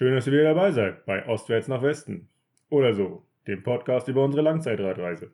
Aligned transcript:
Schön, 0.00 0.14
dass 0.14 0.26
ihr 0.26 0.32
wieder 0.32 0.54
dabei 0.54 0.72
seid 0.72 1.04
bei 1.04 1.28
Ostwärts 1.28 1.68
nach 1.68 1.82
Westen. 1.82 2.30
Oder 2.70 2.94
so, 2.94 3.26
dem 3.46 3.62
Podcast 3.62 4.08
über 4.08 4.24
unsere 4.24 4.42
Langzeitradreise. 4.42 5.30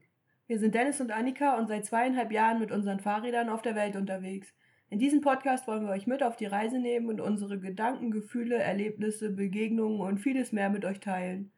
Wir 0.49 0.59
sind 0.59 0.75
Dennis 0.75 1.01
und 1.01 1.13
Annika 1.13 1.57
und 1.57 1.69
seit 1.69 1.85
zweieinhalb 1.85 2.33
Jahren 2.33 2.59
mit 2.59 2.73
unseren 2.73 2.99
Fahrrädern 2.99 3.49
auf 3.49 3.63
der 3.63 3.77
Welt 3.77 3.95
unterwegs. 3.95 4.53
In 4.91 4.99
diesem 4.99 5.21
Podcast 5.21 5.69
wollen 5.69 5.85
wir 5.85 5.93
euch 5.93 6.09
mit 6.09 6.25
auf 6.25 6.35
die 6.35 6.47
Reise 6.47 6.81
nehmen 6.81 7.09
und 7.09 7.21
unsere 7.21 7.61
Gedanken, 7.61 8.11
Gefühle, 8.11 8.57
Erlebnisse, 8.57 9.31
Begegnungen 9.31 10.01
und 10.01 10.19
vieles 10.19 10.51
mehr 10.51 10.69
mit 10.69 10.85
euch 10.85 10.99
teilen. 10.99 11.53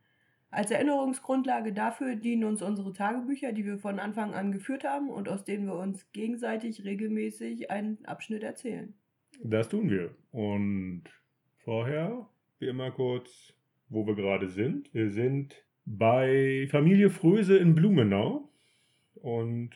Als 0.50 0.70
Erinnerungsgrundlage 0.70 1.72
dafür 1.72 2.14
dienen 2.14 2.44
uns 2.44 2.60
unsere 2.60 2.92
Tagebücher, 2.92 3.54
die 3.54 3.64
wir 3.64 3.78
von 3.78 4.00
Anfang 4.00 4.34
an 4.34 4.52
geführt 4.52 4.84
haben 4.84 5.08
und 5.08 5.30
aus 5.30 5.44
denen 5.44 5.64
wir 5.64 5.76
uns 5.76 6.12
gegenseitig 6.12 6.84
regelmäßig 6.84 7.70
einen 7.70 8.04
Abschnitt 8.04 8.42
erzählen. 8.42 8.92
Das 9.42 9.70
tun 9.70 9.88
wir. 9.88 10.14
Und 10.30 11.04
vorher, 11.56 12.28
wie 12.58 12.68
immer 12.68 12.90
kurz, 12.90 13.54
wo 13.88 14.06
wir 14.06 14.14
gerade 14.14 14.48
sind. 14.48 14.92
Wir 14.92 15.10
sind 15.10 15.54
bei 15.84 16.66
Familie 16.70 17.10
Fröse 17.10 17.56
in 17.56 17.74
Blumenau. 17.74 18.48
Und 19.14 19.70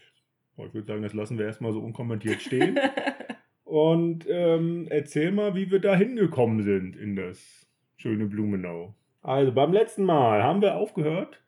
oh, 0.56 0.66
ich 0.66 0.74
würde 0.74 0.86
sagen, 0.86 1.02
das 1.02 1.14
lassen 1.14 1.38
wir 1.38 1.46
erstmal 1.46 1.72
so 1.72 1.80
unkommentiert 1.80 2.42
stehen. 2.42 2.78
Und 3.64 4.26
ähm, 4.28 4.86
erzähl 4.90 5.32
mal, 5.32 5.54
wie 5.54 5.70
wir 5.70 5.78
da 5.78 5.96
hingekommen 5.96 6.62
sind 6.62 6.94
in 6.94 7.16
das 7.16 7.66
schöne 7.96 8.26
Blumenau. 8.26 8.94
Also 9.22 9.52
beim 9.52 9.72
letzten 9.72 10.04
Mal 10.04 10.42
haben 10.42 10.60
wir 10.60 10.76
aufgehört 10.76 11.42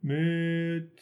mit, 0.00 0.92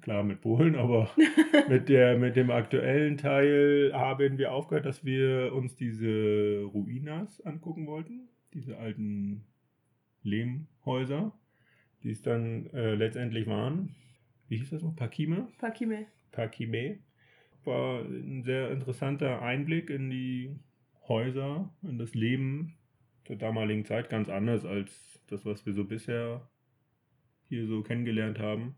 klar 0.00 0.24
mit 0.24 0.40
Polen, 0.40 0.74
aber 0.74 1.10
mit, 1.68 1.88
der, 1.88 2.18
mit 2.18 2.34
dem 2.34 2.50
aktuellen 2.50 3.18
Teil 3.18 3.92
haben 3.94 4.38
wir 4.38 4.52
aufgehört, 4.52 4.86
dass 4.86 5.04
wir 5.04 5.52
uns 5.54 5.76
diese 5.76 6.64
Ruinas 6.72 7.40
angucken 7.42 7.86
wollten, 7.86 8.28
diese 8.54 8.78
alten 8.78 9.44
Lehmhäuser, 10.22 11.32
die 12.02 12.10
es 12.10 12.22
dann 12.22 12.66
äh, 12.66 12.94
letztendlich 12.94 13.46
waren. 13.46 13.94
Wie 14.48 14.58
hieß 14.58 14.70
das 14.70 14.82
noch? 14.82 14.96
Pakime? 14.96 15.48
Pakime. 15.58 16.06
Pakime. 16.32 16.98
War 17.64 18.04
ein 18.04 18.42
sehr 18.42 18.70
interessanter 18.70 19.42
Einblick 19.42 19.90
in 19.90 20.10
die 20.10 20.58
Häuser, 21.06 21.72
in 21.82 21.98
das 21.98 22.14
Leben 22.14 22.76
zur 23.24 23.36
damaligen 23.36 23.84
Zeit, 23.84 24.10
ganz 24.10 24.28
anders 24.28 24.64
als 24.64 25.20
das, 25.28 25.44
was 25.44 25.66
wir 25.66 25.72
so 25.72 25.84
bisher 25.84 26.48
hier 27.48 27.66
so 27.66 27.82
kennengelernt 27.82 28.38
haben. 28.38 28.76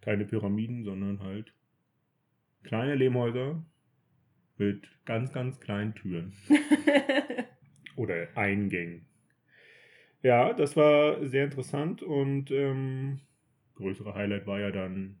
Keine 0.00 0.24
Pyramiden, 0.24 0.84
sondern 0.84 1.20
halt 1.20 1.54
kleine 2.62 2.94
Lehmhäuser 2.94 3.64
mit 4.56 4.88
ganz, 5.04 5.32
ganz 5.32 5.60
kleinen 5.60 5.94
Türen. 5.94 6.32
Oder 7.96 8.28
Eingängen. 8.36 9.06
Ja, 10.22 10.52
das 10.54 10.76
war 10.76 11.24
sehr 11.26 11.44
interessant 11.44 12.02
und 12.02 12.50
ähm, 12.50 13.20
größere 13.74 14.14
Highlight 14.14 14.46
war 14.46 14.58
ja 14.58 14.70
dann 14.70 15.20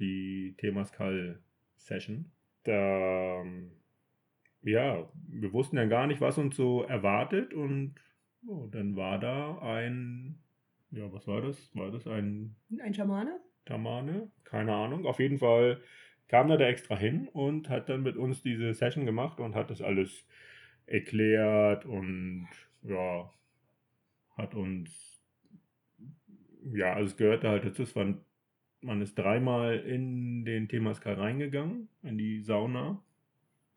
die 0.00 0.54
Temascal-Session. 0.58 2.30
Da, 2.64 3.44
ja, 4.62 5.08
wir 5.28 5.52
wussten 5.52 5.76
ja 5.76 5.84
gar 5.84 6.06
nicht, 6.06 6.20
was 6.20 6.38
uns 6.38 6.56
so 6.56 6.82
erwartet 6.82 7.52
und 7.52 7.94
oh, 8.46 8.68
dann 8.70 8.96
war 8.96 9.18
da 9.18 9.58
ein, 9.58 10.38
ja, 10.90 11.12
was 11.12 11.26
war 11.26 11.42
das? 11.42 11.70
War 11.74 11.90
das 11.90 12.06
ein... 12.06 12.56
Ein 12.82 12.94
Schamane? 12.94 13.38
Schamane? 13.66 14.30
Keine 14.44 14.74
Ahnung. 14.74 15.06
Auf 15.06 15.20
jeden 15.20 15.38
Fall 15.38 15.80
kam 16.28 16.50
er 16.50 16.56
da 16.56 16.66
extra 16.66 16.96
hin 16.96 17.28
und 17.28 17.68
hat 17.68 17.88
dann 17.88 18.02
mit 18.02 18.16
uns 18.16 18.42
diese 18.42 18.72
Session 18.72 19.04
gemacht 19.04 19.40
und 19.40 19.54
hat 19.54 19.70
das 19.70 19.82
alles 19.82 20.26
erklärt 20.92 21.86
und 21.86 22.48
ja, 22.82 23.32
hat 24.36 24.54
uns, 24.54 25.22
ja, 26.72 26.92
also 26.92 27.06
es 27.06 27.16
gehörte 27.16 27.48
halt 27.48 27.64
dazu, 27.64 27.82
es 27.82 27.96
waren, 27.96 28.20
man 28.82 29.00
ist 29.00 29.16
dreimal 29.16 29.78
in 29.78 30.44
den 30.44 30.68
Temascal 30.68 31.14
reingegangen, 31.14 31.88
in 32.02 32.18
die 32.18 32.40
Sauna. 32.40 33.02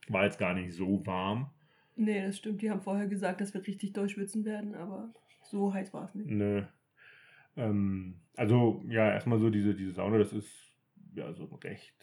War 0.08 0.26
jetzt 0.26 0.40
gar 0.40 0.54
nicht 0.54 0.74
so 0.74 1.06
warm. 1.06 1.50
Nee, 1.96 2.26
das 2.26 2.38
stimmt. 2.38 2.62
Die 2.62 2.70
haben 2.70 2.82
vorher 2.82 3.08
gesagt, 3.08 3.42
dass 3.42 3.54
wir 3.54 3.66
richtig 3.66 3.94
durchschwitzen 3.94 4.44
werden, 4.46 4.76
aber 4.76 5.14
so 5.44 5.74
heiß 5.74 5.94
war 5.94 6.06
es 6.06 6.16
nicht. 6.16 6.30
Nö. 6.30 6.64
Ähm, 7.56 8.20
also, 8.36 8.84
ja, 8.88 9.12
erstmal 9.12 9.40
so 9.40 9.50
diese, 9.50 9.74
diese 9.74 9.94
Sauna, 9.94 10.18
das 10.18 10.34
ist 10.34 10.52
ja 11.14 11.34
so 11.34 11.50
ein 11.50 11.56
recht 11.64 11.96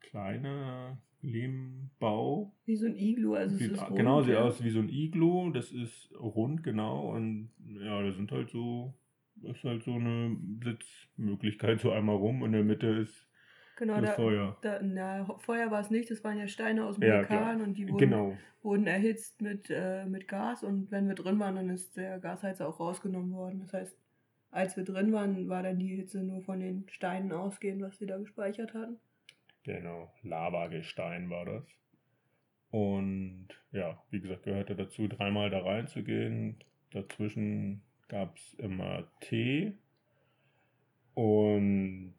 kleiner 0.00 0.98
Lehmbau. 1.22 2.54
Wie 2.64 2.76
so 2.76 2.86
ein 2.86 2.96
Iglu, 2.96 3.34
also 3.34 3.54
es 3.54 3.60
Sieht, 3.60 3.72
ist 3.72 3.82
rund, 3.88 3.96
genau, 3.96 4.22
sieht 4.22 4.34
ja. 4.34 4.42
aus 4.42 4.62
wie 4.62 4.70
so 4.70 4.78
ein 4.80 4.88
Iglu. 4.88 5.50
Das 5.50 5.70
ist 5.72 6.10
rund, 6.18 6.62
genau. 6.62 7.10
Und 7.14 7.50
ja, 7.80 8.02
da 8.02 8.12
sind 8.12 8.30
halt 8.32 8.50
so, 8.50 8.94
ist 9.42 9.64
halt 9.64 9.82
so 9.82 9.92
eine 9.92 10.36
Sitzmöglichkeit 10.64 11.80
so 11.80 11.90
einmal 11.92 12.16
rum. 12.16 12.44
In 12.44 12.52
der 12.52 12.64
Mitte 12.64 12.86
ist 12.86 13.26
Genau, 13.76 13.98
das 13.98 14.10
da, 14.10 14.16
Feuer. 14.16 14.58
da, 14.60 14.80
na, 14.82 15.24
Feuer 15.38 15.70
war 15.70 15.80
es 15.80 15.90
nicht, 15.90 16.10
das 16.10 16.22
waren 16.22 16.36
ja 16.38 16.46
Steine 16.48 16.84
aus 16.84 16.96
dem 16.96 17.08
Ja, 17.08 17.20
Vulkan 17.20 17.56
klar. 17.56 17.66
und 17.66 17.78
die 17.78 17.88
wurden, 17.88 17.98
Genau. 18.10 18.36
wurden 18.62 18.86
erhitzt 18.86 19.40
mit, 19.40 19.70
äh, 19.70 20.04
mit 20.04 20.28
Gas 20.28 20.62
und 20.62 20.90
wenn 20.90 21.08
wir 21.08 21.14
drin 21.14 21.38
waren, 21.38 21.56
dann 21.56 21.70
ist 21.70 21.96
der 21.96 22.18
Gasheizer 22.18 22.68
auch 22.68 22.78
rausgenommen 22.78 23.32
worden. 23.32 23.60
Das 23.60 23.72
heißt, 23.72 23.96
als 24.50 24.76
wir 24.76 24.84
drin 24.84 25.12
waren, 25.14 25.48
war 25.48 25.62
dann 25.62 25.78
die 25.78 25.96
Hitze 25.96 26.22
nur 26.22 26.42
von 26.42 26.60
den 26.60 26.84
Steinen 26.90 27.32
ausgehend, 27.32 27.80
was 27.80 27.96
sie 27.96 28.04
da 28.06 28.18
gespeichert 28.18 28.74
hatten. 28.74 28.98
Genau, 29.62 30.12
Lavagestein 30.22 31.30
war 31.30 31.44
das. 31.44 31.64
Und 32.70 33.48
ja, 33.72 34.02
wie 34.10 34.20
gesagt, 34.20 34.44
gehörte 34.44 34.74
dazu, 34.74 35.08
dreimal 35.08 35.50
da 35.50 35.60
reinzugehen. 35.60 36.56
Dazwischen 36.92 37.82
gab 38.08 38.36
es 38.36 38.54
immer 38.54 39.08
Tee 39.20 39.74
und 41.14 42.14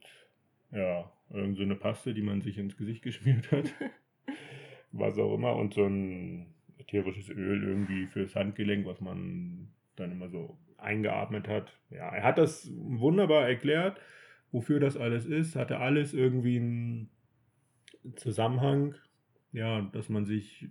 ja, 0.72 1.12
irgend 1.30 1.58
so 1.58 1.64
eine 1.64 1.76
Paste, 1.76 2.14
die 2.14 2.22
man 2.22 2.42
sich 2.42 2.58
ins 2.58 2.78
Gesicht 2.78 3.02
geschmiert 3.02 3.52
hat. 3.52 3.74
Was 4.92 5.18
auch 5.18 5.34
immer. 5.34 5.56
Und 5.56 5.74
so 5.74 5.86
ein 5.86 6.54
ätherisches 6.78 7.30
Öl 7.30 7.64
irgendwie 7.64 8.08
fürs 8.08 8.36
Handgelenk, 8.36 8.86
was 8.86 9.00
man 9.00 9.70
dann 9.96 10.12
immer 10.12 10.30
so 10.30 10.58
eingeatmet 10.78 11.48
hat. 11.48 11.80
Ja, 11.90 12.10
er 12.10 12.24
hat 12.24 12.38
das 12.38 12.70
wunderbar 12.76 13.48
erklärt, 13.48 14.00
wofür 14.52 14.80
das 14.80 14.98
alles 14.98 15.26
ist. 15.26 15.56
Hatte 15.56 15.78
alles 15.80 16.14
irgendwie 16.14 16.58
einen 16.58 17.10
Zusammenhang. 18.16 18.96
Ja, 19.54 19.82
dass 19.82 20.08
man 20.08 20.26
sich 20.26 20.70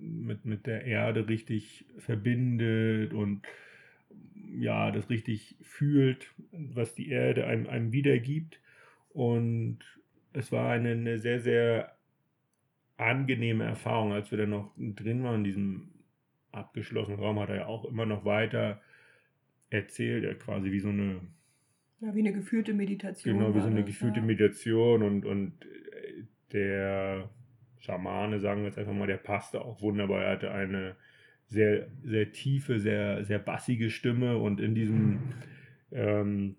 mit, 0.00 0.46
mit 0.46 0.66
der 0.66 0.84
Erde 0.84 1.28
richtig 1.28 1.84
verbindet 1.98 3.12
und 3.12 3.42
ja, 4.58 4.90
das 4.90 5.10
richtig 5.10 5.56
fühlt, 5.62 6.30
was 6.50 6.94
die 6.94 7.10
Erde 7.10 7.46
einem, 7.46 7.66
einem 7.66 7.92
wiedergibt. 7.92 8.58
Und 9.10 9.80
es 10.32 10.50
war 10.50 10.70
eine, 10.70 10.92
eine 10.92 11.18
sehr, 11.18 11.40
sehr 11.40 11.94
angenehme 12.96 13.64
Erfahrung, 13.64 14.12
als 14.12 14.30
wir 14.30 14.38
dann 14.38 14.50
noch 14.50 14.72
drin 14.78 15.22
waren 15.24 15.36
in 15.36 15.44
diesem 15.44 15.88
abgeschlossenen 16.52 17.18
Raum, 17.18 17.38
hat 17.40 17.48
er 17.50 17.56
ja 17.56 17.66
auch 17.66 17.84
immer 17.84 18.06
noch 18.06 18.24
weiter 18.24 18.80
erzählt, 19.70 20.24
er 20.24 20.34
quasi 20.34 20.70
wie 20.70 20.80
so 20.80 20.88
eine, 20.88 21.20
Ja, 22.00 22.14
wie 22.14 22.20
eine 22.20 22.32
geführte 22.32 22.74
Meditation. 22.74 23.38
genau, 23.38 23.54
wie 23.54 23.60
so 23.60 23.66
eine 23.66 23.80
das, 23.80 23.86
gefühlte 23.86 24.20
ja. 24.20 24.26
Meditation 24.26 25.02
und, 25.02 25.24
und 25.24 25.52
der 26.52 27.30
Schamane, 27.78 28.40
sagen 28.40 28.60
wir 28.60 28.68
jetzt 28.68 28.78
einfach 28.78 28.92
mal, 28.92 29.06
der 29.06 29.16
passte 29.16 29.62
auch 29.62 29.82
wunderbar. 29.82 30.24
Er 30.24 30.32
hatte 30.32 30.50
eine 30.52 30.96
sehr, 31.48 31.88
sehr 32.02 32.32
tiefe, 32.32 32.78
sehr, 32.78 33.24
sehr 33.24 33.38
bassige 33.38 33.90
Stimme 33.90 34.38
und 34.38 34.60
in 34.60 34.74
diesem 34.74 35.20
ähm, 35.90 36.56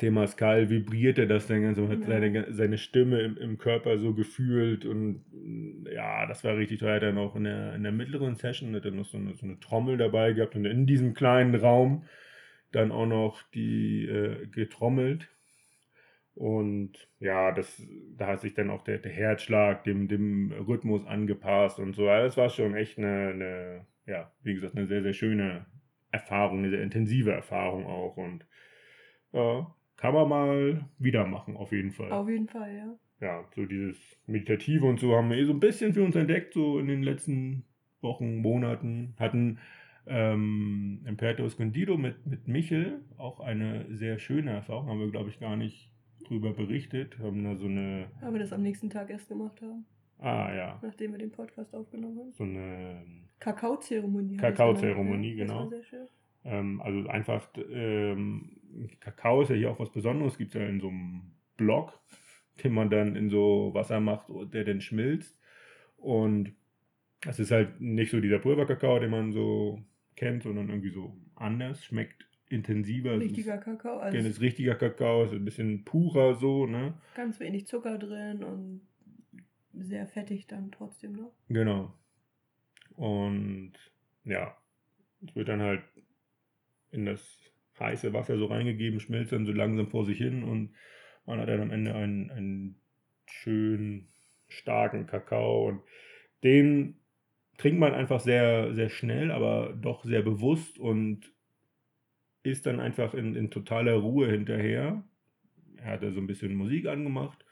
Temascal 0.00 0.70
vibrierte 0.70 1.26
das 1.26 1.46
dann 1.46 1.62
ganz, 1.62 1.78
und 1.78 1.90
hat 1.90 2.04
seine, 2.04 2.52
seine 2.52 2.78
Stimme 2.78 3.20
im, 3.20 3.36
im 3.36 3.58
Körper 3.58 3.98
so 3.98 4.14
gefühlt 4.14 4.86
und 4.86 5.24
mm, 5.30 5.86
ja, 5.92 6.26
das 6.26 6.42
war 6.42 6.56
richtig 6.56 6.80
toll. 6.80 6.88
Er 6.88 6.94
hat 6.96 7.02
dann 7.02 7.18
auch 7.18 7.36
in 7.36 7.44
der, 7.44 7.74
in 7.74 7.82
der 7.82 7.92
mittleren 7.92 8.34
Session 8.34 8.74
hat 8.74 8.86
er 8.86 8.92
noch 8.92 9.04
so 9.04 9.18
eine, 9.18 9.34
so 9.34 9.44
eine 9.44 9.60
Trommel 9.60 9.98
dabei 9.98 10.32
gehabt 10.32 10.56
und 10.56 10.64
in 10.64 10.86
diesem 10.86 11.12
kleinen 11.12 11.54
Raum 11.54 12.04
dann 12.72 12.92
auch 12.92 13.06
noch 13.06 13.42
die 13.52 14.06
äh, 14.06 14.46
getrommelt. 14.46 15.28
Und 16.34 17.08
ja, 17.18 17.52
das, 17.52 17.82
da 18.16 18.28
hat 18.28 18.40
sich 18.40 18.54
dann 18.54 18.70
auch 18.70 18.82
der, 18.82 18.98
der 18.98 19.12
Herzschlag 19.12 19.84
dem, 19.84 20.08
dem 20.08 20.52
Rhythmus 20.52 21.06
angepasst 21.06 21.78
und 21.78 21.94
so. 21.94 22.08
Also 22.08 22.26
Das 22.26 22.36
war 22.36 22.48
schon 22.50 22.74
echt 22.74 22.98
eine, 22.98 23.28
eine, 23.28 23.86
ja, 24.06 24.32
wie 24.42 24.54
gesagt, 24.54 24.76
eine 24.76 24.86
sehr, 24.86 25.02
sehr 25.02 25.12
schöne 25.12 25.66
Erfahrung, 26.12 26.58
eine 26.58 26.70
sehr 26.70 26.82
intensive 26.82 27.32
Erfahrung 27.32 27.86
auch. 27.86 28.16
Und 28.16 28.46
ja, 29.32 29.74
kann 29.96 30.14
man 30.14 30.28
mal 30.28 30.88
wieder 30.98 31.26
machen, 31.26 31.56
auf 31.56 31.72
jeden 31.72 31.90
Fall. 31.90 32.10
Auf 32.10 32.28
jeden 32.28 32.48
Fall, 32.48 32.74
ja. 32.74 32.98
Ja, 33.20 33.44
so 33.54 33.66
dieses 33.66 34.18
Meditative 34.26 34.86
und 34.86 34.98
so 34.98 35.14
haben 35.14 35.28
wir 35.28 35.36
eh 35.36 35.44
so 35.44 35.52
ein 35.52 35.60
bisschen 35.60 35.92
für 35.92 36.02
uns 36.02 36.16
entdeckt, 36.16 36.54
so 36.54 36.78
in 36.78 36.86
den 36.86 37.02
letzten 37.02 37.64
Wochen, 38.00 38.36
Monaten. 38.36 39.14
Hatten 39.18 39.58
ähm, 40.06 41.02
Imperto 41.06 41.44
Escondido 41.44 41.98
mit, 41.98 42.26
mit 42.26 42.48
Michel 42.48 43.00
auch 43.18 43.40
eine 43.40 43.84
sehr 43.94 44.18
schöne 44.18 44.52
Erfahrung, 44.52 44.88
haben 44.88 45.00
wir, 45.00 45.10
glaube 45.10 45.28
ich, 45.28 45.38
gar 45.38 45.56
nicht 45.56 45.89
drüber 46.24 46.52
berichtet. 46.52 47.18
Haben 47.18 47.44
da 47.44 47.56
so 47.56 47.66
eine, 47.66 48.08
Weil 48.20 48.32
wir 48.32 48.40
das 48.40 48.52
am 48.52 48.62
nächsten 48.62 48.90
Tag 48.90 49.10
erst 49.10 49.28
gemacht 49.28 49.60
haben, 49.62 49.84
ah 50.18 50.52
ja, 50.54 50.78
nachdem 50.82 51.12
wir 51.12 51.18
den 51.18 51.30
Podcast 51.30 51.74
aufgenommen 51.74 52.18
haben. 52.18 52.32
so 52.32 52.44
eine 52.44 53.02
Kakaozeremonie. 53.38 54.36
Kakaozeremonie, 54.36 55.34
genau. 55.34 55.70
Ähm, 56.44 56.80
also 56.80 57.08
einfach, 57.08 57.48
ähm, 57.70 58.56
Kakao 59.00 59.42
ist 59.42 59.50
ja 59.50 59.56
hier 59.56 59.70
auch 59.70 59.80
was 59.80 59.92
Besonderes, 59.92 60.38
gibt 60.38 60.54
es 60.54 60.60
ja 60.60 60.66
in 60.66 60.80
so 60.80 60.88
einem 60.88 61.32
Block, 61.56 61.98
den 62.62 62.72
man 62.72 62.88
dann 62.90 63.16
in 63.16 63.28
so 63.28 63.70
Wasser 63.74 64.00
macht, 64.00 64.26
der 64.52 64.64
dann 64.64 64.80
schmilzt. 64.80 65.38
Und 65.96 66.54
es 67.26 67.38
ist 67.38 67.50
halt 67.50 67.80
nicht 67.80 68.10
so 68.10 68.20
dieser 68.20 68.38
Pulverkakao, 68.38 68.98
den 68.98 69.10
man 69.10 69.32
so 69.32 69.82
kennt, 70.16 70.42
sondern 70.42 70.68
irgendwie 70.68 70.90
so 70.90 71.16
anders, 71.34 71.84
schmeckt 71.84 72.26
intensiver. 72.50 73.18
Richtiger 73.18 73.58
Kakao. 73.58 73.98
Also 73.98 74.18
ja, 74.18 74.24
ist 74.24 74.40
richtiger 74.40 74.74
Kakao, 74.74 75.24
ist 75.24 75.32
ein 75.32 75.44
bisschen 75.44 75.84
purer 75.84 76.34
so, 76.34 76.66
ne? 76.66 76.94
Ganz 77.14 77.40
wenig 77.40 77.66
Zucker 77.66 77.98
drin 77.98 78.42
und 78.44 78.82
sehr 79.72 80.06
fettig 80.06 80.46
dann 80.46 80.70
trotzdem 80.72 81.12
noch. 81.12 81.32
Genau. 81.48 81.94
Und 82.96 83.72
ja, 84.24 84.56
es 85.26 85.34
wird 85.34 85.48
dann 85.48 85.60
halt 85.60 85.82
in 86.90 87.06
das 87.06 87.38
heiße 87.78 88.12
Wasser 88.12 88.36
so 88.36 88.46
reingegeben, 88.46 89.00
schmilzt 89.00 89.32
dann 89.32 89.46
so 89.46 89.52
langsam 89.52 89.88
vor 89.88 90.04
sich 90.04 90.18
hin 90.18 90.42
und 90.42 90.74
man 91.24 91.40
hat 91.40 91.48
dann 91.48 91.62
am 91.62 91.70
Ende 91.70 91.94
einen, 91.94 92.30
einen 92.30 92.80
schönen, 93.26 94.08
starken 94.48 95.06
Kakao 95.06 95.68
und 95.68 95.82
den 96.42 96.96
trinkt 97.56 97.78
man 97.78 97.94
einfach 97.94 98.20
sehr, 98.20 98.74
sehr 98.74 98.88
schnell, 98.88 99.30
aber 99.30 99.72
doch 99.72 100.04
sehr 100.04 100.22
bewusst 100.22 100.78
und 100.78 101.32
ist 102.42 102.66
dann 102.66 102.80
einfach 102.80 103.14
in, 103.14 103.34
in 103.34 103.50
totaler 103.50 103.94
Ruhe 103.94 104.30
hinterher. 104.30 105.02
Er 105.76 105.92
hat 105.92 106.02
da 106.02 106.10
so 106.10 106.20
ein 106.20 106.26
bisschen 106.26 106.54
Musik 106.54 106.86
angemacht 106.86 107.44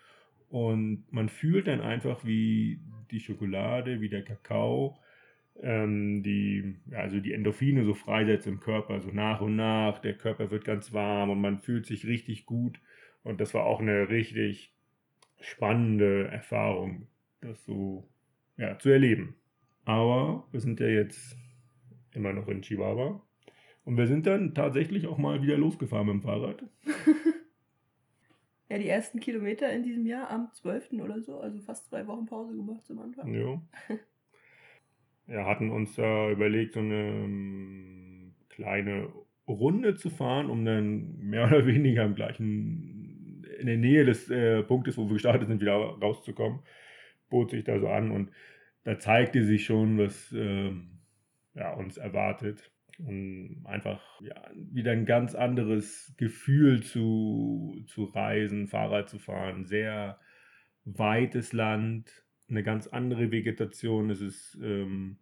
und 0.48 1.04
man 1.10 1.28
fühlt 1.28 1.66
dann 1.66 1.80
einfach, 1.80 2.24
wie 2.24 2.80
die 3.10 3.20
Schokolade, 3.20 4.00
wie 4.00 4.08
der 4.08 4.22
Kakao, 4.22 4.98
ähm, 5.60 6.22
die, 6.22 6.76
also 6.92 7.20
die 7.20 7.32
Endorphine 7.32 7.84
so 7.84 7.94
freisetzt 7.94 8.46
im 8.46 8.60
Körper, 8.60 9.00
so 9.00 9.10
nach 9.10 9.40
und 9.40 9.56
nach. 9.56 9.98
Der 9.98 10.14
Körper 10.14 10.50
wird 10.50 10.64
ganz 10.64 10.92
warm 10.92 11.30
und 11.30 11.40
man 11.40 11.58
fühlt 11.58 11.86
sich 11.86 12.06
richtig 12.06 12.46
gut. 12.46 12.80
Und 13.22 13.40
das 13.40 13.54
war 13.54 13.64
auch 13.64 13.80
eine 13.80 14.08
richtig 14.08 14.74
spannende 15.40 16.28
Erfahrung, 16.28 17.08
das 17.40 17.64
so 17.64 18.08
ja, 18.56 18.78
zu 18.78 18.90
erleben. 18.90 19.36
Aber 19.84 20.46
wir 20.50 20.60
sind 20.60 20.80
ja 20.80 20.86
jetzt 20.86 21.36
immer 22.12 22.32
noch 22.32 22.48
in 22.48 22.62
Chihuahua. 22.62 23.22
Und 23.88 23.96
wir 23.96 24.06
sind 24.06 24.26
dann 24.26 24.52
tatsächlich 24.52 25.06
auch 25.06 25.16
mal 25.16 25.40
wieder 25.40 25.56
losgefahren 25.56 26.08
mit 26.08 26.16
dem 26.16 26.20
Fahrrad. 26.20 26.62
ja, 28.68 28.76
die 28.76 28.86
ersten 28.86 29.18
Kilometer 29.18 29.72
in 29.72 29.82
diesem 29.82 30.04
Jahr 30.04 30.30
am 30.30 30.50
12. 30.52 30.92
oder 31.02 31.22
so, 31.22 31.40
also 31.40 31.58
fast 31.60 31.88
zwei 31.88 32.06
Wochen 32.06 32.26
Pause 32.26 32.54
gemacht 32.54 32.84
zum 32.84 32.98
Anfang. 32.98 33.32
Ja. 33.32 33.62
ja, 35.34 35.46
hatten 35.46 35.70
uns 35.70 35.94
da 35.94 36.30
überlegt, 36.30 36.74
so 36.74 36.80
eine 36.80 36.96
ähm, 36.96 38.34
kleine 38.50 39.08
Runde 39.48 39.94
zu 39.94 40.10
fahren, 40.10 40.50
um 40.50 40.66
dann 40.66 41.16
mehr 41.20 41.46
oder 41.46 41.66
weniger 41.66 42.04
im 42.04 42.14
gleichen, 42.14 43.42
in 43.58 43.68
der 43.68 43.78
Nähe 43.78 44.04
des 44.04 44.28
äh, 44.28 44.64
Punktes, 44.64 44.98
wo 44.98 45.06
wir 45.06 45.14
gestartet 45.14 45.48
sind, 45.48 45.62
wieder 45.62 45.72
rauszukommen. 45.72 46.58
Bot 47.30 47.52
sich 47.52 47.64
da 47.64 47.80
so 47.80 47.88
an 47.88 48.10
und 48.10 48.32
da 48.84 48.98
zeigte 48.98 49.44
sich 49.44 49.64
schon, 49.64 49.96
was 49.96 50.30
äh, 50.34 50.72
ja, 51.58 51.72
uns 51.74 51.96
erwartet. 51.96 52.70
Und 52.98 53.62
einfach 53.64 54.00
ja, 54.20 54.34
wieder 54.54 54.92
ein 54.92 55.06
ganz 55.06 55.34
anderes 55.34 56.14
Gefühl 56.16 56.82
zu, 56.82 57.80
zu 57.86 58.04
reisen, 58.04 58.66
Fahrrad 58.66 59.08
zu 59.08 59.18
fahren. 59.18 59.66
Sehr 59.66 60.18
weites 60.84 61.52
Land, 61.52 62.24
eine 62.48 62.62
ganz 62.62 62.88
andere 62.88 63.30
Vegetation. 63.30 64.10
Es 64.10 64.20
ist 64.20 64.58
ähm, 64.62 65.18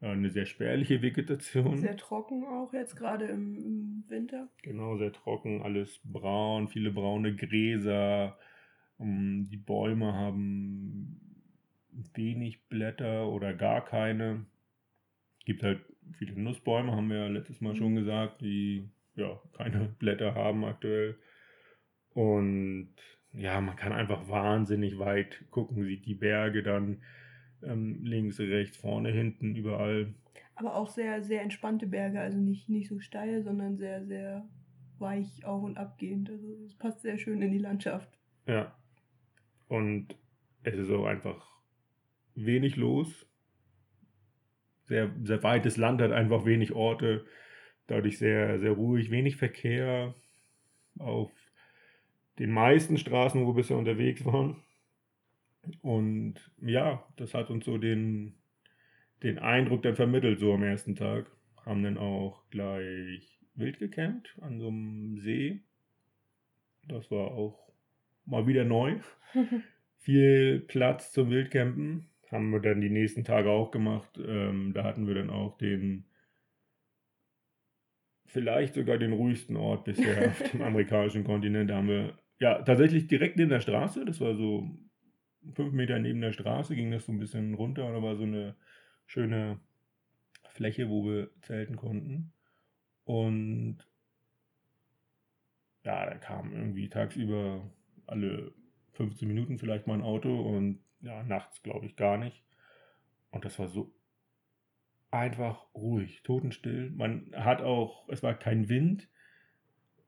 eine 0.00 0.30
sehr 0.30 0.46
spärliche 0.46 1.02
Vegetation. 1.02 1.78
Sehr 1.78 1.96
trocken 1.96 2.44
auch 2.44 2.72
jetzt 2.72 2.96
gerade 2.96 3.26
im, 3.26 4.04
Winter. 4.08 4.48
Genau, 4.62 4.96
sehr 4.96 5.12
trocken, 5.12 5.62
alles 5.62 6.00
braun, 6.04 6.68
viele 6.68 6.90
braune 6.90 7.34
Gräser. 7.34 8.36
Um, 8.98 9.48
die 9.48 9.56
Bäume 9.56 10.12
haben 10.12 11.20
wenig 12.14 12.68
Blätter 12.68 13.28
oder 13.28 13.54
gar 13.54 13.84
keine. 13.84 14.44
Es 15.42 15.46
gibt 15.46 15.64
halt 15.64 15.80
viele 16.12 16.40
Nussbäume, 16.40 16.92
haben 16.92 17.10
wir 17.10 17.16
ja 17.16 17.26
letztes 17.26 17.60
Mal 17.60 17.74
schon 17.74 17.94
mhm. 17.94 17.96
gesagt, 17.96 18.42
die 18.42 18.88
ja 19.16 19.40
keine 19.56 19.88
Blätter 19.98 20.36
haben 20.36 20.64
aktuell. 20.64 21.18
Und 22.14 22.94
ja, 23.32 23.60
man 23.60 23.74
kann 23.74 23.92
einfach 23.92 24.28
wahnsinnig 24.28 25.00
weit 25.00 25.44
gucken, 25.50 25.82
sieht 25.82 26.06
die 26.06 26.14
Berge 26.14 26.62
dann 26.62 27.02
ähm, 27.64 28.04
links, 28.04 28.38
rechts, 28.38 28.76
vorne, 28.76 29.10
hinten, 29.10 29.56
überall. 29.56 30.14
Aber 30.54 30.76
auch 30.76 30.88
sehr, 30.88 31.24
sehr 31.24 31.42
entspannte 31.42 31.88
Berge, 31.88 32.20
also 32.20 32.38
nicht, 32.38 32.68
nicht 32.68 32.88
so 32.88 33.00
steil, 33.00 33.42
sondern 33.42 33.78
sehr, 33.78 34.04
sehr 34.04 34.48
weich 35.00 35.44
auf 35.44 35.64
und 35.64 35.76
abgehend. 35.76 36.30
Also 36.30 36.46
es 36.64 36.76
passt 36.76 37.02
sehr 37.02 37.18
schön 37.18 37.42
in 37.42 37.50
die 37.50 37.58
Landschaft. 37.58 38.16
Ja. 38.46 38.78
Und 39.66 40.14
es 40.62 40.76
ist 40.76 40.90
auch 40.92 41.06
einfach 41.06 41.44
wenig 42.36 42.76
los. 42.76 43.26
Sehr, 44.92 45.10
sehr 45.24 45.42
weites 45.42 45.78
Land 45.78 46.02
hat 46.02 46.12
einfach 46.12 46.44
wenig 46.44 46.74
Orte, 46.74 47.24
dadurch 47.86 48.18
sehr, 48.18 48.60
sehr 48.60 48.72
ruhig, 48.72 49.10
wenig 49.10 49.36
Verkehr 49.36 50.14
auf 50.98 51.30
den 52.38 52.50
meisten 52.50 52.98
Straßen, 52.98 53.40
wo 53.40 53.46
wir 53.46 53.54
bisher 53.54 53.78
unterwegs 53.78 54.22
waren. 54.26 54.62
Und 55.80 56.34
ja, 56.60 57.02
das 57.16 57.32
hat 57.32 57.48
uns 57.48 57.64
so 57.64 57.78
den, 57.78 58.34
den 59.22 59.38
Eindruck 59.38 59.82
dann 59.82 59.96
vermittelt, 59.96 60.38
so 60.40 60.52
am 60.52 60.62
ersten 60.62 60.94
Tag. 60.94 61.24
Haben 61.64 61.82
dann 61.82 61.96
auch 61.96 62.42
gleich 62.50 63.40
wild 63.54 63.78
gecampt 63.78 64.36
an 64.42 64.60
so 64.60 64.68
einem 64.68 65.16
See. 65.20 65.62
Das 66.86 67.10
war 67.10 67.28
auch 67.30 67.72
mal 68.26 68.46
wieder 68.46 68.64
neu. 68.64 68.98
Viel 70.00 70.60
Platz 70.68 71.12
zum 71.12 71.30
Wildcampen 71.30 72.11
haben 72.32 72.50
wir 72.50 72.60
dann 72.60 72.80
die 72.80 72.90
nächsten 72.90 73.24
Tage 73.24 73.50
auch 73.50 73.70
gemacht. 73.70 74.18
Ähm, 74.18 74.72
da 74.74 74.84
hatten 74.84 75.06
wir 75.06 75.14
dann 75.14 75.30
auch 75.30 75.56
den, 75.58 76.04
vielleicht 78.26 78.74
sogar 78.74 78.98
den 78.98 79.12
ruhigsten 79.12 79.56
Ort 79.56 79.84
bisher 79.84 80.28
auf 80.30 80.50
dem 80.50 80.62
amerikanischen 80.62 81.24
Kontinent. 81.24 81.70
Da 81.70 81.76
haben 81.76 81.88
wir, 81.88 82.18
ja, 82.40 82.62
tatsächlich 82.62 83.06
direkt 83.06 83.36
neben 83.36 83.50
der 83.50 83.60
Straße, 83.60 84.04
das 84.04 84.20
war 84.20 84.34
so 84.34 84.70
fünf 85.54 85.72
Meter 85.72 85.98
neben 85.98 86.20
der 86.20 86.32
Straße, 86.32 86.74
ging 86.74 86.90
das 86.90 87.06
so 87.06 87.12
ein 87.12 87.18
bisschen 87.18 87.54
runter 87.54 87.84
und 87.86 87.94
da 87.94 88.02
war 88.02 88.16
so 88.16 88.24
eine 88.24 88.56
schöne 89.06 89.60
Fläche, 90.48 90.88
wo 90.88 91.04
wir 91.04 91.30
zelten 91.42 91.76
konnten. 91.76 92.32
Und 93.04 93.78
ja, 95.84 96.06
da 96.06 96.14
kam 96.16 96.52
irgendwie 96.52 96.88
tagsüber 96.88 97.68
alle 98.06 98.52
15 98.92 99.26
Minuten 99.26 99.58
vielleicht 99.58 99.86
mal 99.86 99.94
ein 99.94 100.02
Auto 100.02 100.40
und 100.40 100.80
ja, 101.02 101.22
nachts 101.24 101.62
glaube 101.62 101.86
ich 101.86 101.96
gar 101.96 102.16
nicht. 102.16 102.42
Und 103.30 103.44
das 103.44 103.58
war 103.58 103.68
so 103.68 103.92
einfach 105.10 105.66
ruhig, 105.74 106.22
totenstill. 106.22 106.90
Man 106.90 107.32
hat 107.34 107.62
auch, 107.62 108.08
es 108.08 108.22
war 108.22 108.34
kein 108.34 108.68
Wind. 108.68 109.08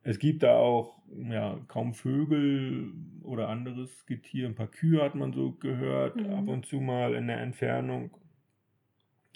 Es 0.02 0.18
gibt 0.18 0.42
da 0.42 0.56
auch 0.56 1.02
ja, 1.28 1.60
kaum 1.68 1.94
Vögel 1.94 2.92
oder 3.22 3.48
anderes 3.48 4.06
Getier. 4.06 4.46
Ein 4.46 4.54
paar 4.54 4.68
Kühe 4.68 5.02
hat 5.02 5.14
man 5.14 5.32
so 5.32 5.52
gehört, 5.52 6.16
mhm. 6.16 6.34
ab 6.34 6.48
und 6.48 6.66
zu 6.66 6.80
mal 6.80 7.14
in 7.14 7.26
der 7.26 7.40
Entfernung. 7.40 8.16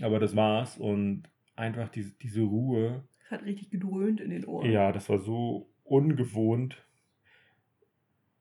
Aber 0.02 0.18
das 0.18 0.36
war's 0.36 0.78
und 0.78 1.24
einfach 1.56 1.88
diese, 1.88 2.12
diese 2.12 2.42
Ruhe. 2.42 3.04
Es 3.24 3.30
hat 3.30 3.44
richtig 3.44 3.70
gedröhnt 3.70 4.20
in 4.20 4.30
den 4.30 4.44
Ohren. 4.44 4.70
Ja, 4.70 4.92
das 4.92 5.08
war 5.08 5.18
so 5.18 5.70
ungewohnt. 5.84 6.86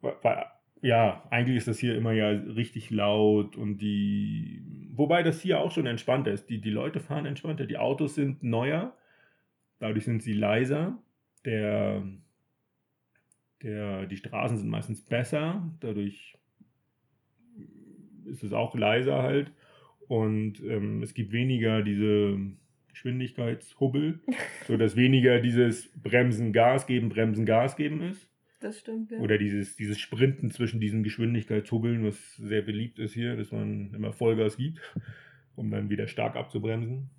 Weil 0.01 0.45
ja, 0.81 1.23
eigentlich 1.29 1.57
ist 1.57 1.67
das 1.67 1.79
hier 1.79 1.95
immer 1.95 2.11
ja 2.11 2.29
richtig 2.29 2.89
laut 2.89 3.55
und 3.55 3.77
die, 3.79 4.61
wobei 4.93 5.23
das 5.23 5.41
hier 5.41 5.59
auch 5.59 5.71
schon 5.71 5.87
entspannter 5.87 6.31
ist. 6.31 6.49
Die, 6.49 6.61
die 6.61 6.69
Leute 6.69 6.99
fahren 6.99 7.25
entspannter, 7.25 7.65
die 7.65 7.77
Autos 7.77 8.15
sind 8.15 8.43
neuer, 8.43 8.95
dadurch 9.79 10.05
sind 10.05 10.21
sie 10.21 10.33
leiser. 10.33 10.97
Der, 11.45 12.03
der, 13.63 14.05
die 14.05 14.17
Straßen 14.17 14.57
sind 14.57 14.69
meistens 14.69 15.01
besser, 15.01 15.71
dadurch 15.79 16.37
ist 18.25 18.43
es 18.43 18.53
auch 18.53 18.75
leiser 18.75 19.23
halt. 19.23 19.51
Und 20.07 20.61
ähm, 20.63 21.01
es 21.03 21.13
gibt 21.13 21.31
weniger 21.31 21.81
diese 21.81 22.37
Geschwindigkeitshubbel, 22.89 24.19
sodass 24.67 24.95
weniger 24.95 25.39
dieses 25.39 25.89
Bremsen, 26.01 26.53
Gas 26.53 26.87
geben, 26.87 27.09
Bremsen, 27.09 27.45
Gas 27.45 27.75
geben 27.75 28.01
ist. 28.01 28.29
Das 28.59 28.79
stimmt, 28.79 29.11
ja. 29.11 29.19
Oder 29.19 29.37
dieses, 29.37 29.75
dieses 29.75 29.99
Sprinten 29.99 30.49
zwischen 30.49 30.79
diesen 30.79 31.03
Geschwindigkeitshubbeln, 31.03 32.03
was 32.03 32.35
sehr 32.37 32.63
beliebt 32.63 32.97
ist 32.97 33.13
hier, 33.13 33.35
dass 33.35 33.51
man 33.51 33.93
immer 33.93 34.13
Vollgas 34.13 34.57
gibt, 34.57 34.79
um 35.55 35.69
dann 35.69 35.89
wieder 35.89 36.07
stark 36.07 36.35
abzubremsen. 36.35 37.09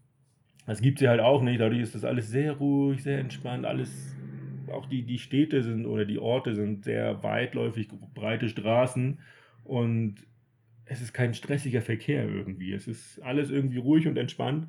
Das 0.66 0.83
gibt 0.83 0.99
sie 0.99 1.09
halt 1.09 1.21
auch 1.21 1.40
nicht. 1.40 1.61
Dadurch 1.61 1.80
ist 1.80 1.95
das 1.95 2.04
alles 2.04 2.28
sehr 2.28 2.52
ruhig, 2.52 3.02
sehr 3.02 3.18
entspannt. 3.21 3.64
Alles, 3.64 4.16
auch 4.71 4.87
die, 4.87 5.02
die 5.02 5.18
Städte 5.18 5.62
sind 5.62 5.87
oder 5.87 6.04
die 6.04 6.18
Orte 6.18 6.54
sind 6.54 6.85
sehr 6.85 7.23
weitläufig, 7.23 7.88
breite 8.14 8.49
Straßen. 8.49 9.18
Und 9.64 10.16
es 10.85 11.00
ist 11.00 11.12
kein 11.12 11.35
stressiger 11.35 11.83
Verkehr 11.83 12.28
irgendwie. 12.28 12.73
Es 12.73 12.88
ist 12.88 13.21
alles 13.21 13.50
irgendwie 13.50 13.78
ruhig 13.78 14.07
und 14.09 14.16
entspannt. 14.16 14.68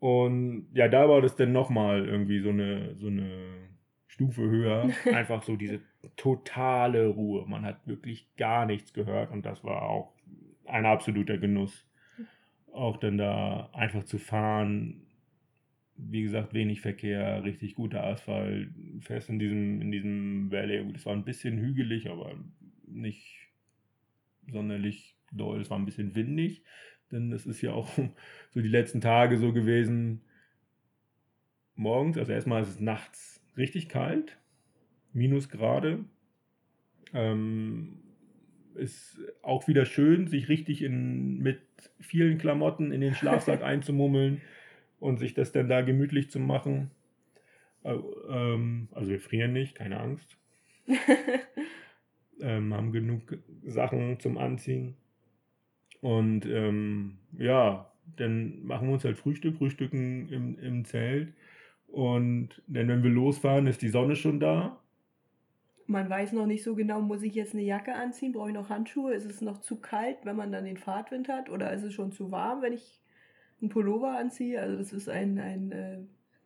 Und 0.00 0.66
ja, 0.74 0.88
da 0.88 1.08
war 1.08 1.22
das 1.22 1.36
dann 1.36 1.52
nochmal 1.52 2.06
irgendwie 2.06 2.40
so 2.40 2.50
eine, 2.50 2.94
so 2.96 3.06
eine 3.06 3.28
Stufe 4.14 4.42
höher. 4.42 4.90
Einfach 5.12 5.42
so 5.42 5.56
diese 5.56 5.80
totale 6.16 7.08
Ruhe. 7.08 7.46
Man 7.46 7.64
hat 7.64 7.86
wirklich 7.86 8.28
gar 8.36 8.64
nichts 8.64 8.92
gehört 8.92 9.32
und 9.32 9.44
das 9.44 9.64
war 9.64 9.82
auch 9.82 10.14
ein 10.66 10.86
absoluter 10.86 11.36
Genuss. 11.36 11.86
Auch 12.72 12.96
dann 12.96 13.18
da 13.18 13.70
einfach 13.72 14.04
zu 14.04 14.18
fahren. 14.18 15.06
Wie 15.96 16.22
gesagt, 16.22 16.54
wenig 16.54 16.80
Verkehr, 16.80 17.44
richtig 17.44 17.74
guter 17.74 18.04
Asphalt, 18.04 18.68
fest 19.00 19.28
in 19.28 19.38
diesem, 19.38 19.80
in 19.80 19.92
diesem 19.92 20.50
Valley. 20.50 20.92
Es 20.94 21.06
war 21.06 21.12
ein 21.12 21.24
bisschen 21.24 21.58
hügelig, 21.58 22.10
aber 22.10 22.34
nicht 22.86 23.52
sonderlich 24.50 25.16
doll. 25.30 25.60
Es 25.60 25.70
war 25.70 25.78
ein 25.78 25.84
bisschen 25.84 26.14
windig, 26.16 26.64
denn 27.12 27.32
es 27.32 27.46
ist 27.46 27.62
ja 27.62 27.72
auch 27.72 27.88
so 28.50 28.60
die 28.60 28.68
letzten 28.68 29.00
Tage 29.00 29.38
so 29.38 29.52
gewesen. 29.52 30.22
Morgens, 31.76 32.18
also 32.18 32.32
erstmal 32.32 32.62
ist 32.62 32.68
es 32.68 32.80
nachts 32.80 33.33
richtig 33.56 33.88
kalt, 33.88 34.38
Minusgrade. 35.12 36.04
Ähm, 37.12 37.98
ist 38.74 39.20
auch 39.42 39.68
wieder 39.68 39.84
schön, 39.84 40.26
sich 40.26 40.48
richtig 40.48 40.82
in, 40.82 41.38
mit 41.38 41.60
vielen 42.00 42.38
Klamotten 42.38 42.92
in 42.92 43.00
den 43.00 43.14
Schlafsack 43.14 43.62
einzumummeln 43.62 44.40
und 44.98 45.18
sich 45.18 45.34
das 45.34 45.52
dann 45.52 45.68
da 45.68 45.82
gemütlich 45.82 46.30
zu 46.30 46.40
machen. 46.40 46.90
Äh, 47.84 47.94
ähm, 48.28 48.88
also 48.92 49.10
wir 49.10 49.20
frieren 49.20 49.52
nicht, 49.52 49.74
keine 49.76 50.00
Angst. 50.00 50.36
ähm, 52.40 52.74
haben 52.74 52.92
genug 52.92 53.38
Sachen 53.64 54.18
zum 54.20 54.38
Anziehen. 54.38 54.96
Und 56.00 56.46
ähm, 56.46 57.18
ja, 57.38 57.90
dann 58.16 58.64
machen 58.64 58.88
wir 58.88 58.94
uns 58.94 59.04
halt 59.04 59.16
Frühstück, 59.16 59.56
frühstücken 59.56 60.28
im, 60.28 60.58
im 60.58 60.84
Zelt. 60.84 61.32
Und 61.94 62.60
dann, 62.66 62.88
wenn 62.88 63.02
wir 63.04 63.10
losfahren, 63.10 63.66
ist 63.68 63.80
die 63.82 63.88
Sonne 63.88 64.16
schon 64.16 64.40
da. 64.40 64.80
Man 65.86 66.08
weiß 66.08 66.32
noch 66.32 66.46
nicht 66.46 66.62
so 66.64 66.74
genau, 66.74 67.00
muss 67.02 67.22
ich 67.22 67.34
jetzt 67.34 67.52
eine 67.52 67.62
Jacke 67.62 67.94
anziehen, 67.94 68.32
brauche 68.32 68.48
ich 68.48 68.54
noch 68.54 68.70
Handschuhe, 68.70 69.12
ist 69.14 69.26
es 69.26 69.42
noch 69.42 69.58
zu 69.60 69.80
kalt, 69.80 70.18
wenn 70.24 70.36
man 70.36 70.50
dann 70.50 70.64
den 70.64 70.78
Fahrtwind 70.78 71.28
hat 71.28 71.50
oder 71.50 71.72
ist 71.72 71.82
es 71.82 71.92
schon 71.92 72.10
zu 72.10 72.30
warm, 72.30 72.62
wenn 72.62 72.72
ich 72.72 73.02
einen 73.60 73.68
Pullover 73.68 74.16
anziehe? 74.18 74.60
Also 74.60 74.78
das 74.78 74.92
ist 74.94 75.08
ein, 75.08 75.38
ein 75.38 75.72
äh, 75.72 75.98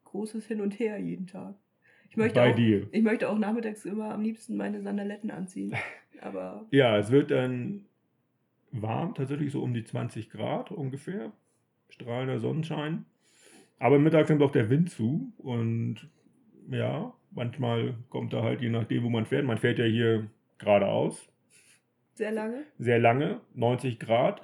großes 0.04 0.46
Hin 0.46 0.60
und 0.60 0.78
Her 0.80 0.98
jeden 0.98 1.28
Tag. 1.28 1.54
Ich 2.10 2.16
möchte, 2.16 2.40
Bei 2.40 2.50
auch, 2.52 2.56
dir. 2.56 2.88
ich 2.90 3.02
möchte 3.02 3.28
auch 3.30 3.38
nachmittags 3.38 3.84
immer 3.84 4.12
am 4.12 4.22
liebsten 4.22 4.56
meine 4.56 4.82
Sandaletten 4.82 5.30
anziehen. 5.30 5.74
Aber 6.20 6.66
Ja, 6.70 6.98
es 6.98 7.10
wird 7.10 7.30
dann 7.30 7.86
warm, 8.72 9.14
tatsächlich 9.14 9.52
so 9.52 9.62
um 9.62 9.74
die 9.74 9.84
20 9.84 10.30
Grad 10.30 10.70
ungefähr. 10.72 11.32
Strahlender 11.90 12.38
Sonnenschein. 12.40 13.06
Aber 13.78 13.98
mittags 13.98 14.28
nimmt 14.28 14.42
auch 14.42 14.50
der 14.50 14.70
Wind 14.70 14.90
zu 14.90 15.32
und 15.38 16.08
ja, 16.70 17.12
manchmal 17.30 17.94
kommt 18.10 18.32
da 18.32 18.42
halt, 18.42 18.60
je 18.60 18.68
nachdem, 18.70 19.04
wo 19.04 19.08
man 19.10 19.26
fährt. 19.26 19.44
Man 19.44 19.58
fährt 19.58 19.78
ja 19.78 19.84
hier 19.84 20.28
geradeaus, 20.58 21.30
sehr 22.14 22.32
lange. 22.32 22.64
sehr 22.78 22.98
lange, 22.98 23.40
90 23.54 23.98
Grad 23.98 24.42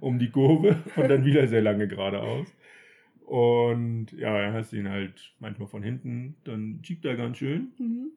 um 0.00 0.18
die 0.18 0.30
Kurve 0.30 0.76
und 0.96 1.08
dann 1.08 1.24
wieder 1.24 1.46
sehr 1.48 1.62
lange 1.62 1.88
geradeaus. 1.88 2.46
Und 3.26 4.12
ja, 4.12 4.40
dann 4.40 4.54
hast 4.54 4.72
du 4.72 4.76
ihn 4.76 4.88
halt 4.88 5.34
manchmal 5.38 5.68
von 5.68 5.82
hinten, 5.82 6.36
dann 6.44 6.80
schiebt 6.82 7.04
er 7.04 7.16
ganz 7.16 7.38
schön, 7.38 7.72
Mhm. 7.78 8.12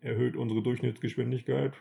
erhöht 0.00 0.36
unsere 0.36 0.62
Durchschnittsgeschwindigkeit, 0.62 1.72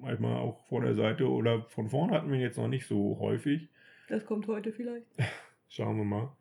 manchmal 0.00 0.36
auch 0.36 0.58
vor 0.66 0.82
der 0.82 0.94
Seite 0.94 1.28
oder 1.30 1.62
von 1.68 1.88
vorn 1.88 2.10
hatten 2.10 2.28
wir 2.28 2.36
ihn 2.36 2.42
jetzt 2.42 2.58
noch 2.58 2.68
nicht 2.68 2.86
so 2.86 3.18
häufig. 3.20 3.68
Das 4.08 4.26
kommt 4.26 4.46
heute 4.48 4.72
vielleicht. 4.72 5.06
Schauen 5.68 5.96
wir 5.96 6.04
mal. 6.04 6.32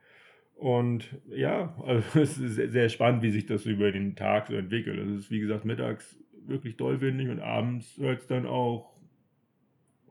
Und 0.60 1.18
ja, 1.30 1.74
also 1.86 2.20
es 2.20 2.38
ist 2.38 2.72
sehr, 2.72 2.90
spannend, 2.90 3.24
wie 3.24 3.32
sich 3.32 3.46
das 3.46 3.66
über 3.66 3.94
den 3.94 4.18
Tag 4.18 4.48
so 4.48 4.56
entwickelt. 4.56 5.00
Also 5.00 5.14
es 5.14 5.20
ist 5.22 5.32
wie 5.32 5.40
gesagt 5.40 5.64
mittags 5.64 6.20
wirklich 6.46 6.76
doll 6.76 7.00
windig 7.00 7.30
und 7.30 7.40
abends 7.40 7.98
hört 7.98 8.20
es 8.20 8.28
dann 8.28 8.46
auch 8.46 8.94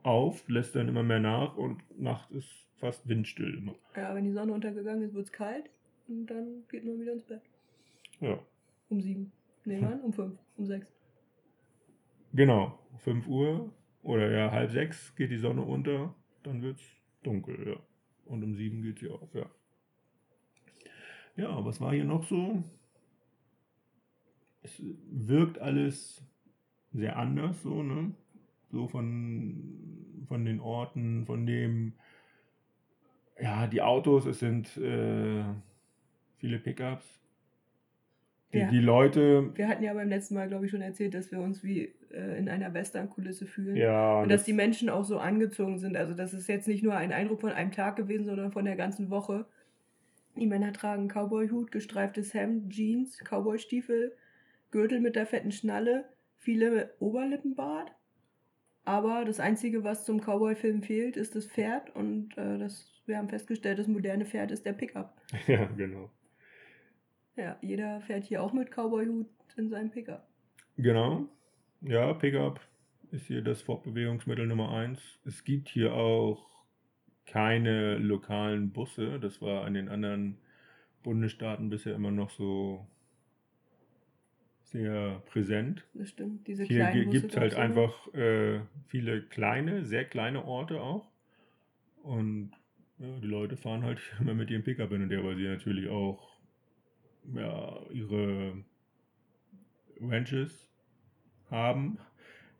auf, 0.01 0.47
lässt 0.49 0.75
dann 0.75 0.87
immer 0.87 1.03
mehr 1.03 1.19
nach 1.19 1.55
und 1.55 1.83
nachts 1.99 2.31
ist 2.31 2.67
fast 2.77 3.07
windstill 3.07 3.57
immer. 3.57 3.75
Ja, 3.95 4.15
wenn 4.15 4.23
die 4.23 4.31
Sonne 4.31 4.53
untergegangen 4.53 5.03
ist, 5.03 5.13
wird 5.13 5.25
es 5.25 5.31
kalt 5.31 5.69
und 6.07 6.25
dann 6.27 6.63
geht 6.71 6.83
man 6.83 6.99
wieder 6.99 7.13
ins 7.13 7.25
Bett. 7.25 7.41
Ja, 8.19 8.39
Um 8.89 9.01
sieben. 9.01 9.31
Nee, 9.65 9.79
wann? 9.81 10.01
Um 10.01 10.13
fünf. 10.13 10.39
Um 10.57 10.65
sechs. 10.65 10.91
genau. 12.33 12.79
5 12.99 13.27
Uhr 13.27 13.71
oder 14.03 14.29
ja, 14.31 14.51
halb 14.51 14.71
sechs 14.71 15.15
geht 15.15 15.31
die 15.31 15.37
Sonne 15.37 15.61
unter, 15.61 16.13
dann 16.43 16.61
wird 16.61 16.77
es 16.79 16.85
dunkel, 17.23 17.67
ja. 17.67 17.75
Und 18.25 18.43
um 18.43 18.55
sieben 18.55 18.81
geht 18.81 18.99
sie 18.99 19.09
auf, 19.09 19.33
ja. 19.33 19.45
Ja, 21.39 21.63
was 21.63 21.79
war 21.79 21.93
hier 21.93 22.03
noch 22.03 22.25
so? 22.25 22.61
Es 24.61 24.81
wirkt 25.09 25.57
alles 25.59 26.21
sehr 26.91 27.15
anders, 27.17 27.61
so, 27.63 27.81
ne? 27.81 28.11
So 28.71 28.87
von, 28.87 30.25
von 30.27 30.43
den 30.43 30.59
Orten, 30.59 31.25
von 31.25 31.45
dem, 31.45 31.93
ja, 33.39 33.67
die 33.67 33.81
Autos, 33.81 34.25
es 34.25 34.39
sind 34.39 34.75
äh, 34.77 35.43
viele 36.37 36.59
Pickups. 36.59 37.05
Die, 38.51 38.57
Ja. 38.57 38.69
die 38.69 38.79
Leute, 38.79 39.51
Wir 39.55 39.67
hatten 39.69 39.83
ja 39.83 39.93
beim 39.93 40.09
letzten 40.09 40.33
Mal, 40.35 40.47
glaube 40.49 40.65
ich, 40.65 40.71
schon 40.71 40.81
erzählt, 40.81 41.13
dass 41.13 41.31
wir 41.31 41.39
uns 41.39 41.63
wie 41.63 41.93
äh, 42.11 42.37
in 42.37 42.49
einer 42.49 42.73
Western-Kulisse 42.73 43.45
fühlen. 43.45 43.77
ja, 43.77 44.21
Und 44.23 44.29
dass 44.29 44.43
die 44.43 44.53
Menschen 44.53 44.89
auch 44.89 45.05
so 45.05 45.19
angezogen 45.19 45.77
sind. 45.77 45.95
Also 45.95 46.13
das 46.15 46.33
ist 46.33 46.49
jetzt 46.49 46.67
nicht 46.67 46.83
nur 46.83 46.95
ein 46.95 47.13
Eindruck 47.13 47.41
von 47.41 47.51
einem 47.51 47.71
Tag 47.71 47.95
gewesen, 47.95 48.25
sondern 48.25 48.51
von 48.51 48.65
der 48.65 48.75
ganzen 48.75 49.09
Woche. 49.09 49.45
Die 50.39 50.47
Männer 50.47 50.71
tragen 50.71 51.09
Cowboy-Hut, 51.09 51.71
gestreiftes 51.71 52.33
Hemd, 52.33 52.71
Jeans, 52.71 53.19
Cowboy-Stiefel, 53.19 54.15
Gürtel 54.71 55.01
mit 55.01 55.15
der 55.15 55.25
fetten 55.25 55.51
Schnalle, 55.51 56.05
viele 56.37 56.93
Oberlippenbart. 56.99 57.91
Aber 58.85 59.25
das 59.25 59.39
Einzige, 59.39 59.83
was 59.83 60.05
zum 60.05 60.21
Cowboy-Film 60.21 60.81
fehlt, 60.81 61.17
ist 61.17 61.35
das 61.35 61.45
Pferd. 61.45 61.93
Und 61.95 62.37
äh, 62.37 62.57
das, 62.57 63.01
wir 63.05 63.17
haben 63.17 63.27
festgestellt, 63.27 63.79
das 63.79 63.87
moderne 63.87 64.25
Pferd 64.25 64.51
ist 64.51 64.65
der 64.65 64.73
Pickup. 64.73 65.13
ja, 65.47 65.65
genau. 65.65 66.09
Ja, 67.35 67.57
jeder 67.61 68.01
fährt 68.01 68.23
hier 68.23 68.41
auch 68.41 68.53
mit 68.53 68.71
Cowboy-Hut 68.71 69.27
in 69.57 69.69
seinem 69.69 69.91
Pickup. 69.91 70.25
Genau. 70.77 71.27
Ja, 71.81 72.13
Pickup 72.13 72.61
ist 73.11 73.27
hier 73.27 73.41
das 73.41 73.61
Fortbewegungsmittel 73.61 74.47
Nummer 74.47 74.71
eins. 74.71 75.19
Es 75.25 75.43
gibt 75.43 75.67
hier 75.67 75.93
auch 75.93 76.58
keine 77.29 77.97
lokalen 77.97 78.71
Busse. 78.71 79.19
Das 79.19 79.41
war 79.41 79.67
in 79.67 79.75
den 79.75 79.87
anderen 79.89 80.37
Bundesstaaten 81.03 81.69
bisher 81.69 81.95
immer 81.95 82.11
noch 82.11 82.31
so 82.31 82.87
sehr 84.63 85.21
präsent. 85.27 85.85
Das 85.93 86.09
stimmt. 86.09 86.47
Diese 86.47 86.63
Hier 86.63 86.91
gibt 87.05 87.31
es 87.31 87.37
halt 87.37 87.55
einfach 87.55 88.13
äh, 88.13 88.61
viele 88.87 89.21
kleine, 89.21 89.85
sehr 89.85 90.05
kleine 90.05 90.45
Orte 90.45 90.81
auch. 90.81 91.07
Und 92.03 92.51
ja, 92.97 93.19
die 93.19 93.27
Leute 93.27 93.57
fahren 93.57 93.83
halt 93.83 93.99
immer 94.19 94.33
mit 94.33 94.49
ihrem 94.49 94.63
Pickup 94.63 94.89
hin 94.89 95.03
und 95.03 95.11
her, 95.11 95.23
weil 95.23 95.37
sie 95.37 95.47
natürlich 95.47 95.89
auch 95.89 96.37
ja, 97.33 97.79
ihre 97.91 98.63
Ranches 100.01 100.69
haben, 101.51 101.99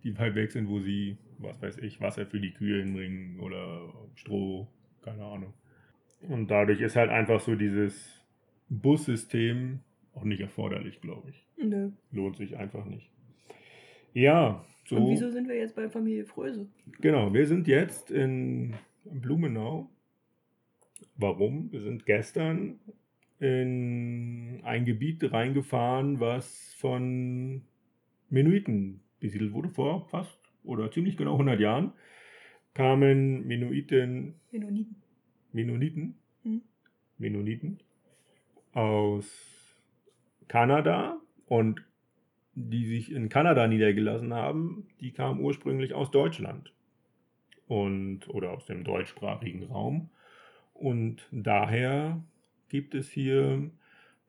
die 0.03 0.17
weit 0.17 0.35
weg 0.35 0.51
sind, 0.51 0.67
wo 0.69 0.79
sie, 0.79 1.17
was 1.39 1.61
weiß 1.61 1.77
ich, 1.79 2.01
Wasser 2.01 2.25
für 2.25 2.39
die 2.39 2.53
Kühe 2.53 2.83
hinbringen 2.83 3.39
oder 3.39 3.93
Stroh, 4.15 4.67
keine 5.01 5.23
Ahnung. 5.23 5.53
Und 6.21 6.51
dadurch 6.51 6.81
ist 6.81 6.95
halt 6.95 7.09
einfach 7.09 7.39
so 7.39 7.55
dieses 7.55 8.25
Bussystem 8.69 9.79
auch 10.13 10.23
nicht 10.23 10.41
erforderlich, 10.41 11.01
glaube 11.01 11.29
ich. 11.29 11.45
Nö. 11.57 11.91
Lohnt 12.11 12.37
sich 12.37 12.57
einfach 12.57 12.85
nicht. 12.85 13.09
Ja, 14.13 14.65
so. 14.85 14.97
Und 14.97 15.11
wieso 15.11 15.29
sind 15.29 15.47
wir 15.47 15.55
jetzt 15.55 15.75
bei 15.75 15.89
Familie 15.89 16.25
Fröse? 16.25 16.67
Genau, 16.99 17.33
wir 17.33 17.45
sind 17.45 17.67
jetzt 17.67 18.11
in 18.11 18.73
Blumenau. 19.05 19.89
Warum? 21.15 21.71
Wir 21.71 21.81
sind 21.81 22.05
gestern 22.05 22.79
in 23.39 24.59
ein 24.63 24.85
Gebiet 24.85 25.31
reingefahren, 25.31 26.19
was 26.19 26.73
von 26.77 27.61
Mennoniten 28.29 29.01
besiedelt 29.19 29.53
wurde, 29.53 29.69
vor 29.69 30.07
fast 30.09 30.37
oder 30.63 30.91
ziemlich 30.91 31.17
genau 31.17 31.33
100 31.33 31.59
Jahren. 31.59 31.93
Kamen 32.73 33.45
Mennoniten, 33.47 34.35
Mennoniten. 34.51 34.95
Mennoniten, 35.51 36.15
Hm. 36.43 36.61
Mennoniten 37.17 37.79
aus 38.71 39.25
Kanada 40.47 41.19
und 41.47 41.83
die 42.53 42.85
sich 42.85 43.11
in 43.11 43.29
Kanada 43.29 43.67
niedergelassen 43.67 44.33
haben, 44.33 44.87
die 44.99 45.11
kamen 45.11 45.41
ursprünglich 45.41 45.93
aus 45.93 46.11
Deutschland 46.11 46.73
und 47.67 48.29
oder 48.29 48.51
aus 48.51 48.65
dem 48.65 48.83
deutschsprachigen 48.83 49.63
Raum 49.63 50.09
und 50.73 51.27
daher 51.31 52.23
gibt 52.69 52.95
es 52.95 53.09
hier 53.09 53.69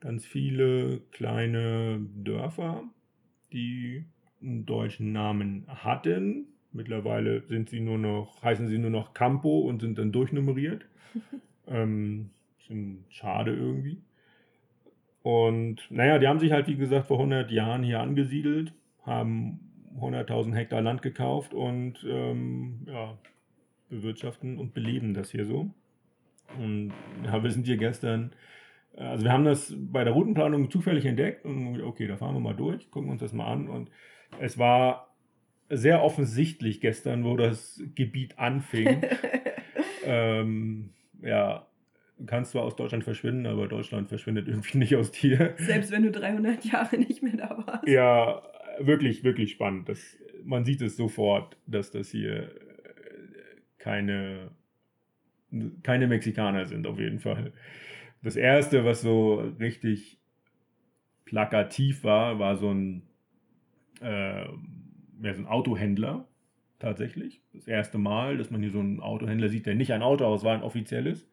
ganz 0.00 0.26
viele 0.26 1.00
kleine 1.12 2.00
Dörfer, 2.14 2.82
die 3.52 4.04
einen 4.42 4.66
deutschen 4.66 5.12
Namen 5.12 5.66
hatten, 5.68 6.46
Mittlerweile 6.72 7.42
sind 7.48 7.68
sie 7.68 7.80
nur 7.80 7.98
noch, 7.98 8.42
heißen 8.42 8.68
sie 8.68 8.78
nur 8.78 8.90
noch 8.90 9.12
Campo 9.12 9.60
und 9.60 9.80
sind 9.80 9.98
dann 9.98 10.12
durchnummeriert. 10.12 10.84
ähm, 11.66 12.30
schade 13.08 13.52
irgendwie. 13.52 14.00
Und 15.22 15.80
naja, 15.90 16.18
die 16.18 16.28
haben 16.28 16.38
sich 16.38 16.52
halt, 16.52 16.68
wie 16.68 16.76
gesagt, 16.76 17.08
vor 17.08 17.18
100 17.18 17.50
Jahren 17.50 17.82
hier 17.82 18.00
angesiedelt, 18.00 18.72
haben 19.04 19.60
100.000 19.98 20.54
Hektar 20.54 20.80
Land 20.80 21.02
gekauft 21.02 21.52
und 21.52 22.06
ähm, 22.08 22.86
ja, 22.86 23.18
bewirtschaften 23.88 24.56
und 24.56 24.72
beleben 24.72 25.12
das 25.12 25.30
hier 25.30 25.44
so. 25.44 25.74
Und 26.58 26.92
ja, 27.24 27.42
wir 27.42 27.50
sind 27.50 27.66
hier 27.66 27.76
gestern, 27.76 28.32
also 28.96 29.24
wir 29.24 29.32
haben 29.32 29.44
das 29.44 29.74
bei 29.76 30.04
der 30.04 30.12
Routenplanung 30.12 30.70
zufällig 30.70 31.04
entdeckt 31.04 31.44
und 31.44 31.82
okay, 31.82 32.06
da 32.06 32.16
fahren 32.16 32.34
wir 32.34 32.40
mal 32.40 32.54
durch, 32.54 32.90
gucken 32.92 33.10
uns 33.10 33.20
das 33.20 33.32
mal 33.32 33.46
an. 33.46 33.68
Und 33.68 33.90
es 34.38 34.58
war 34.58 35.14
sehr 35.68 36.02
offensichtlich 36.02 36.80
gestern, 36.80 37.24
wo 37.24 37.36
das 37.36 37.82
Gebiet 37.94 38.38
anfing. 38.38 39.02
ähm, 40.04 40.90
ja, 41.22 41.66
du 42.18 42.26
kannst 42.26 42.52
zwar 42.52 42.62
aus 42.62 42.76
Deutschland 42.76 43.04
verschwinden, 43.04 43.46
aber 43.46 43.68
Deutschland 43.68 44.08
verschwindet 44.08 44.48
irgendwie 44.48 44.78
nicht 44.78 44.96
aus 44.96 45.12
dir. 45.12 45.54
Selbst 45.58 45.92
wenn 45.92 46.02
du 46.02 46.10
300 46.10 46.64
Jahre 46.64 46.98
nicht 46.98 47.22
mehr 47.22 47.36
da 47.36 47.64
warst. 47.66 47.88
Ja, 47.88 48.42
wirklich, 48.80 49.22
wirklich 49.24 49.52
spannend. 49.52 49.88
Das, 49.88 50.18
man 50.44 50.64
sieht 50.64 50.82
es 50.82 50.96
sofort, 50.96 51.56
dass 51.66 51.90
das 51.90 52.10
hier 52.10 52.42
äh, 52.42 52.48
keine, 53.78 54.50
keine 55.82 56.06
Mexikaner 56.08 56.66
sind, 56.66 56.86
auf 56.86 56.98
jeden 56.98 57.20
Fall. 57.20 57.52
Das 58.22 58.36
erste, 58.36 58.84
was 58.84 59.00
so 59.00 59.36
richtig 59.58 60.18
plakativ 61.24 62.04
war, 62.04 62.38
war 62.38 62.56
so 62.56 62.70
ein, 62.70 63.02
äh, 64.00 64.44
ja, 65.22 65.34
so 65.34 65.42
ein 65.42 65.46
Autohändler 65.46 66.26
tatsächlich. 66.78 67.42
Das 67.52 67.68
erste 67.68 67.98
Mal, 67.98 68.38
dass 68.38 68.50
man 68.50 68.60
hier 68.62 68.70
so 68.70 68.80
einen 68.80 69.00
Autohändler 69.00 69.48
sieht, 69.48 69.66
der 69.66 69.74
nicht 69.74 69.92
ein 69.92 70.02
Autohaus 70.02 70.44
war, 70.44 70.54
ein 70.54 70.62
offizielles. 70.62 71.30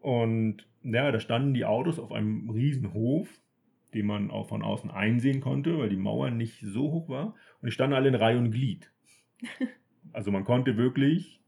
Und 0.00 0.66
ja, 0.82 1.10
da 1.10 1.20
standen 1.20 1.54
die 1.54 1.64
Autos 1.64 1.98
auf 1.98 2.12
einem 2.12 2.48
riesen 2.50 2.94
Hof, 2.94 3.28
den 3.94 4.06
man 4.06 4.30
auch 4.30 4.48
von 4.48 4.62
außen 4.62 4.90
einsehen 4.90 5.40
konnte, 5.40 5.78
weil 5.78 5.88
die 5.88 5.96
Mauer 5.96 6.30
nicht 6.30 6.60
so 6.60 6.92
hoch 6.92 7.08
war. 7.08 7.34
Und 7.60 7.66
die 7.66 7.72
standen 7.72 7.94
alle 7.94 8.08
in 8.08 8.14
Reihe 8.14 8.38
und 8.38 8.50
Glied. 8.50 8.90
Also 10.14 10.30
man 10.30 10.44
konnte 10.44 10.78
wirklich 10.78 11.38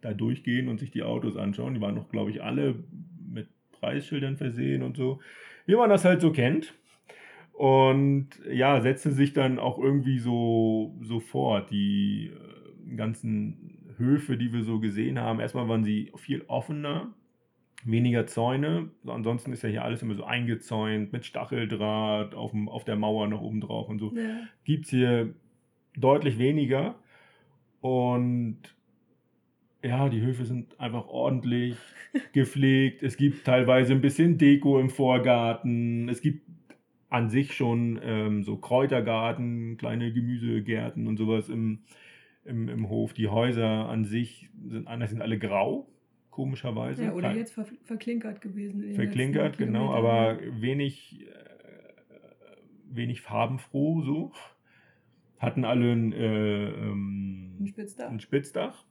da 0.00 0.14
durchgehen 0.14 0.68
und 0.68 0.78
sich 0.78 0.92
die 0.92 1.02
Autos 1.02 1.36
anschauen. 1.36 1.74
Die 1.74 1.80
waren 1.80 1.96
noch, 1.96 2.08
glaube 2.08 2.30
ich, 2.30 2.40
alle 2.40 2.84
mit 3.28 3.48
Preisschildern 3.72 4.36
versehen 4.36 4.84
und 4.84 4.96
so. 4.96 5.20
Wie 5.66 5.74
man 5.74 5.90
das 5.90 6.04
halt 6.04 6.20
so 6.20 6.30
kennt. 6.30 6.72
Und 7.56 8.28
ja, 8.50 8.80
setzte 8.80 9.12
sich 9.12 9.32
dann 9.32 9.58
auch 9.58 9.78
irgendwie 9.78 10.18
so, 10.18 10.94
so 11.00 11.20
fort. 11.20 11.70
Die 11.70 12.30
äh, 12.30 12.96
ganzen 12.96 13.94
Höfe, 13.96 14.36
die 14.36 14.52
wir 14.52 14.62
so 14.62 14.78
gesehen 14.78 15.18
haben, 15.18 15.40
erstmal 15.40 15.68
waren 15.68 15.84
sie 15.84 16.12
viel 16.16 16.42
offener 16.48 17.14
weniger 17.86 18.26
Zäune. 18.26 18.90
Ansonsten 19.06 19.52
ist 19.52 19.62
ja 19.62 19.68
hier 19.68 19.84
alles 19.84 20.02
immer 20.02 20.14
so 20.14 20.24
eingezäunt 20.24 21.12
mit 21.12 21.24
Stacheldraht 21.24 22.34
auf, 22.34 22.50
dem, 22.50 22.68
auf 22.68 22.84
der 22.84 22.96
Mauer 22.96 23.28
noch 23.28 23.40
oben 23.40 23.60
drauf 23.60 23.88
und 23.88 23.98
so. 23.98 24.12
Ja. 24.14 24.40
Gibt 24.64 24.84
es 24.84 24.90
hier 24.90 25.34
deutlich 25.96 26.38
weniger. 26.38 26.96
Und 27.80 28.58
ja, 29.82 30.08
die 30.08 30.20
Höfe 30.20 30.44
sind 30.44 30.78
einfach 30.80 31.06
ordentlich 31.06 31.76
gepflegt. 32.32 33.02
Es 33.02 33.16
gibt 33.16 33.44
teilweise 33.44 33.92
ein 33.92 34.00
bisschen 34.00 34.36
Deko 34.36 34.80
im 34.80 34.90
Vorgarten. 34.90 36.08
Es 36.08 36.20
gibt 36.20 36.42
an 37.08 37.28
sich 37.28 37.54
schon 37.54 37.98
ähm, 38.02 38.42
so 38.42 38.56
Kräutergarten, 38.56 39.76
kleine 39.76 40.12
Gemüsegärten 40.12 41.06
und 41.06 41.16
sowas 41.16 41.48
im, 41.48 41.80
im, 42.44 42.68
im 42.68 42.88
Hof. 42.88 43.12
Die 43.12 43.28
Häuser 43.28 43.88
an 43.88 44.04
sich 44.04 44.50
sind, 44.66 44.88
sind 45.08 45.22
alle 45.22 45.38
grau 45.38 45.88
komischerweise. 46.30 47.04
Ja, 47.04 47.12
oder 47.12 47.34
jetzt 47.34 47.54
ver 47.54 47.64
verklinkert 47.84 48.42
gewesen. 48.42 48.92
Verklinkert, 48.92 49.56
genau, 49.56 49.94
aber 49.94 50.38
wenig, 50.60 51.22
äh, 51.22 51.34
wenig 52.90 53.22
farbenfroh 53.22 54.02
so. 54.02 54.32
Hatten 55.38 55.64
alle 55.64 55.92
ein, 55.92 56.12
äh, 56.12 56.68
ähm, 56.68 57.56
ein 57.60 57.66
Spitzdach. 57.66 58.10
Ein 58.10 58.20
Spitzdach. 58.20 58.84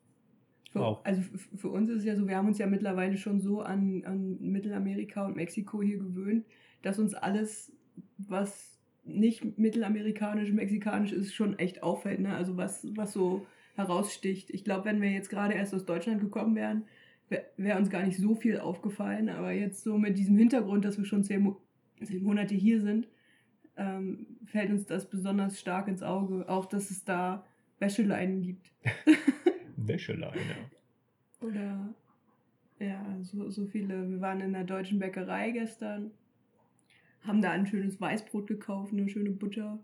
Für. 0.71 0.99
Also 1.05 1.21
für 1.55 1.69
uns 1.69 1.89
ist 1.89 1.99
es 1.99 2.05
ja 2.05 2.15
so, 2.15 2.27
wir 2.27 2.35
haben 2.35 2.47
uns 2.47 2.57
ja 2.57 2.67
mittlerweile 2.67 3.15
schon 3.17 3.39
so 3.39 3.61
an, 3.61 4.03
an 4.05 4.37
Mittelamerika 4.41 5.25
und 5.25 5.35
Mexiko 5.35 5.81
hier 5.81 5.99
gewöhnt, 5.99 6.45
dass 6.81 6.99
uns 6.99 7.13
alles, 7.13 7.74
was 8.17 8.79
nicht 9.03 9.57
mittelamerikanisch, 9.57 10.51
mexikanisch 10.51 11.11
ist, 11.11 11.33
schon 11.33 11.59
echt 11.59 11.83
auffällt. 11.83 12.19
Ne? 12.19 12.35
Also 12.35 12.57
was, 12.57 12.87
was 12.95 13.13
so 13.13 13.45
heraussticht. 13.75 14.49
Ich 14.49 14.63
glaube, 14.63 14.85
wenn 14.85 15.01
wir 15.01 15.11
jetzt 15.11 15.29
gerade 15.29 15.53
erst 15.53 15.73
aus 15.73 15.85
Deutschland 15.85 16.21
gekommen 16.21 16.55
wären, 16.55 16.83
wäre 17.29 17.45
wär 17.57 17.77
uns 17.77 17.89
gar 17.89 18.03
nicht 18.03 18.17
so 18.17 18.35
viel 18.35 18.59
aufgefallen. 18.59 19.29
Aber 19.29 19.51
jetzt 19.51 19.83
so 19.83 19.97
mit 19.97 20.17
diesem 20.17 20.37
Hintergrund, 20.37 20.85
dass 20.85 20.97
wir 20.97 21.05
schon 21.05 21.23
zehn, 21.23 21.41
Mo 21.41 21.61
zehn 22.03 22.23
Monate 22.23 22.55
hier 22.55 22.81
sind, 22.81 23.07
ähm, 23.77 24.25
fällt 24.45 24.71
uns 24.71 24.85
das 24.85 25.09
besonders 25.09 25.59
stark 25.59 25.87
ins 25.87 26.03
Auge. 26.03 26.47
Auch, 26.47 26.65
dass 26.65 26.89
es 26.89 27.03
da 27.03 27.45
Wäscheleinen 27.79 28.41
gibt. 28.41 28.71
Wäscheleine. 29.77 30.55
Oder 31.41 31.93
ja, 32.79 33.05
so, 33.21 33.49
so 33.49 33.65
viele. 33.65 34.09
Wir 34.09 34.21
waren 34.21 34.41
in 34.41 34.53
der 34.53 34.63
deutschen 34.63 34.99
Bäckerei 34.99 35.51
gestern, 35.51 36.11
haben 37.25 37.41
da 37.41 37.51
ein 37.51 37.65
schönes 37.65 37.99
Weißbrot 37.99 38.47
gekauft, 38.47 38.93
eine 38.93 39.09
schöne 39.09 39.31
Butter. 39.31 39.79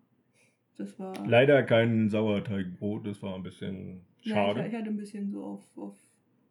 Das 0.78 0.98
war. 1.00 1.14
Leider 1.28 1.64
kein 1.64 2.10
Sauerteigbrot, 2.10 3.06
das 3.06 3.22
war 3.22 3.36
ein 3.36 3.44
bisschen 3.44 4.02
schade. 4.22 4.60
Ja, 4.60 4.66
ich, 4.66 4.72
ich 4.74 4.80
hatte 4.80 4.90
ein 4.90 4.98
bisschen 4.98 5.32
so 5.32 5.44
auf, 5.44 5.78
auf 5.78 5.96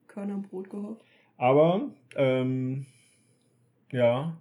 Körnerbrot 0.07 0.70
gehofft. 0.70 1.05
Aber, 1.37 1.90
ähm, 2.16 2.87
ja, 3.90 4.37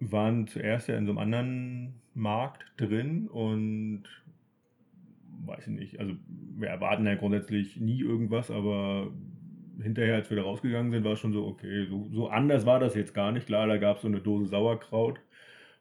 waren 0.00 0.46
zuerst 0.46 0.88
ja 0.88 0.96
in 0.96 1.06
so 1.06 1.12
einem 1.12 1.18
anderen 1.18 1.94
Markt 2.14 2.72
drin 2.76 3.26
und 3.28 4.04
weiß 5.44 5.68
ich 5.68 5.72
nicht, 5.74 6.00
also 6.00 6.14
wir 6.56 6.68
erwarten 6.68 7.06
ja 7.06 7.14
grundsätzlich 7.14 7.80
nie 7.80 8.00
irgendwas, 8.00 8.50
aber 8.50 9.10
hinterher, 9.80 10.16
als 10.16 10.30
wir 10.30 10.36
da 10.36 10.42
rausgegangen 10.42 10.90
sind, 10.90 11.04
war 11.04 11.12
es 11.12 11.20
schon 11.20 11.32
so, 11.32 11.46
okay, 11.46 11.86
so, 11.86 12.08
so 12.10 12.28
anders 12.28 12.66
war 12.66 12.80
das 12.80 12.94
jetzt 12.94 13.14
gar 13.14 13.32
nicht. 13.32 13.46
Klar, 13.46 13.66
da 13.66 13.76
gab 13.76 13.96
es 13.96 14.02
so 14.02 14.08
eine 14.08 14.20
Dose 14.20 14.46
Sauerkraut 14.46 15.20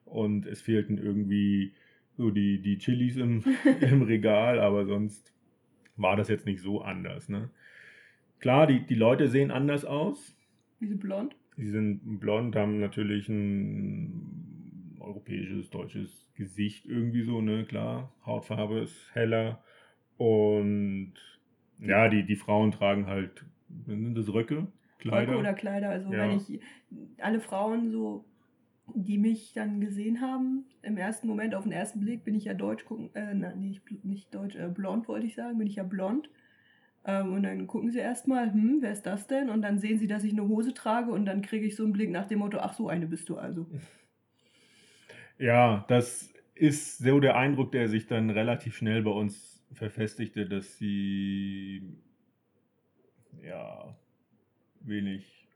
und 0.06 0.46
es 0.46 0.62
fehlten 0.62 0.98
irgendwie 0.98 1.74
so 2.16 2.32
die, 2.32 2.62
die 2.62 2.78
Chilis 2.78 3.18
im, 3.18 3.44
im 3.82 4.04
Regal, 4.04 4.60
aber 4.60 4.86
sonst 4.86 5.34
war 5.96 6.16
das 6.16 6.30
jetzt 6.30 6.46
nicht 6.46 6.62
so 6.62 6.82
anders. 6.82 7.30
Ne? 7.30 7.50
Klar, 8.40 8.68
die, 8.68 8.86
die 8.86 8.96
Leute 8.96 9.28
sehen 9.28 9.52
anders 9.52 9.86
aus. 9.86 10.36
Die 10.80 10.88
sind 10.88 11.00
blond? 11.00 11.36
Die 11.58 11.68
sind 11.68 12.20
blond, 12.20 12.56
haben 12.56 12.80
natürlich 12.80 13.30
ein 13.30 14.98
europäisches, 15.00 15.70
deutsches 15.70 16.32
Gesicht 16.36 16.86
irgendwie 16.86 17.24
so, 17.24 17.42
ne? 17.42 17.66
Klar, 17.66 18.14
Hautfarbe 18.26 18.80
ist 18.80 19.16
heller. 19.16 19.64
Und 20.18 21.14
ja, 21.80 22.10
die, 22.10 22.24
die 22.24 22.36
Frauen 22.36 22.72
tragen 22.72 23.08
halt, 23.08 23.44
sind 23.86 24.16
das 24.16 24.34
Röcke? 24.34 24.68
Kleider? 25.00 25.34
Röcke 25.34 25.40
oder 25.40 25.54
Kleider. 25.54 25.90
Also 25.90 26.12
ja. 26.12 26.20
wenn 26.20 26.38
ich 26.38 26.60
alle 27.20 27.40
Frauen 27.40 27.92
so 27.92 28.26
die 28.94 29.18
mich 29.18 29.54
dann 29.54 29.82
gesehen 29.82 30.22
haben, 30.22 30.66
im 30.82 30.98
ersten 30.98 31.28
Moment, 31.28 31.56
auf 31.56 31.64
den 31.64 31.72
ersten 31.72 32.00
Blick, 32.00 32.24
bin 32.24 32.36
ich 32.36 32.46
ja 32.46 32.54
deutsch 32.54 32.86
gucken, 32.86 33.10
äh, 33.16 33.34
nein, 33.34 33.60
nicht, 33.60 33.82
nicht 34.04 34.34
deutsch, 34.34 34.56
äh, 34.56 34.70
blond 34.70 35.08
wollte 35.08 35.26
ich 35.26 35.36
sagen, 35.36 35.58
bin 35.58 35.68
ich 35.68 35.76
ja 35.76 35.84
blond. 35.84 36.30
Ähm, 37.06 37.34
und 37.34 37.44
dann 37.44 37.68
gucken 37.68 37.92
sie 37.92 38.00
erstmal, 38.00 38.52
hm, 38.52 38.78
wer 38.82 38.92
ist 38.92 39.06
das 39.06 39.28
denn? 39.28 39.50
Und 39.50 39.62
dann 39.62 39.80
sehen 39.80 40.00
sie, 40.00 40.08
dass 40.08 40.24
ich 40.24 40.32
eine 40.32 40.48
Hose 40.48 40.74
trage 40.74 41.12
und 41.12 41.26
dann 41.26 41.42
kriege 41.42 41.66
ich 41.66 41.76
so 41.76 41.84
einen 41.84 41.94
Blick 41.94 42.10
nach 42.10 42.28
dem 42.28 42.40
Motto, 42.40 42.60
ach 42.60 42.74
so, 42.74 42.88
eine 42.88 43.08
bist 43.08 43.30
du 43.30 43.38
also. 43.38 43.68
Ja, 45.40 45.86
das 45.88 46.34
ist 46.56 46.98
so 46.98 47.20
der 47.20 47.38
Eindruck, 47.38 47.72
der 47.72 47.90
sich 47.90 48.08
dann 48.08 48.32
relativ 48.32 48.76
schnell 48.76 49.04
bei 49.04 49.12
uns 49.12 49.64
verfestigte, 49.72 50.48
dass 50.48 50.80
sie 50.80 51.96
ja 53.44 53.96
wenig 54.82 55.48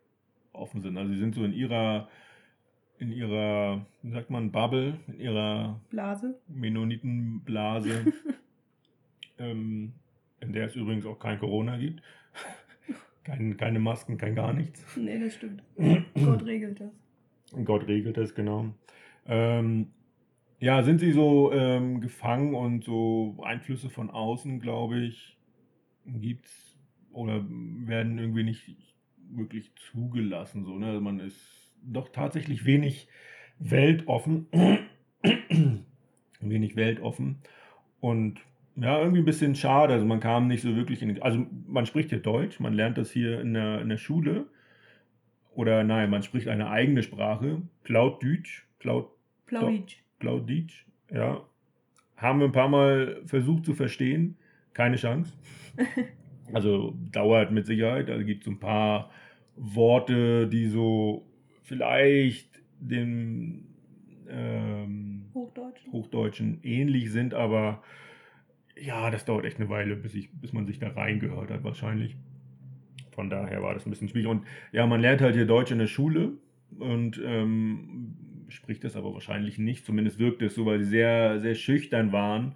offen 0.53 0.81
sind. 0.81 0.97
Also 0.97 1.13
sie 1.13 1.19
sind 1.19 1.35
so 1.35 1.43
in 1.43 1.53
ihrer 1.53 2.09
in 3.01 3.11
ihrer, 3.11 3.83
wie 4.03 4.11
sagt 4.11 4.29
man, 4.29 4.51
Bubble, 4.51 4.99
in 5.07 5.19
ihrer 5.19 5.81
Blase. 5.89 6.39
Mennonitenblase, 6.47 8.13
ähm, 9.39 9.93
in 10.39 10.53
der 10.53 10.67
es 10.67 10.75
übrigens 10.75 11.07
auch 11.07 11.17
kein 11.17 11.39
Corona 11.39 11.77
gibt. 11.77 12.03
Kein, 13.23 13.57
keine 13.57 13.79
Masken, 13.79 14.17
kein 14.17 14.35
gar 14.35 14.53
nichts. 14.53 14.85
Nee, 14.97 15.19
das 15.19 15.33
stimmt. 15.33 15.63
Gott 16.25 16.45
regelt 16.45 16.79
das. 16.79 16.91
Gott 17.65 17.87
regelt 17.87 18.17
das, 18.17 18.35
genau. 18.35 18.73
Ähm, 19.25 19.87
ja, 20.59 20.83
sind 20.83 20.99
sie 20.99 21.11
so 21.11 21.51
ähm, 21.51 22.01
gefangen 22.01 22.53
und 22.53 22.83
so 22.83 23.37
Einflüsse 23.43 23.89
von 23.89 24.11
außen, 24.11 24.59
glaube 24.59 24.99
ich, 24.99 25.37
gibt 26.05 26.45
es 26.45 26.70
oder 27.13 27.43
werden 27.47 28.17
irgendwie 28.17 28.43
nicht 28.43 28.75
wirklich 29.33 29.71
zugelassen. 29.75 30.63
So, 30.65 30.77
ne? 30.77 30.87
Also 30.87 31.01
man 31.01 31.19
ist 31.19 31.71
doch 31.83 32.09
tatsächlich 32.09 32.65
wenig 32.65 33.07
weltoffen. 33.59 34.47
wenig 36.41 36.75
weltoffen. 36.75 37.37
Und 37.99 38.41
ja, 38.75 38.99
irgendwie 38.99 39.21
ein 39.21 39.25
bisschen 39.25 39.55
schade. 39.55 39.93
Also 39.93 40.05
man 40.05 40.19
kam 40.19 40.47
nicht 40.47 40.61
so 40.61 40.75
wirklich 40.75 41.01
in. 41.01 41.21
Also 41.21 41.45
man 41.67 41.85
spricht 41.85 42.09
hier 42.09 42.19
Deutsch, 42.19 42.59
man 42.59 42.73
lernt 42.73 42.97
das 42.97 43.11
hier 43.11 43.41
in 43.41 43.53
der, 43.53 43.81
in 43.81 43.89
der 43.89 43.97
Schule. 43.97 44.47
Oder 45.53 45.83
nein, 45.83 46.09
man 46.09 46.23
spricht 46.23 46.47
eine 46.47 46.69
eigene 46.69 47.03
Sprache. 47.03 47.61
Plautdeutsch. 47.83 48.65
Plaut, 48.79 49.11
Plauditsch. 49.45 49.97
Plauditsch, 50.17 50.85
ja. 51.11 51.45
Haben 52.15 52.39
wir 52.39 52.45
ein 52.45 52.51
paar 52.51 52.69
Mal 52.69 53.21
versucht 53.25 53.65
zu 53.65 53.73
verstehen. 53.73 54.37
Keine 54.73 54.95
Chance. 54.95 55.33
Also 56.53 56.95
dauert 57.11 57.51
mit 57.51 57.65
Sicherheit. 57.65 58.09
Also 58.09 58.25
gibt 58.25 58.43
es 58.43 58.47
ein 58.47 58.59
paar 58.59 59.11
Worte, 59.55 60.47
die 60.47 60.67
so 60.67 61.25
vielleicht 61.63 62.61
dem 62.79 63.67
ähm, 64.29 65.25
Hochdeutsch. 65.33 65.81
Hochdeutschen 65.91 66.59
ähnlich 66.63 67.11
sind, 67.11 67.33
aber 67.33 67.83
ja, 68.79 69.11
das 69.11 69.25
dauert 69.25 69.45
echt 69.45 69.59
eine 69.59 69.69
Weile, 69.69 69.95
bis, 69.95 70.15
ich, 70.15 70.31
bis 70.31 70.53
man 70.53 70.65
sich 70.65 70.79
da 70.79 70.89
reingehört 70.89 71.51
hat, 71.51 71.63
wahrscheinlich. 71.63 72.15
Von 73.11 73.29
daher 73.29 73.61
war 73.61 73.73
das 73.73 73.85
ein 73.85 73.89
bisschen 73.89 74.07
schwierig. 74.07 74.27
Und 74.27 74.45
ja, 74.71 74.87
man 74.87 75.01
lernt 75.01 75.21
halt 75.21 75.35
hier 75.35 75.45
Deutsch 75.45 75.71
in 75.71 75.79
der 75.79 75.87
Schule 75.87 76.33
und 76.79 77.21
ähm, 77.23 78.15
spricht 78.47 78.83
das 78.83 78.95
aber 78.95 79.13
wahrscheinlich 79.13 79.57
nicht. 79.57 79.85
Zumindest 79.85 80.17
wirkt 80.17 80.41
es 80.41 80.55
so, 80.55 80.65
weil 80.65 80.79
sie 80.79 80.89
sehr, 80.89 81.39
sehr 81.39 81.55
schüchtern 81.55 82.11
waren, 82.11 82.55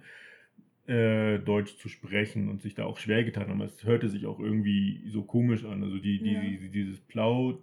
äh, 0.88 1.38
Deutsch 1.38 1.76
zu 1.78 1.88
sprechen 1.88 2.48
und 2.48 2.62
sich 2.62 2.74
da 2.74 2.84
auch 2.84 2.98
schwer 2.98 3.24
getan 3.24 3.48
haben. 3.48 3.60
Es 3.62 3.84
hörte 3.84 4.08
sich 4.08 4.26
auch 4.26 4.38
irgendwie 4.40 5.02
so 5.08 5.22
komisch 5.22 5.64
an. 5.64 5.82
Also 5.82 5.98
die, 5.98 6.18
die, 6.22 6.32
Ja. 6.32 6.40
die 6.40 6.70
dieses 6.70 7.00
Plau, 7.00 7.58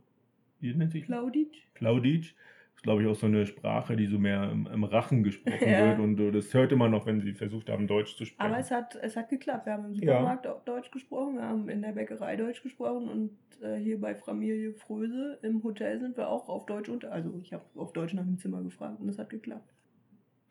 wie 0.60 0.74
nennt 0.74 0.92
sich 0.92 1.02
das? 1.02 1.08
Plauditsch. 1.08 1.58
Plauditsch. 1.74 2.34
Ist, 2.76 2.82
glaube 2.84 3.04
ich, 3.04 3.08
auch 3.08 3.16
so 3.16 3.28
eine 3.28 3.46
Sprache, 3.46 3.96
die 3.96 4.08
so 4.08 4.18
mehr 4.18 4.50
im, 4.52 4.66
im 4.68 4.84
Rachen 4.84 5.24
gesprochen 5.24 5.58
Ja. 5.72 5.86
wird. 5.90 6.00
Und 6.00 6.32
das 6.36 6.54
hörte 6.54 6.76
man 6.76 6.90
noch, 6.92 7.06
wenn 7.06 7.22
sie 7.22 7.34
versucht 7.34 7.70
haben, 7.70 7.88
Deutsch 7.88 8.16
zu 8.18 8.26
sprechen. 8.26 8.52
Aber 8.52 8.60
es 8.60 8.72
hat, 8.72 8.96
es 9.02 9.16
hat 9.16 9.30
geklappt. 9.30 9.66
Wir 9.68 9.74
haben 9.74 9.86
im 9.86 9.94
Ja. 9.94 10.00
Supermarkt 10.00 10.48
auch 10.48 10.64
Deutsch 10.66 10.90
gesprochen, 10.92 11.36
wir 11.36 11.44
haben 11.44 11.70
in 11.70 11.82
der 11.82 11.92
Bäckerei 11.92 12.36
Deutsch 12.36 12.64
gesprochen 12.64 13.08
und 13.10 13.32
äh, 13.62 13.78
hier 13.78 14.00
bei 14.02 14.16
Familie 14.16 14.74
Fröse 14.74 15.38
im 15.44 15.64
Hotel 15.64 16.00
sind 16.00 16.18
wir 16.18 16.28
auch 16.30 16.50
auf 16.50 16.66
Deutsch 16.66 16.90
unter. 16.90 17.12
Also 17.12 17.40
ich 17.44 17.54
habe 17.54 17.64
auf 17.76 17.94
Deutsch 17.94 18.14
nach 18.16 18.24
dem 18.26 18.38
Zimmer 18.40 18.62
gefragt 18.64 19.00
und 19.00 19.08
es 19.08 19.20
hat 19.20 19.30
geklappt. 19.30 19.73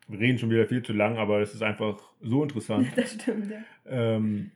Wir 0.07 0.19
reden 0.19 0.37
schon 0.37 0.49
wieder 0.49 0.67
viel 0.67 0.83
zu 0.83 0.93
lang, 0.93 1.17
aber 1.17 1.41
es 1.41 1.53
ist 1.53 1.63
einfach 1.63 1.99
so 2.21 2.43
interessant. 2.43 2.87
Das 2.95 3.13
stimmt, 3.13 3.51
ja. 3.51 3.63
Ähm, 3.85 4.51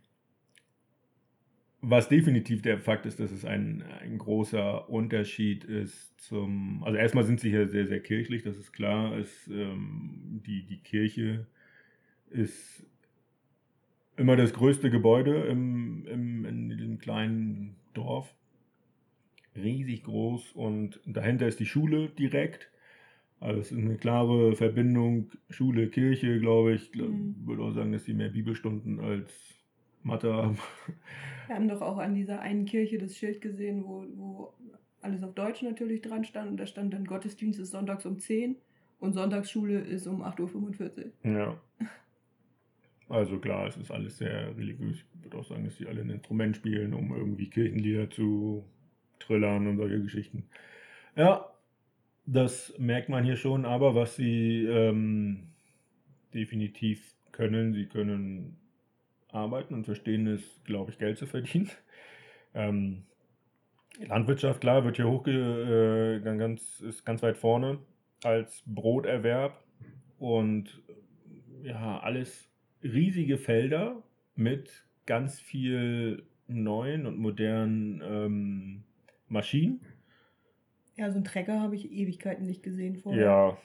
was 1.81 2.10
definitiv 2.10 2.62
der 2.62 2.79
Fakt 2.79 3.05
ist, 3.05 3.19
dass 3.19 3.31
es 3.31 3.45
ein, 3.45 3.83
ein 4.01 4.17
großer 4.17 4.89
Unterschied 4.89 5.63
ist 5.63 6.19
zum. 6.19 6.83
Also 6.83 6.97
erstmal 6.97 7.23
sind 7.23 7.39
sie 7.39 7.49
hier 7.49 7.67
sehr, 7.69 7.88
sehr 7.88 7.99
kirchlich, 7.99 8.43
das 8.43 8.57
ist 8.57 8.73
klar. 8.73 9.17
Es, 9.17 9.47
ähm, 9.47 10.41
die, 10.45 10.65
die 10.65 10.79
Kirche 10.79 11.45
ist 12.29 12.86
immer 14.17 14.36
das 14.36 14.53
größte 14.53 14.89
Gebäude 14.89 15.43
im, 15.43 16.05
im, 16.07 16.45
in 16.45 16.69
diesem 16.69 16.97
kleinen 16.97 17.75
Dorf. 17.93 18.33
Riesig 19.55 20.03
groß 20.03 20.51
und 20.53 20.99
dahinter 21.05 21.47
ist 21.47 21.60
die 21.60 21.65
Schule 21.65 22.10
direkt. 22.10 22.69
Also 23.39 23.62
es 23.62 23.71
ist 23.71 23.78
eine 23.78 23.97
klare 23.97 24.56
Verbindung 24.56 25.30
Schule, 25.50 25.89
Kirche, 25.89 26.39
glaube 26.39 26.73
ich. 26.73 26.93
Ich 26.93 27.02
Mhm. 27.02 27.36
würde 27.45 27.62
auch 27.63 27.71
sagen, 27.71 27.91
dass 27.91 28.06
sie 28.06 28.13
mehr 28.13 28.30
Bibelstunden 28.30 29.00
als 29.00 29.32
Mathe 30.04 30.34
haben. 30.34 30.58
Wir 31.47 31.56
haben 31.56 31.67
doch 31.67 31.82
auch 31.82 31.97
an 31.97 32.15
dieser 32.15 32.41
einen 32.41 32.65
Kirche 32.65 32.97
das 32.97 33.15
Schild 33.15 33.41
gesehen, 33.41 33.84
wo, 33.86 34.06
wo 34.15 34.54
alles 35.02 35.23
auf 35.23 35.34
Deutsch 35.36 35.62
natürlich 35.62 36.02
dran 36.02 36.23
stand. 36.26 36.50
Und 36.52 36.58
da 36.58 36.65
stand 36.65 36.93
dann 36.93 37.06
Gottesdienst 37.06 37.60
ist 37.60 37.71
sonntags 37.71 38.06
um 38.06 38.17
10 38.19 38.56
und 39.00 39.13
Sonntagsschule 39.13 39.80
ist 39.80 40.08
um 40.08 40.23
8.45 40.23 41.06
Uhr. 41.23 41.32
Ja. 41.32 41.62
Also 43.10 43.39
klar, 43.39 43.67
es 43.67 43.78
ist 43.78 43.91
alles 43.91 44.17
sehr 44.17 44.58
religiös. 44.58 44.97
Ich 44.97 45.23
würde 45.23 45.38
auch 45.38 45.45
sagen, 45.45 45.63
dass 45.63 45.78
sie 45.78 45.88
alle 45.88 46.02
ein 46.02 46.10
Instrument 46.10 46.58
spielen, 46.58 46.93
um 46.93 47.15
irgendwie 47.15 47.50
Kirchenlieder 47.50 48.10
zu 48.10 48.65
trillern 49.19 49.67
und 49.67 49.78
solche 49.78 50.02
Geschichten. 50.02 50.43
Ja, 51.15 51.45
das 52.27 52.73
merkt 52.77 53.09
man 53.09 53.23
hier 53.23 53.37
schon, 53.37 53.65
aber 53.65 53.95
was 53.95 54.17
sie 54.17 54.65
ähm, 54.65 55.47
definitiv 56.33 57.15
können, 57.31 57.73
sie 57.73 57.85
können 57.85 58.57
arbeiten 59.29 59.73
und 59.73 59.85
verstehen 59.85 60.27
es, 60.27 60.61
glaube 60.65 60.91
ich, 60.91 60.99
Geld 60.99 61.17
zu 61.17 61.25
verdienen. 61.25 61.69
Ähm, 62.53 63.03
Landwirtschaft, 63.99 64.61
klar, 64.61 64.83
wird 64.83 64.95
hier 64.95 65.07
hochge 65.07 66.21
äh, 66.23 66.37
ganz, 66.37 66.79
ist 66.79 67.05
ganz 67.05 67.21
weit 67.21 67.37
vorne 67.37 67.77
als 68.23 68.63
Broterwerb 68.65 69.63
und 70.17 70.81
ja, 71.61 71.99
alles 71.99 72.49
riesige 72.81 73.37
Felder 73.37 74.01
mit 74.35 74.87
ganz 75.05 75.39
viel 75.39 76.23
neuen 76.47 77.05
und 77.05 77.19
modernen 77.19 78.01
ähm, 78.03 78.83
Maschinen. 79.27 79.81
Ja, 80.97 81.12
so 81.12 81.17
einen 81.17 81.25
Trecker 81.25 81.62
habe 81.62 81.75
ich 81.75 81.91
Ewigkeiten 81.91 82.45
nicht 82.45 82.63
gesehen 82.63 82.97
vorher. 82.97 83.23
Ja. 83.23 83.57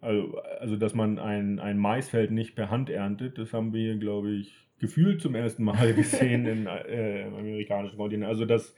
Also, 0.00 0.38
also, 0.60 0.76
dass 0.76 0.94
man 0.94 1.18
ein, 1.18 1.58
ein 1.58 1.78
Maisfeld 1.78 2.30
nicht 2.30 2.54
per 2.54 2.70
Hand 2.70 2.90
erntet, 2.90 3.38
das 3.38 3.52
haben 3.52 3.72
wir 3.72 3.80
hier, 3.80 3.98
glaube 3.98 4.30
ich, 4.30 4.54
gefühlt 4.78 5.20
zum 5.20 5.34
ersten 5.34 5.64
Mal 5.64 5.92
gesehen 5.94 6.46
in, 6.46 6.66
äh, 6.66 7.26
im 7.26 7.34
amerikanischen 7.34 7.96
Kontinent. 7.96 8.28
Also, 8.28 8.44
das 8.44 8.74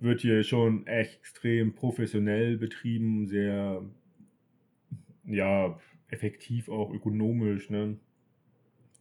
wird 0.00 0.22
hier 0.22 0.42
schon 0.42 0.86
echt 0.86 1.20
extrem 1.20 1.74
professionell 1.74 2.56
betrieben, 2.56 3.28
sehr, 3.28 3.82
ja, 5.24 5.78
effektiv 6.08 6.68
auch 6.68 6.92
ökonomisch, 6.92 7.70
ne? 7.70 7.96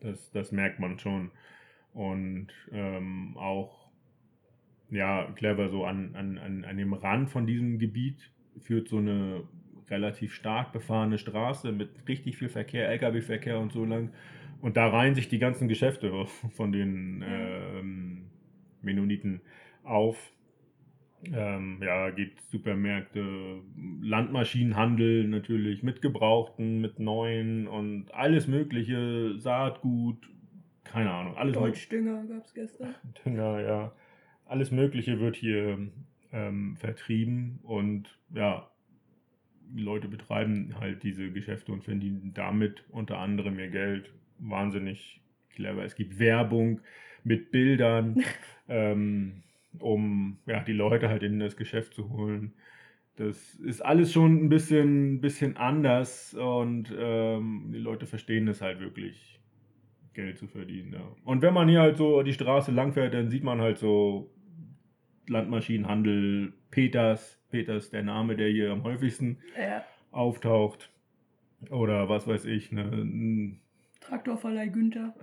Das, 0.01 0.31
das 0.31 0.51
merkt 0.51 0.79
man 0.79 0.99
schon. 0.99 1.31
Und 1.93 2.47
ähm, 2.71 3.35
auch, 3.37 3.80
ja, 4.91 5.31
clever 5.35 5.69
so 5.69 5.85
an, 5.85 6.15
an, 6.15 6.37
an, 6.37 6.65
an 6.65 6.77
dem 6.77 6.93
Rand 6.93 7.29
von 7.29 7.47
diesem 7.47 7.79
Gebiet 7.79 8.31
führt 8.59 8.89
so 8.89 8.97
eine 8.97 9.43
relativ 9.89 10.33
stark 10.33 10.71
befahrene 10.73 11.17
Straße 11.17 11.71
mit 11.71 11.89
richtig 12.07 12.37
viel 12.37 12.49
Verkehr, 12.49 12.89
Lkw-Verkehr 12.89 13.59
und 13.59 13.71
so 13.71 13.85
lang. 13.85 14.11
Und 14.61 14.77
da 14.77 14.87
reihen 14.87 15.15
sich 15.15 15.27
die 15.27 15.39
ganzen 15.39 15.67
Geschäfte 15.67 16.25
von 16.51 16.71
den 16.71 17.23
ähm, 17.25 18.25
Mennoniten 18.81 19.41
auf. 19.83 20.33
Ähm, 21.23 21.79
ja, 21.83 22.09
gibt 22.09 22.41
Supermärkte, 22.49 23.61
Landmaschinenhandel 24.01 25.27
natürlich, 25.27 25.83
mit 25.83 26.01
Gebrauchten, 26.01 26.81
mit 26.81 26.99
Neuen 26.99 27.67
und 27.67 28.11
alles 28.11 28.47
Mögliche, 28.47 29.35
Saatgut, 29.37 30.17
keine 30.83 31.11
Ahnung, 31.11 31.37
alles. 31.37 31.53
Deutschdünger 31.53 32.23
gab 32.25 32.43
es 32.43 32.53
gestern. 32.55 32.95
Dünger, 33.23 33.61
ja. 33.61 33.91
Alles 34.51 34.69
Mögliche 34.69 35.21
wird 35.21 35.37
hier 35.37 35.79
ähm, 36.33 36.75
vertrieben 36.75 37.59
und 37.63 38.19
ja, 38.35 38.69
die 39.69 39.81
Leute 39.81 40.09
betreiben 40.09 40.75
halt 40.77 41.03
diese 41.03 41.31
Geschäfte 41.31 41.71
und 41.71 41.85
verdienen 41.85 42.33
damit 42.33 42.83
unter 42.89 43.19
anderem 43.19 43.57
ihr 43.59 43.69
Geld. 43.69 44.11
Wahnsinnig 44.39 45.21
clever. 45.55 45.85
Es 45.85 45.95
gibt 45.95 46.19
Werbung 46.19 46.81
mit 47.23 47.51
Bildern, 47.51 48.21
ähm, 48.67 49.43
um 49.79 50.39
ja, 50.45 50.61
die 50.61 50.73
Leute 50.73 51.07
halt 51.07 51.23
in 51.23 51.39
das 51.39 51.55
Geschäft 51.55 51.93
zu 51.93 52.09
holen. 52.09 52.51
Das 53.15 53.55
ist 53.55 53.79
alles 53.79 54.11
schon 54.11 54.43
ein 54.43 54.49
bisschen, 54.49 55.21
bisschen 55.21 55.55
anders 55.55 56.33
und 56.33 56.93
ähm, 56.93 57.69
die 57.73 57.79
Leute 57.79 58.05
verstehen 58.05 58.49
es 58.49 58.61
halt 58.61 58.81
wirklich, 58.81 59.39
Geld 60.13 60.37
zu 60.37 60.47
verdienen. 60.47 60.91
Ja. 60.91 61.15
Und 61.23 61.41
wenn 61.41 61.53
man 61.53 61.69
hier 61.69 61.79
halt 61.79 61.95
so 61.95 62.21
die 62.21 62.33
Straße 62.33 62.73
langfährt, 62.73 63.13
dann 63.13 63.29
sieht 63.29 63.45
man 63.45 63.61
halt 63.61 63.77
so 63.77 64.29
Landmaschinenhandel, 65.27 66.53
Peters, 66.71 67.39
Peters 67.49 67.89
der 67.89 68.03
Name, 68.03 68.35
der 68.35 68.49
hier 68.49 68.71
am 68.71 68.83
häufigsten 68.83 69.37
Ja, 69.57 69.83
auftaucht. 70.11 70.89
Oder 71.69 72.09
was 72.09 72.27
weiß 72.27 72.45
ich, 72.45 72.71
ne? 72.71 73.57
Traktorverleih 74.01 74.69
Günther. 74.69 75.13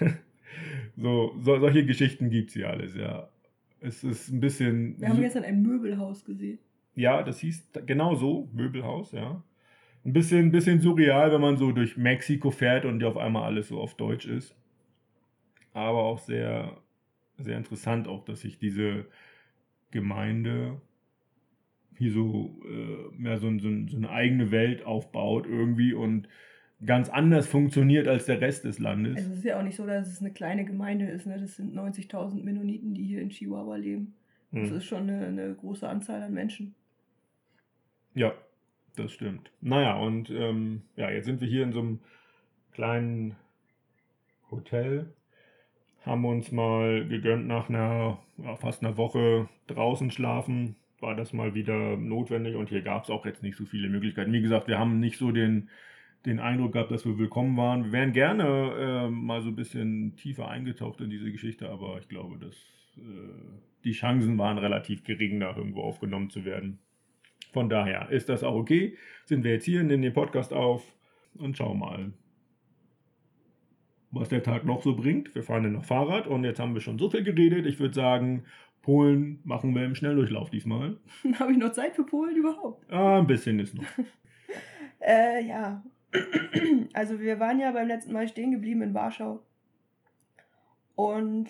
so, 0.96 1.34
so, 1.38 1.60
solche 1.60 1.86
Geschichten 1.86 2.30
gibt 2.30 2.48
es 2.48 2.54
hier 2.54 2.70
alles, 2.70 2.96
ja. 2.96 3.28
Es 3.80 4.02
ist 4.02 4.30
ein 4.30 4.40
bisschen. 4.40 5.00
Wir 5.00 5.08
haben 5.08 5.20
gestern 5.20 5.44
ein 5.44 5.62
Möbelhaus 5.62 6.24
gesehen. 6.24 6.58
Ja, 6.96 7.22
das 7.22 7.40
hieß 7.40 7.68
genau 7.86 8.14
so, 8.14 8.48
Möbelhaus, 8.52 9.12
ja. 9.12 9.42
Ein 10.04 10.12
bisschen, 10.12 10.50
bisschen 10.50 10.80
surreal, 10.80 11.32
wenn 11.32 11.40
man 11.40 11.56
so 11.56 11.72
durch 11.72 11.96
Mexiko 11.96 12.50
fährt 12.50 12.84
und 12.84 13.02
auf 13.04 13.16
einmal 13.16 13.44
alles 13.44 13.68
so 13.68 13.80
auf 13.80 13.94
Deutsch 13.94 14.26
ist. 14.26 14.54
Aber 15.72 16.02
auch 16.04 16.18
sehr, 16.18 16.76
sehr 17.38 17.56
interessant, 17.56 18.06
auch, 18.06 18.24
dass 18.24 18.42
sich 18.42 18.58
diese 18.58 19.06
Gemeinde 19.94 20.80
hier 21.96 22.12
so 22.12 22.54
äh, 22.64 23.16
mehr 23.16 23.38
so, 23.38 23.48
so, 23.58 23.70
so 23.86 23.96
eine 23.96 24.10
eigene 24.10 24.50
Welt 24.50 24.84
aufbaut 24.84 25.46
irgendwie 25.46 25.94
und 25.94 26.28
ganz 26.84 27.08
anders 27.08 27.46
funktioniert 27.46 28.08
als 28.08 28.26
der 28.26 28.40
Rest 28.40 28.64
des 28.64 28.78
Landes. 28.80 29.16
Also 29.16 29.30
es 29.30 29.38
ist 29.38 29.44
ja 29.44 29.58
auch 29.58 29.62
nicht 29.62 29.76
so, 29.76 29.86
dass 29.86 30.08
es 30.08 30.20
eine 30.20 30.32
kleine 30.32 30.64
Gemeinde 30.64 31.06
ist. 31.06 31.24
Ne? 31.26 31.38
Das 31.40 31.56
sind 31.56 31.74
90.000 31.74 32.42
Mennoniten, 32.42 32.94
die 32.94 33.04
hier 33.04 33.22
in 33.22 33.30
Chihuahua 33.30 33.76
leben. 33.76 34.14
Das 34.50 34.70
Hm. 34.70 34.76
ist 34.76 34.84
schon 34.84 35.08
eine, 35.08 35.26
eine 35.26 35.54
große 35.54 35.88
Anzahl 35.88 36.22
an 36.22 36.34
Menschen. 36.34 36.74
Ja, 38.14 38.32
das 38.96 39.12
stimmt. 39.12 39.50
Naja, 39.60 39.96
und 39.96 40.30
ähm, 40.30 40.82
ja, 40.96 41.10
jetzt 41.10 41.24
sind 41.26 41.40
wir 41.40 41.48
hier 41.48 41.62
in 41.62 41.72
so 41.72 41.80
einem 41.80 42.00
kleinen 42.72 43.36
Hotel. 44.50 45.12
Haben 46.04 46.24
uns 46.26 46.52
mal 46.52 47.06
gegönnt 47.08 47.46
nach 47.46 47.68
einer 47.68 48.18
ja, 48.36 48.56
fast 48.56 48.84
einer 48.84 48.96
Woche 48.96 49.48
draußen 49.68 50.10
schlafen. 50.10 50.76
War 51.00 51.16
das 51.16 51.32
mal 51.32 51.54
wieder 51.54 51.96
notwendig 51.96 52.56
und 52.56 52.68
hier 52.68 52.82
gab 52.82 53.04
es 53.04 53.10
auch 53.10 53.24
jetzt 53.24 53.42
nicht 53.42 53.56
so 53.56 53.64
viele 53.64 53.88
Möglichkeiten. 53.88 54.32
Wie 54.32 54.42
gesagt, 54.42 54.68
wir 54.68 54.78
haben 54.78 55.00
nicht 55.00 55.18
so 55.18 55.32
den, 55.32 55.70
den 56.26 56.40
Eindruck 56.40 56.72
gehabt, 56.72 56.90
dass 56.90 57.06
wir 57.06 57.18
willkommen 57.18 57.56
waren. 57.56 57.86
Wir 57.86 57.92
wären 57.92 58.12
gerne 58.12 59.06
äh, 59.06 59.10
mal 59.10 59.40
so 59.40 59.48
ein 59.48 59.56
bisschen 59.56 60.14
tiefer 60.16 60.48
eingetaucht 60.48 61.00
in 61.00 61.08
diese 61.08 61.32
Geschichte, 61.32 61.70
aber 61.70 61.98
ich 61.98 62.08
glaube, 62.08 62.38
dass 62.38 62.54
äh, 62.98 63.60
die 63.84 63.92
Chancen 63.92 64.36
waren 64.36 64.58
relativ 64.58 65.04
gering, 65.04 65.40
da 65.40 65.56
irgendwo 65.56 65.82
aufgenommen 65.82 66.28
zu 66.28 66.44
werden. 66.44 66.80
Von 67.52 67.68
daher 67.68 68.10
ist 68.10 68.28
das 68.28 68.42
auch 68.42 68.54
okay. 68.54 68.96
Sind 69.24 69.44
wir 69.44 69.52
jetzt 69.52 69.64
hier, 69.64 69.82
nehmen 69.82 70.02
den 70.02 70.12
Podcast 70.12 70.52
auf 70.52 70.82
und 71.34 71.56
schauen 71.56 71.78
mal, 71.78 72.12
was 74.14 74.28
der 74.28 74.42
Tag 74.42 74.64
noch 74.64 74.82
so 74.82 74.94
bringt. 74.94 75.34
Wir 75.34 75.42
fahren 75.42 75.64
dann 75.64 75.72
noch 75.72 75.84
Fahrrad 75.84 76.26
und 76.26 76.44
jetzt 76.44 76.60
haben 76.60 76.74
wir 76.74 76.80
schon 76.80 76.98
so 76.98 77.10
viel 77.10 77.22
geredet. 77.22 77.66
Ich 77.66 77.78
würde 77.78 77.94
sagen, 77.94 78.44
Polen 78.82 79.40
machen 79.44 79.74
wir 79.74 79.84
im 79.84 79.94
Schnelldurchlauf 79.94 80.50
diesmal. 80.50 80.98
Habe 81.38 81.52
ich 81.52 81.58
noch 81.58 81.72
Zeit 81.72 81.96
für 81.96 82.04
Polen 82.04 82.36
überhaupt? 82.36 82.90
Ah, 82.92 83.18
ein 83.18 83.26
bisschen 83.26 83.58
ist 83.58 83.74
noch. 83.74 83.84
äh, 85.00 85.46
ja. 85.46 85.82
Also 86.92 87.18
wir 87.18 87.40
waren 87.40 87.58
ja 87.58 87.72
beim 87.72 87.88
letzten 87.88 88.12
Mal 88.12 88.28
stehen 88.28 88.52
geblieben 88.52 88.82
in 88.82 88.94
Warschau. 88.94 89.42
Und 90.94 91.48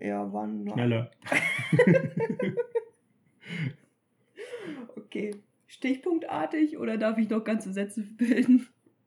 ja, 0.00 0.32
waren 0.32 0.64
noch. 0.64 0.74
Schneller. 0.74 1.12
okay. 4.96 5.30
Stichpunktartig 5.68 6.78
oder 6.78 6.96
darf 6.96 7.18
ich 7.18 7.28
noch 7.28 7.44
ganze 7.44 7.72
Sätze 7.72 8.02
bilden? 8.02 8.66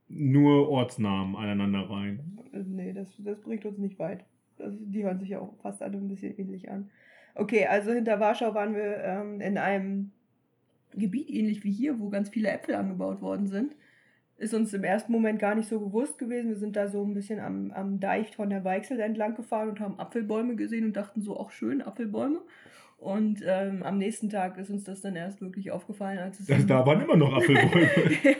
Nur 0.09 0.69
Ortsnamen 0.69 1.35
aneinander 1.35 1.89
rein. 1.89 2.39
Nee, 2.51 2.93
das, 2.93 3.07
das 3.19 3.39
bringt 3.41 3.65
uns 3.65 3.77
nicht 3.77 3.99
weit. 3.99 4.25
Das, 4.57 4.73
die 4.77 5.03
hören 5.03 5.19
sich 5.19 5.29
ja 5.29 5.39
auch 5.39 5.53
fast 5.61 5.81
alle 5.81 5.97
ein 5.97 6.07
bisschen 6.07 6.37
ähnlich 6.37 6.69
an. 6.69 6.89
Okay, 7.35 7.65
also 7.67 7.91
hinter 7.91 8.19
Warschau 8.19 8.53
waren 8.53 8.75
wir 8.75 8.97
ähm, 9.03 9.39
in 9.39 9.57
einem 9.57 10.11
Gebiet 10.93 11.29
ähnlich 11.29 11.63
wie 11.63 11.71
hier, 11.71 11.99
wo 11.99 12.09
ganz 12.09 12.29
viele 12.29 12.49
Äpfel 12.49 12.75
angebaut 12.75 13.21
worden 13.21 13.47
sind. 13.47 13.75
Ist 14.37 14.53
uns 14.53 14.73
im 14.73 14.83
ersten 14.83 15.11
Moment 15.11 15.39
gar 15.39 15.53
nicht 15.53 15.67
so 15.67 15.79
bewusst 15.79 16.17
gewesen. 16.17 16.49
Wir 16.49 16.57
sind 16.57 16.75
da 16.75 16.87
so 16.87 17.03
ein 17.03 17.13
bisschen 17.13 17.39
am, 17.39 17.71
am 17.71 17.99
Deich 17.99 18.35
von 18.35 18.49
der 18.49 18.63
Weichsel 18.63 18.99
entlang 18.99 19.35
gefahren 19.35 19.69
und 19.69 19.79
haben 19.79 19.99
Apfelbäume 19.99 20.55
gesehen 20.55 20.85
und 20.85 20.95
dachten 20.95 21.21
so, 21.21 21.37
auch 21.37 21.51
schön, 21.51 21.81
Apfelbäume. 21.81 22.41
Und 22.99 23.41
ähm, 23.45 23.81
am 23.83 23.97
nächsten 23.97 24.29
Tag 24.29 24.57
ist 24.57 24.69
uns 24.69 24.83
das 24.83 24.99
dann 24.99 25.15
erst 25.15 25.39
wirklich 25.39 25.71
aufgefallen, 25.71 26.19
als 26.19 26.41
es. 26.41 26.47
Das, 26.47 26.67
da 26.67 26.85
waren 26.85 27.01
immer 27.01 27.15
noch 27.15 27.33
Apfelbäume. 27.33 27.87
ja, 28.23 28.35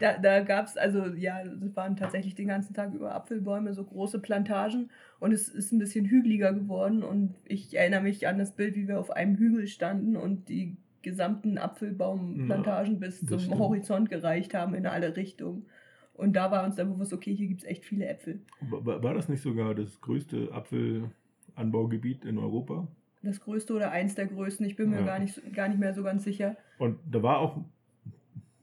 da 0.00 0.16
da 0.16 0.40
gab 0.40 0.64
es, 0.64 0.78
also 0.78 1.08
ja, 1.08 1.42
es 1.42 1.76
waren 1.76 1.94
tatsächlich 1.94 2.34
den 2.34 2.48
ganzen 2.48 2.72
Tag 2.72 2.94
über 2.94 3.14
Apfelbäume, 3.14 3.74
so 3.74 3.84
große 3.84 4.18
Plantagen. 4.20 4.88
Und 5.20 5.32
es 5.32 5.48
ist 5.48 5.72
ein 5.72 5.78
bisschen 5.78 6.06
hügeliger 6.06 6.54
geworden. 6.54 7.02
Und 7.02 7.34
ich 7.44 7.76
erinnere 7.76 8.00
mich 8.00 8.26
an 8.26 8.38
das 8.38 8.52
Bild, 8.52 8.76
wie 8.76 8.88
wir 8.88 8.98
auf 8.98 9.10
einem 9.10 9.36
Hügel 9.36 9.66
standen 9.66 10.16
und 10.16 10.48
die 10.48 10.78
gesamten 11.02 11.58
Apfelbaumplantagen 11.58 12.94
ja, 12.94 12.98
bis 12.98 13.26
zum 13.26 13.38
stimmt. 13.38 13.58
Horizont 13.58 14.08
gereicht 14.08 14.54
haben 14.54 14.72
in 14.74 14.86
alle 14.86 15.16
Richtungen. 15.16 15.66
Und 16.14 16.34
da 16.34 16.50
war 16.50 16.64
uns 16.64 16.76
dann 16.76 16.90
bewusst, 16.90 17.12
okay, 17.12 17.34
hier 17.34 17.46
gibt 17.46 17.60
es 17.60 17.66
echt 17.68 17.84
viele 17.84 18.06
Äpfel. 18.06 18.40
War, 18.60 19.02
war 19.02 19.14
das 19.14 19.28
nicht 19.28 19.42
sogar 19.42 19.74
das 19.74 20.00
größte 20.00 20.48
Apfelanbaugebiet 20.52 22.24
in 22.24 22.38
Europa? 22.38 22.88
Das 23.22 23.40
größte 23.40 23.74
oder 23.74 23.90
eins 23.90 24.14
der 24.14 24.26
größten. 24.26 24.64
Ich 24.66 24.76
bin 24.76 24.90
mir 24.90 25.00
ja. 25.00 25.06
gar, 25.06 25.18
nicht, 25.18 25.52
gar 25.54 25.68
nicht 25.68 25.78
mehr 25.78 25.94
so 25.94 26.02
ganz 26.02 26.24
sicher. 26.24 26.56
Und 26.78 26.98
da 27.10 27.22
war 27.22 27.38
auch, 27.38 27.58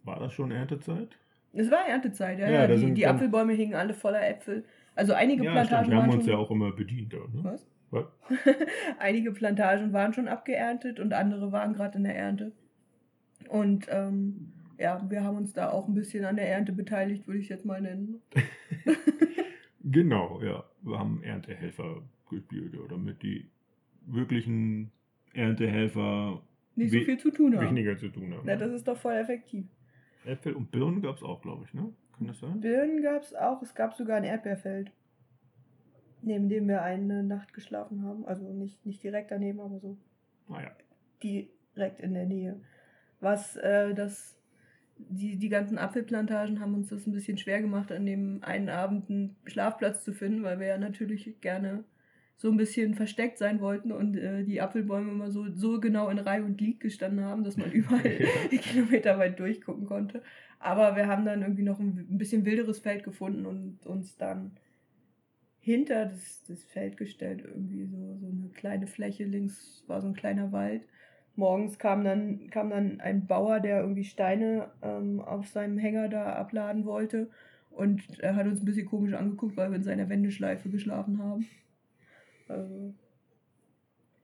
war 0.04 0.20
das 0.20 0.34
schon 0.34 0.52
Erntezeit? 0.52 1.18
Es 1.54 1.72
war 1.72 1.88
Erntezeit, 1.88 2.40
ja. 2.40 2.50
ja, 2.50 2.68
ja. 2.68 2.76
Die, 2.76 2.94
die 2.94 3.08
Apfelbäume 3.08 3.54
hingen 3.54 3.76
alle 3.76 3.94
voller 3.94 4.28
Äpfel. 4.28 4.66
Also 4.96 5.14
einige 5.14 5.44
ja, 5.44 5.52
Plantagen 5.52 5.92
Wir 5.92 6.02
haben 6.02 6.14
uns 6.14 6.26
ja 6.26 6.38
auch 6.38 6.52
immer 6.52 6.72
bedient. 6.72 7.14
Ne? 7.14 7.20
Was? 7.44 7.68
Was? 7.92 8.06
einige 9.00 9.32
Plantagen 9.32 9.94
waren 9.94 10.14
schon 10.14 10.28
abgeerntet 10.28 11.00
und 11.00 11.14
andere 11.14 11.52
waren 11.52 11.74
gerade 11.74 11.98
in 11.98 12.04
der 12.04 12.16
Ernte. 12.16 12.52
Und 13.50 13.88
ähm, 13.90 14.54
ja, 14.78 15.02
wir 15.10 15.24
haben 15.24 15.38
uns 15.38 15.54
da 15.54 15.70
auch 15.70 15.88
ein 15.88 15.94
bisschen 15.94 16.26
an 16.26 16.36
der 16.36 16.50
Ernte 16.50 16.74
beteiligt, 16.74 17.28
würde 17.28 17.40
ich 17.40 17.50
jetzt 17.50 17.66
mal 17.66 17.82
nennen. 17.82 18.22
genau, 19.84 20.42
ja. 20.42 20.64
Wir 20.82 21.00
haben 21.00 21.24
Erntehelfer 21.24 22.02
gespielt 22.30 22.78
oder 22.78 22.98
mit 22.98 23.24
die 23.24 23.50
wirklichen 24.08 24.92
Erntehelfer 25.34 26.42
nicht 26.76 26.92
so 26.92 27.00
viel 27.00 27.18
zu 27.18 27.32
tun 27.32 27.56
haben. 27.56 27.68
Weniger 27.68 27.98
zu 27.98 28.10
tun 28.10 28.34
haben. 28.34 28.48
Ja, 28.48 28.56
das 28.56 28.72
ist 28.72 28.88
doch 28.88 28.98
voll 28.98 29.14
effektiv. 29.14 29.66
Äpfel 30.26 30.54
und 30.54 30.72
Birnen 30.72 31.02
gab 31.02 31.16
es 31.16 31.24
auch, 31.24 31.42
glaube 31.42 31.66
ich, 31.66 31.74
ne? 31.74 31.94
Kann 32.18 32.28
das 32.28 32.40
sein? 32.40 32.60
Birnen 32.60 33.02
gab 33.02 33.22
es 33.22 33.34
auch. 33.36 33.62
Es 33.62 33.76
gab 33.76 33.94
sogar 33.94 34.18
ein 34.18 34.24
Erdbeerfeld, 34.24 34.92
neben 36.22 36.50
dem 36.50 36.68
wir 36.68 36.82
eine 36.82 37.24
Nacht 37.24 37.54
geschlafen 37.54 38.04
haben. 38.04 38.26
Also 38.26 38.52
nicht, 38.52 38.86
nicht 38.86 39.04
direkt 39.04 39.32
daneben, 39.32 39.60
aber 39.60 39.80
so. 39.80 39.98
Ah, 40.50 40.62
ja. 40.62 40.72
Direkt 41.24 42.00
in 42.00 42.14
der 42.14 42.26
Nähe. 42.26 42.60
Was 43.20 43.56
äh, 43.58 43.94
das. 43.94 44.34
Die, 44.98 45.36
die 45.36 45.50
ganzen 45.50 45.78
Apfelplantagen 45.78 46.62
haben 46.62 46.74
uns 46.74 46.88
das 46.88 47.06
ein 47.06 47.12
bisschen 47.12 47.38
schwer 47.38 47.60
gemacht, 47.60 47.92
an 47.92 48.06
dem 48.06 48.42
einen 48.44 48.70
Abend 48.70 49.10
einen 49.10 49.36
Schlafplatz 49.46 50.06
zu 50.06 50.14
finden, 50.14 50.44
weil 50.44 50.58
wir 50.62 50.68
ja 50.68 50.78
natürlich 50.78 51.42
gerne 51.42 51.84
so 52.38 52.50
ein 52.50 52.58
bisschen 52.58 52.96
versteckt 52.96 53.38
sein 53.38 53.62
wollten 53.62 53.92
und 53.92 54.18
äh, 54.18 54.44
die 54.44 54.62
Apfelbäume 54.62 55.12
immer 55.12 55.32
so, 55.32 55.46
so 55.54 55.80
genau 55.80 56.10
in 56.10 56.20
Reihe 56.20 56.44
und 56.44 56.58
Glied 56.58 56.80
gestanden 56.80 57.24
haben, 57.24 57.44
dass 57.44 57.58
man 57.58 57.72
überall 57.74 58.20
ja. 58.52 58.58
Kilometer 58.58 59.18
weit 59.18 59.40
durchgucken 59.40 59.86
konnte. 59.86 60.22
Aber 60.60 60.96
wir 60.96 61.08
haben 61.08 61.26
dann 61.26 61.42
irgendwie 61.42 61.64
noch 61.64 61.80
ein, 61.80 62.08
ein 62.10 62.18
bisschen 62.18 62.46
wilderes 62.46 62.80
Feld 62.80 63.04
gefunden 63.04 63.46
und 63.46 63.86
uns 63.86 64.18
dann 64.18 64.52
hinter 65.60 66.06
das, 66.06 66.44
das 66.48 66.64
Feld 66.64 66.98
gestellt, 66.98 67.44
irgendwie 67.44 67.86
so, 67.86 68.18
so 68.20 68.28
eine 68.28 68.50
kleine 68.54 68.88
Fläche, 68.88 69.24
links 69.24 69.84
war 69.88 70.02
so 70.02 70.08
ein 70.08 70.14
kleiner 70.14 70.52
Wald. 70.52 70.84
Morgens 71.36 71.80
kam 71.80 72.04
dann, 72.04 72.50
kam 72.50 72.70
dann 72.70 73.00
ein 73.02 73.28
Bauer, 73.28 73.60
der 73.60 73.82
irgendwie 73.82 74.04
Steine 74.04 74.70
ähm, 74.82 75.20
auf 75.20 75.48
seinem 75.48 75.78
Hänger 75.78 76.08
da 76.08 76.34
abladen 76.34 76.86
wollte. 76.86 77.30
Und 77.72 78.20
er 78.20 78.36
hat 78.36 78.46
uns 78.46 78.62
ein 78.62 78.66
bisschen 78.66 78.86
komisch 78.86 79.14
angeguckt, 79.14 79.58
weil 79.58 79.70
wir 79.70 79.78
in 79.78 79.84
seiner 79.84 80.08
Wendeschleife 80.08 80.70
geschlafen 80.70 81.22
haben. 81.22 81.48
Also, 82.48 82.94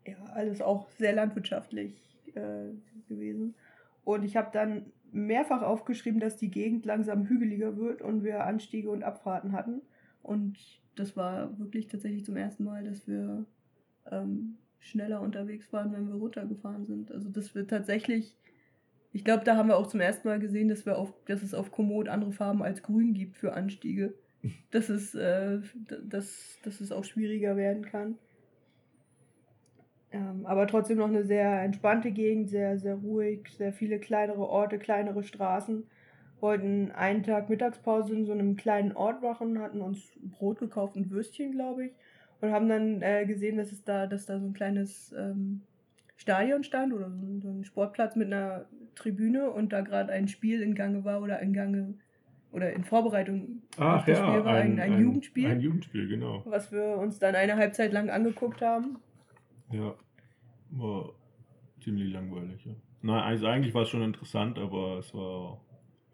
ja, 0.06 0.16
alles 0.34 0.62
auch 0.62 0.90
sehr 0.90 1.14
landwirtschaftlich 1.14 1.94
äh, 2.34 2.70
gewesen. 3.08 3.56
Und 4.04 4.24
ich 4.24 4.36
habe 4.36 4.50
dann 4.52 4.86
mehrfach 5.12 5.62
aufgeschrieben, 5.62 6.20
dass 6.20 6.38
die 6.38 6.50
Gegend 6.50 6.86
langsam 6.86 7.28
hügeliger 7.28 7.78
wird 7.78 8.02
und 8.02 8.24
wir 8.24 8.46
Anstiege 8.46 8.90
und 8.90 9.04
Abfahrten 9.04 9.52
hatten. 9.52 9.82
Und 10.24 10.58
das 10.96 11.16
war 11.18 11.58
wirklich 11.60 11.88
tatsächlich 11.88 12.26
zum 12.26 12.38
ersten 12.38 12.64
Mal, 12.64 12.84
dass 12.84 13.08
wir 13.08 13.46
ähm, 14.10 14.58
schneller 14.80 15.22
unterwegs 15.22 15.72
waren, 15.72 15.94
wenn 15.94 16.08
wir 16.08 16.16
runtergefahren 16.16 16.86
sind. 16.86 17.12
Also 17.12 17.30
dass 17.30 17.54
wir 17.54 17.68
tatsächlich, 17.68 18.36
ich 19.14 19.24
glaube, 19.24 19.44
da 19.44 19.56
haben 19.56 19.70
wir 19.70 19.78
auch 19.78 19.88
zum 19.88 20.00
ersten 20.00 20.28
Mal 20.28 20.40
gesehen, 20.40 20.70
dass 20.70 20.86
wir 20.86 20.98
auf, 20.98 21.14
dass 21.26 21.44
es 21.44 21.54
auf 21.54 21.72
Komoot 21.72 22.08
andere 22.08 22.32
Farben 22.32 22.64
als 22.64 22.82
Grün 22.82 23.14
gibt 23.14 23.38
für 23.38 23.54
Anstiege 23.54 24.14
dass 24.72 24.90
es, 24.90 25.16
äh, 25.16 25.60
dass, 26.04 26.58
dass 26.64 26.82
es 26.82 26.92
auch 26.92 27.04
schwieriger 27.04 27.56
werden 27.56 27.84
kann. 27.84 28.18
Ähm, 30.12 30.46
aber 30.46 30.68
trotzdem 30.68 30.98
noch 30.98 31.08
eine 31.08 31.24
sehr 31.24 31.62
entspannte 31.64 32.12
Gegend, 32.12 32.50
sehr, 32.50 32.78
sehr 32.78 32.96
ruhig, 32.96 33.48
sehr 33.58 33.72
viele 33.72 34.00
kleinere 34.00 34.48
Orte, 34.48 34.78
kleinere 34.78 35.24
Straßen. 35.24 35.84
Wollten 36.42 36.92
einen 36.92 37.24
Tag 37.24 37.50
Mittagspause 37.50 38.14
in 38.16 38.26
so 38.26 38.32
einem 38.34 38.58
kleinen 38.58 38.94
Ort 38.94 39.22
machen, 39.22 39.60
hatten 39.60 39.80
uns 39.80 40.18
Brot 40.22 40.60
gekauft 40.60 40.96
und 40.96 41.12
Würstchen, 41.12 41.52
glaube 41.52 41.86
ich. 41.86 41.92
Und 42.42 42.52
haben 42.52 42.68
dann 42.68 43.02
äh, 43.04 43.26
gesehen, 43.26 43.58
dass 43.58 43.72
es 43.72 43.84
da, 43.84 44.08
dass 44.08 44.26
da 44.26 44.40
so 44.40 44.48
ein 44.48 44.54
kleines 44.54 45.14
ähm, 45.16 45.62
Stadion 46.18 46.64
stand 46.64 46.94
oder 46.94 47.10
so 47.42 47.50
ein, 47.50 47.64
Sportplatz 47.64 48.16
mit 48.16 48.28
einer 48.28 48.66
Tribüne 48.96 49.52
und 49.52 49.72
da 49.72 49.82
gerade 49.82 50.12
ein 50.12 50.28
Spiel 50.28 50.62
in 50.62 50.76
Gange 50.76 51.06
war 51.06 51.22
oder 51.22 51.40
in 51.40 51.54
Gange 51.54 51.94
oder 52.52 52.74
in 52.74 52.84
Vorbereitung 52.84 53.62
Ach, 53.78 54.00
auf 54.00 54.06
das 54.06 54.20
ja, 54.20 54.28
Spiel 54.28 54.46
war 54.46 54.56
ein, 54.56 54.80
ein, 54.80 54.94
ein, 54.94 55.02
Jugendspiel. 55.02 55.48
Ein 55.48 55.62
Jugendspiel, 55.62 56.08
genau. 56.08 56.44
Was 56.46 56.72
wir 56.72 56.98
uns 56.98 57.20
dann 57.20 57.36
eine 57.36 57.56
Halbzeit 57.56 57.94
lang 57.94 58.10
angeguckt 58.10 58.62
haben. 58.62 58.98
Ja, 59.72 59.96
war 60.72 61.14
ziemlich 61.82 62.12
langweilig. 62.12 62.66
Ja. 62.66 62.74
Na, 63.02 63.24
also 63.24 63.48
eigentlich 63.48 63.74
war 63.74 63.84
es 63.84 63.90
schon 63.90 64.04
interessant, 64.04 64.60
aber 64.60 65.00
es 65.00 65.14
war 65.14 65.62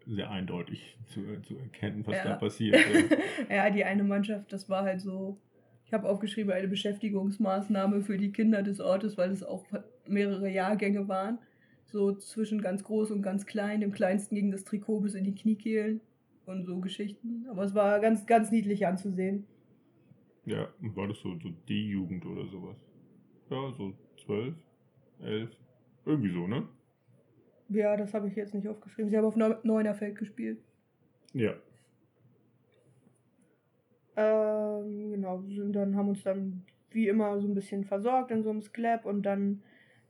sehr 0.06 0.30
eindeutig 0.30 0.96
zu, 1.08 1.20
zu 1.42 1.58
erkennen, 1.58 2.06
was 2.06 2.16
ja. 2.16 2.24
da 2.24 2.36
passiert. 2.36 2.76
Ja. 2.76 3.56
ja, 3.56 3.70
die 3.70 3.84
eine 3.84 4.04
Mannschaft, 4.04 4.52
das 4.52 4.68
war 4.68 4.84
halt 4.84 5.00
so, 5.00 5.38
ich 5.84 5.92
habe 5.92 6.08
aufgeschrieben, 6.08 6.52
eine 6.52 6.68
Beschäftigungsmaßnahme 6.68 8.02
für 8.02 8.16
die 8.16 8.32
Kinder 8.32 8.62
des 8.62 8.80
Ortes, 8.80 9.18
weil 9.18 9.30
es 9.32 9.42
auch 9.42 9.64
mehrere 10.06 10.48
Jahrgänge 10.48 11.08
waren. 11.08 11.38
So 11.86 12.12
zwischen 12.12 12.60
ganz 12.60 12.84
groß 12.84 13.10
und 13.10 13.22
ganz 13.22 13.46
klein. 13.46 13.80
Dem 13.80 13.92
kleinsten 13.92 14.34
ging 14.34 14.50
das 14.50 14.64
Trikot 14.64 15.00
bis 15.00 15.14
in 15.14 15.24
die 15.24 15.34
Kniekehlen 15.34 16.00
und 16.48 16.64
so 16.64 16.80
Geschichten. 16.80 17.46
Aber 17.50 17.62
es 17.62 17.74
war 17.74 18.00
ganz, 18.00 18.26
ganz 18.26 18.50
niedlich 18.50 18.86
anzusehen. 18.86 19.46
Ja, 20.46 20.68
war 20.80 21.08
das 21.08 21.18
so, 21.18 21.38
so 21.38 21.50
die 21.68 21.90
Jugend 21.90 22.24
oder 22.24 22.46
sowas? 22.46 22.76
Ja, 23.50 23.72
so 23.76 23.92
zwölf, 24.24 24.54
elf, 25.20 25.50
irgendwie 26.06 26.32
so, 26.32 26.46
ne? 26.46 26.66
Ja, 27.68 27.96
das 27.96 28.14
habe 28.14 28.28
ich 28.28 28.36
jetzt 28.36 28.54
nicht 28.54 28.66
aufgeschrieben. 28.66 29.10
Sie 29.10 29.16
haben 29.16 29.26
auf 29.26 29.36
Neunerfeld 29.36 30.16
gespielt. 30.16 30.58
Ja. 31.34 31.54
Ähm, 34.16 35.10
genau, 35.10 35.44
dann 35.70 35.94
haben 35.94 36.08
uns 36.08 36.22
dann 36.22 36.64
wie 36.90 37.08
immer 37.08 37.38
so 37.40 37.46
ein 37.46 37.54
bisschen 37.54 37.84
versorgt 37.84 38.30
in 38.30 38.42
so 38.42 38.50
einem 38.50 38.62
Sklep 38.62 39.04
und 39.04 39.22
dann 39.22 39.62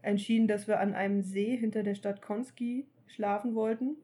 entschieden, 0.02 0.46
dass 0.46 0.68
wir 0.68 0.78
an 0.78 0.94
einem 0.94 1.22
See 1.22 1.56
hinter 1.56 1.82
der 1.82 1.96
Stadt 1.96 2.22
Konski 2.22 2.86
schlafen 3.08 3.56
wollten. 3.56 3.96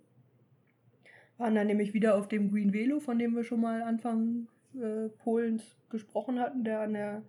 Waren 1.38 1.54
dann 1.54 1.66
nämlich 1.66 1.94
wieder 1.94 2.16
auf 2.16 2.28
dem 2.28 2.50
Green 2.50 2.72
Velo, 2.72 3.00
von 3.00 3.18
dem 3.18 3.34
wir 3.34 3.44
schon 3.44 3.60
mal 3.60 3.82
Anfang 3.82 4.46
äh, 4.74 5.08
Polens 5.22 5.76
gesprochen 5.90 6.38
hatten, 6.40 6.64
der 6.64 6.80
an 6.80 6.92
der 6.92 7.22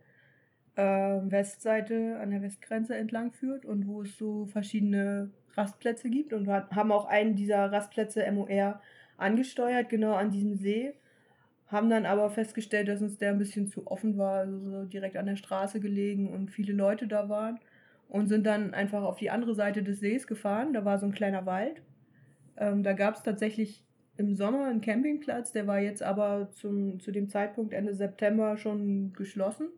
äh, 0.75 1.31
Westseite, 1.31 2.19
an 2.19 2.31
der 2.31 2.41
Westgrenze 2.41 2.95
entlang 2.95 3.31
führt 3.31 3.65
und 3.65 3.87
wo 3.87 4.01
es 4.01 4.17
so 4.17 4.45
verschiedene 4.45 5.31
Rastplätze 5.53 6.09
gibt. 6.09 6.33
Und 6.33 6.47
wir 6.47 6.67
haben 6.69 6.91
auch 6.91 7.05
einen 7.05 7.35
dieser 7.35 7.71
Rastplätze 7.71 8.29
MOR 8.31 8.81
angesteuert, 9.17 9.89
genau 9.89 10.13
an 10.13 10.31
diesem 10.31 10.55
See. 10.55 10.93
Haben 11.67 11.89
dann 11.89 12.05
aber 12.05 12.29
festgestellt, 12.29 12.87
dass 12.87 13.01
uns 13.01 13.17
der 13.17 13.31
ein 13.31 13.39
bisschen 13.39 13.67
zu 13.67 13.87
offen 13.87 14.17
war, 14.17 14.39
also 14.39 14.57
so 14.59 14.83
direkt 14.85 15.17
an 15.17 15.25
der 15.25 15.35
Straße 15.35 15.79
gelegen 15.79 16.31
und 16.31 16.51
viele 16.51 16.73
Leute 16.73 17.07
da 17.07 17.29
waren. 17.29 17.59
Und 18.07 18.27
sind 18.27 18.45
dann 18.45 18.75
einfach 18.75 19.01
auf 19.01 19.17
die 19.17 19.31
andere 19.31 19.55
Seite 19.55 19.81
des 19.81 19.99
Sees 19.99 20.27
gefahren. 20.27 20.73
Da 20.73 20.85
war 20.85 20.99
so 20.99 21.07
ein 21.07 21.11
kleiner 21.11 21.47
Wald. 21.47 21.81
Ähm, 22.55 22.83
da 22.83 22.93
gab 22.93 23.15
es 23.15 23.23
tatsächlich 23.23 23.83
im 24.17 24.35
Sommer 24.35 24.65
einen 24.65 24.81
Campingplatz, 24.81 25.51
der 25.51 25.67
war 25.67 25.79
jetzt 25.79 26.01
aber 26.01 26.49
zum, 26.51 26.99
zu 26.99 27.11
dem 27.11 27.29
Zeitpunkt 27.29 27.73
Ende 27.73 27.93
September 27.93 28.57
schon 28.57 29.13
geschlossen. 29.13 29.69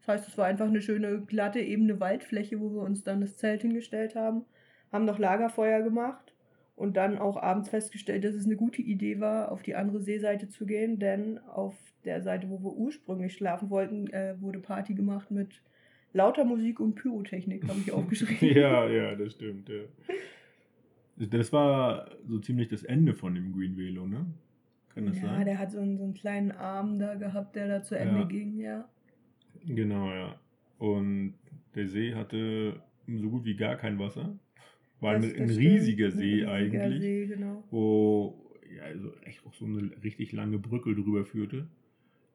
Das 0.00 0.08
heißt, 0.08 0.28
es 0.28 0.38
war 0.38 0.46
einfach 0.46 0.66
eine 0.66 0.82
schöne, 0.82 1.20
glatte, 1.20 1.60
ebene 1.60 2.00
Waldfläche, 2.00 2.60
wo 2.60 2.70
wir 2.72 2.82
uns 2.82 3.04
dann 3.04 3.20
das 3.20 3.36
Zelt 3.36 3.62
hingestellt 3.62 4.14
haben, 4.14 4.44
haben 4.92 5.04
noch 5.04 5.18
Lagerfeuer 5.18 5.82
gemacht 5.82 6.34
und 6.76 6.96
dann 6.96 7.18
auch 7.18 7.36
abends 7.36 7.68
festgestellt, 7.68 8.24
dass 8.24 8.34
es 8.34 8.46
eine 8.46 8.56
gute 8.56 8.82
Idee 8.82 9.20
war, 9.20 9.52
auf 9.52 9.62
die 9.62 9.76
andere 9.76 10.00
Seeseite 10.00 10.48
zu 10.48 10.66
gehen, 10.66 10.98
denn 10.98 11.38
auf 11.38 11.74
der 12.04 12.20
Seite, 12.20 12.50
wo 12.50 12.58
wir 12.62 12.74
ursprünglich 12.74 13.34
schlafen 13.34 13.70
wollten, 13.70 14.08
äh, 14.08 14.34
wurde 14.40 14.58
Party 14.58 14.94
gemacht 14.94 15.30
mit 15.30 15.62
lauter 16.12 16.44
Musik 16.44 16.80
und 16.80 16.96
Pyrotechnik, 16.96 17.66
habe 17.68 17.78
ich 17.78 17.92
aufgeschrieben. 17.92 18.56
ja, 18.56 18.88
ja, 18.88 19.14
das 19.14 19.32
stimmt. 19.32 19.68
Ja. 19.68 19.82
Das 21.16 21.52
war 21.52 22.10
so 22.26 22.38
ziemlich 22.38 22.68
das 22.68 22.82
Ende 22.82 23.14
von 23.14 23.34
dem 23.34 23.52
Green 23.52 23.76
Velo, 23.76 24.06
ne? 24.06 24.26
Kann 24.94 25.06
das 25.06 25.16
ja, 25.16 25.22
sein? 25.22 25.38
Ja, 25.38 25.44
der 25.44 25.58
hat 25.58 25.70
so 25.70 25.78
einen, 25.78 25.96
so 25.96 26.04
einen 26.04 26.14
kleinen 26.14 26.52
Arm 26.52 26.98
da 26.98 27.14
gehabt, 27.14 27.56
der 27.56 27.68
da 27.68 27.82
zu 27.82 27.96
Ende 27.96 28.20
ja. 28.20 28.24
ging, 28.24 28.58
ja. 28.58 28.88
Genau, 29.66 30.12
ja. 30.12 30.38
Und 30.78 31.34
der 31.74 31.88
See 31.88 32.14
hatte 32.14 32.82
so 33.06 33.30
gut 33.30 33.44
wie 33.44 33.56
gar 33.56 33.76
kein 33.76 33.98
Wasser. 33.98 34.38
War 35.00 35.14
das, 35.18 35.32
ein, 35.32 35.42
ein 35.42 35.50
riesiger 35.50 36.10
See 36.10 36.44
ein 36.44 36.62
riesiger 36.64 36.82
eigentlich. 36.82 37.00
See, 37.00 37.26
genau. 37.26 37.64
Wo 37.70 38.44
ja, 38.74 38.84
also 38.84 39.12
echt 39.24 39.44
auch 39.46 39.54
so 39.54 39.64
eine 39.64 39.90
richtig 40.02 40.32
lange 40.32 40.58
Brücke 40.58 40.94
drüber 40.94 41.24
führte. 41.24 41.68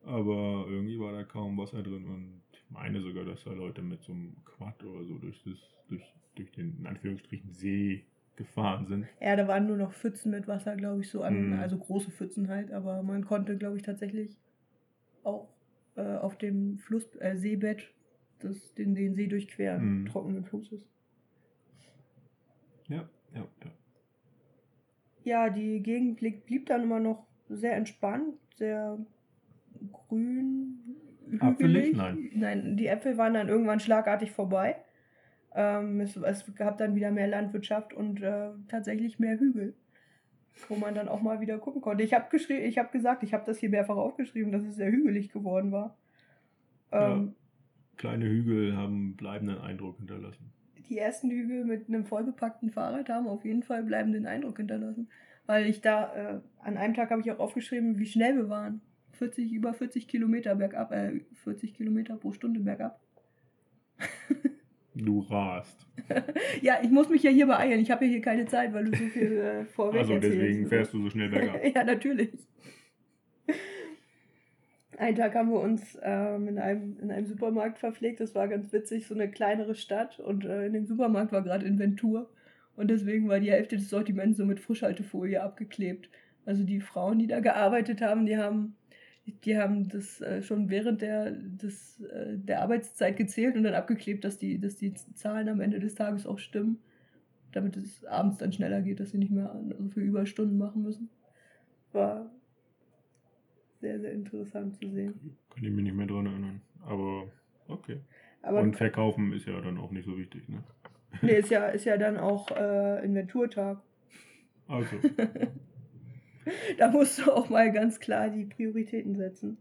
Aber 0.03 0.65
irgendwie 0.69 0.99
war 0.99 1.11
da 1.11 1.23
kaum 1.23 1.57
Wasser 1.57 1.83
drin 1.83 2.05
und 2.05 2.41
ich 2.53 2.63
meine 2.69 3.01
sogar, 3.01 3.25
dass 3.25 3.43
da 3.43 3.51
Leute 3.51 3.81
mit 3.81 4.01
so 4.03 4.13
einem 4.13 4.35
Quad 4.45 4.83
oder 4.83 5.03
so 5.05 5.17
durch, 5.17 5.41
das, 5.43 5.57
durch, 5.89 6.03
durch 6.35 6.51
den 6.51 6.77
in 6.79 6.87
Anführungsstrichen 6.87 7.51
See 7.51 8.05
gefahren 8.39 8.87
sind. 8.87 9.05
Ja, 9.19 9.35
da 9.35 9.47
waren 9.47 9.67
nur 9.67 9.75
noch 9.75 9.91
Pfützen 9.91 10.31
mit 10.31 10.47
Wasser, 10.47 10.75
glaube 10.77 11.01
ich, 11.01 11.09
so 11.09 11.21
an, 11.21 11.49
mm. 11.49 11.59
also 11.59 11.77
große 11.77 12.09
Pfützen 12.09 12.47
halt, 12.47 12.71
aber 12.71 13.03
man 13.03 13.25
konnte, 13.25 13.57
glaube 13.57 13.75
ich, 13.75 13.83
tatsächlich 13.83 14.37
auch 15.23 15.49
äh, 15.95 16.15
auf 16.15 16.37
dem 16.37 16.77
Fluss, 16.77 17.05
äh, 17.17 17.35
Seebett 17.35 17.93
das, 18.39 18.73
den, 18.75 18.95
den 18.95 19.13
See 19.13 19.27
durchqueren, 19.27 20.03
mm. 20.03 20.05
trockenen 20.05 20.45
Flusses. 20.45 20.87
Ja, 22.87 23.09
ja, 23.35 23.41
ja. 23.41 23.71
Ja, 25.23 25.49
die 25.49 25.83
Gegend 25.83 26.17
blieb, 26.17 26.45
blieb 26.45 26.65
dann 26.67 26.83
immer 26.83 27.01
noch 27.01 27.27
sehr 27.49 27.75
entspannt, 27.75 28.35
sehr 28.55 28.97
grün. 29.91 30.79
Apfelig? 31.39 31.95
Nein. 31.95 32.31
Nein, 32.33 32.77
die 32.77 32.87
Äpfel 32.87 33.17
waren 33.17 33.33
dann 33.33 33.49
irgendwann 33.49 33.81
schlagartig 33.81 34.31
vorbei. 34.31 34.77
Ähm, 35.61 35.99
es, 35.99 36.15
es, 36.15 36.45
gab 36.55 36.77
dann 36.77 36.95
wieder 36.95 37.11
mehr 37.11 37.27
Landwirtschaft 37.27 37.93
und 37.93 38.21
äh, 38.21 38.51
tatsächlich 38.69 39.19
mehr 39.19 39.37
Hügel, 39.37 39.73
wo 40.69 40.75
man 40.77 40.95
dann 40.95 41.09
auch 41.09 41.21
mal 41.21 41.41
wieder 41.41 41.57
gucken 41.57 41.81
konnte. 41.81 42.01
Ich 42.01 42.13
habe 42.13 42.29
geschrieben, 42.29 42.63
ich 42.63 42.77
habe 42.77 42.87
gesagt, 42.93 43.23
ich 43.23 43.33
habe 43.33 43.43
das 43.45 43.57
hier 43.57 43.69
mehrfach 43.69 43.97
aufgeschrieben, 43.97 44.53
dass 44.53 44.63
es 44.63 44.77
sehr 44.77 44.89
hügelig 44.89 45.33
geworden 45.33 45.73
war. 45.73 45.97
Ähm, 46.93 47.01
ja, 47.01 47.97
kleine 47.97 48.29
Hügel 48.29 48.77
haben 48.77 49.17
bleibenden 49.17 49.57
Eindruck 49.57 49.97
hinterlassen. 49.97 50.49
Die 50.87 50.97
ersten 50.97 51.29
Hügel 51.29 51.65
mit 51.65 51.89
einem 51.89 52.05
vollgepackten 52.05 52.71
Fahrrad 52.71 53.09
haben 53.09 53.27
auf 53.27 53.43
jeden 53.43 53.63
Fall 53.63 53.83
bleibenden 53.83 54.27
Eindruck 54.27 54.55
hinterlassen. 54.55 55.09
Weil 55.45 55.65
ich 55.65 55.81
da, 55.81 56.15
äh, 56.15 56.39
an 56.63 56.77
einem 56.77 56.93
Tag 56.93 57.11
habe 57.11 57.19
ich 57.19 57.29
auch 57.31 57.39
aufgeschrieben, 57.39 57.99
wie 57.99 58.05
schnell 58.05 58.37
wir 58.37 58.47
waren. 58.47 58.79
40, 59.11 59.51
über 59.51 59.73
40 59.73 60.07
Kilometer 60.07 60.55
bergab, 60.55 60.93
äh, 60.93 61.19
40 61.43 61.73
Kilometer 61.73 62.15
pro 62.15 62.31
Stunde 62.31 62.61
bergab. 62.61 63.01
Du 65.05 65.21
rast. 65.29 65.85
ja, 66.61 66.79
ich 66.81 66.89
muss 66.89 67.09
mich 67.09 67.23
ja 67.23 67.31
hier 67.31 67.47
beeilen. 67.47 67.79
Ich 67.79 67.91
habe 67.91 68.05
ja 68.05 68.11
hier 68.11 68.21
keine 68.21 68.45
Zeit, 68.45 68.73
weil 68.73 68.85
du 68.85 68.97
so 68.97 69.05
viel 69.05 69.37
äh, 69.37 69.65
vorweg 69.65 70.01
Also 70.01 70.17
deswegen 70.17 70.67
fährst 70.67 70.93
du 70.93 71.01
so 71.03 71.09
schnell 71.09 71.29
bergab. 71.29 71.63
ja, 71.75 71.83
natürlich. 71.83 72.31
Einen 74.97 75.15
Tag 75.15 75.33
haben 75.35 75.49
wir 75.49 75.59
uns 75.59 75.97
ähm, 76.03 76.49
in, 76.49 76.59
einem, 76.59 76.97
in 76.99 77.11
einem 77.11 77.25
Supermarkt 77.25 77.79
verpflegt. 77.79 78.19
Das 78.19 78.35
war 78.35 78.47
ganz 78.47 78.73
witzig, 78.73 79.07
so 79.07 79.15
eine 79.15 79.31
kleinere 79.31 79.75
Stadt. 79.75 80.19
Und 80.19 80.45
äh, 80.45 80.65
in 80.65 80.73
dem 80.73 80.85
Supermarkt 80.85 81.31
war 81.31 81.41
gerade 81.41 81.65
Inventur. 81.65 82.29
Und 82.75 82.89
deswegen 82.89 83.29
war 83.29 83.39
die 83.39 83.51
Hälfte 83.51 83.77
des 83.77 83.89
Sortiments 83.89 84.37
so 84.37 84.45
mit 84.45 84.59
Frischhaltefolie 84.59 85.41
abgeklebt. 85.41 86.09
Also 86.45 86.63
die 86.63 86.81
Frauen, 86.81 87.19
die 87.19 87.27
da 87.27 87.39
gearbeitet 87.39 88.01
haben, 88.01 88.25
die 88.25 88.37
haben 88.37 88.75
die 89.31 89.57
haben 89.57 89.89
das 89.89 90.21
äh, 90.21 90.41
schon 90.41 90.69
während 90.69 91.01
der, 91.01 91.31
des, 91.31 91.99
äh, 92.01 92.37
der 92.37 92.61
Arbeitszeit 92.61 93.17
gezählt 93.17 93.55
und 93.55 93.63
dann 93.63 93.73
abgeklebt, 93.73 94.23
dass 94.23 94.37
die, 94.37 94.59
dass 94.59 94.75
die 94.75 94.93
Zahlen 94.93 95.49
am 95.49 95.61
Ende 95.61 95.79
des 95.79 95.95
Tages 95.95 96.25
auch 96.25 96.39
stimmen, 96.39 96.79
damit 97.51 97.77
es 97.77 98.05
abends 98.05 98.37
dann 98.37 98.51
schneller 98.51 98.81
geht, 98.81 98.99
dass 98.99 99.11
sie 99.11 99.17
nicht 99.17 99.31
mehr 99.31 99.59
so 99.77 99.89
viele 99.89 100.05
Überstunden 100.05 100.57
machen 100.57 100.83
müssen. 100.83 101.09
War 101.91 102.29
sehr, 103.81 103.99
sehr 103.99 104.11
interessant 104.11 104.75
zu 104.75 104.89
sehen. 104.89 105.13
Kann 105.49 105.63
ich 105.63 105.71
mich 105.71 105.83
nicht 105.83 105.95
mehr 105.95 106.07
dran 106.07 106.25
erinnern, 106.25 106.61
aber 106.85 107.27
okay. 107.67 107.99
Aber 108.41 108.61
und 108.61 108.75
verkaufen 108.75 109.33
ist 109.33 109.47
ja 109.47 109.59
dann 109.61 109.77
auch 109.77 109.91
nicht 109.91 110.05
so 110.05 110.17
wichtig, 110.17 110.47
ne? 110.47 110.63
Nee, 111.21 111.39
ist 111.39 111.49
ja, 111.49 111.67
ist 111.69 111.85
ja 111.85 111.97
dann 111.97 112.17
auch 112.17 112.51
äh, 112.51 113.03
Inventurtag. 113.03 113.81
Also. 114.67 114.95
da 116.77 116.89
musst 116.89 117.19
du 117.19 117.31
auch 117.31 117.49
mal 117.49 117.71
ganz 117.71 117.99
klar 117.99 118.29
die 118.29 118.45
Prioritäten 118.45 119.15
setzen. 119.15 119.57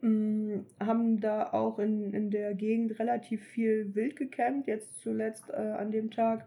Hm, 0.00 0.66
haben 0.80 1.20
da 1.20 1.52
auch 1.52 1.78
in, 1.78 2.12
in 2.12 2.30
der 2.30 2.54
Gegend 2.54 2.98
relativ 2.98 3.42
viel 3.42 3.94
wild 3.94 4.16
gecampt. 4.16 4.66
Jetzt 4.66 5.00
zuletzt 5.00 5.48
äh, 5.50 5.54
an 5.54 5.90
dem 5.90 6.10
Tag 6.10 6.44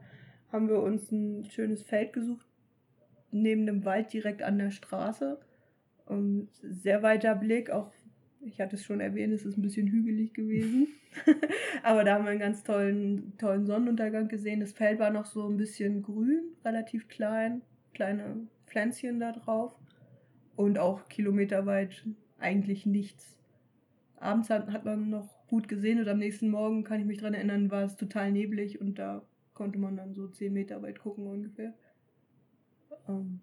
haben 0.51 0.69
wir 0.69 0.81
uns 0.81 1.11
ein 1.11 1.45
schönes 1.45 1.81
Feld 1.81 2.13
gesucht, 2.13 2.45
neben 3.31 3.65
dem 3.65 3.83
Wald 3.83 4.13
direkt 4.13 4.43
an 4.43 4.57
der 4.57 4.71
Straße. 4.71 5.39
Um, 6.05 6.47
sehr 6.61 7.03
weiter 7.03 7.35
Blick, 7.35 7.69
auch 7.69 7.91
ich 8.39 8.61
hatte 8.61 8.75
es 8.75 8.85
schon 8.85 9.01
erwähnt, 9.01 9.33
es 9.33 9.43
ist 9.43 9.57
ein 9.57 9.61
bisschen 9.61 9.87
hügelig 9.87 10.33
gewesen. 10.33 10.87
Aber 11.83 12.05
da 12.05 12.13
haben 12.13 12.23
wir 12.23 12.31
einen 12.31 12.39
ganz 12.39 12.63
tollen, 12.63 13.33
tollen 13.37 13.65
Sonnenuntergang 13.65 14.29
gesehen. 14.29 14.61
Das 14.61 14.71
Feld 14.71 14.99
war 14.99 15.09
noch 15.09 15.25
so 15.25 15.49
ein 15.49 15.57
bisschen 15.57 16.03
grün, 16.03 16.43
relativ 16.63 17.09
klein 17.09 17.61
kleine 17.97 18.47
Pflänzchen 18.67 19.19
da 19.19 19.31
drauf 19.31 19.75
und 20.55 20.77
auch 20.77 21.09
kilometerweit 21.09 22.05
eigentlich 22.37 22.85
nichts. 22.85 23.39
Abends 24.17 24.51
hat, 24.51 24.85
man 24.85 25.09
noch 25.09 25.27
gut 25.47 25.67
gesehen 25.67 25.99
und 25.99 26.07
am 26.07 26.19
nächsten 26.19 26.51
Morgen, 26.51 26.83
kann 26.83 26.99
ich 26.99 27.07
mich 27.07 27.17
daran 27.17 27.33
erinnern, 27.33 27.71
war 27.71 27.83
es 27.83 27.95
total 27.95 28.31
neblig 28.31 28.79
und 28.79 28.99
da 28.99 29.23
konnte 29.55 29.79
man 29.79 29.97
dann 29.97 30.13
so 30.13 30.27
10 30.27 30.53
Meter 30.53 30.83
weit 30.83 30.99
gucken 30.99 31.25
ungefähr. 31.25 31.73
Ähm, 33.07 33.39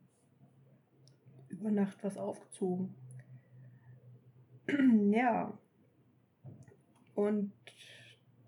über 1.49 1.73
Nacht 1.73 1.99
was 2.05 2.17
aufgezogen. 2.17 2.95
ja. 5.11 5.53
Und 7.17 7.53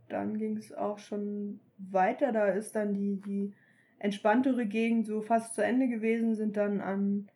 dann 0.08 0.38
ging 0.38 0.56
es 0.56 0.72
auch 0.72 0.98
schon 0.98 1.58
weiter. 1.78 2.30
Da 2.30 2.46
ist 2.46 2.76
dann 2.76 2.94
die, 2.94 3.20
die 3.20 3.52
entspanntere 3.98 4.66
Gegend 4.66 5.06
so 5.06 5.22
fast 5.22 5.54
zu 5.54 5.64
Ende 5.64 5.88
gewesen, 5.88 6.34
sind 6.34 6.56
dann 6.56 6.80
an, 6.80 7.28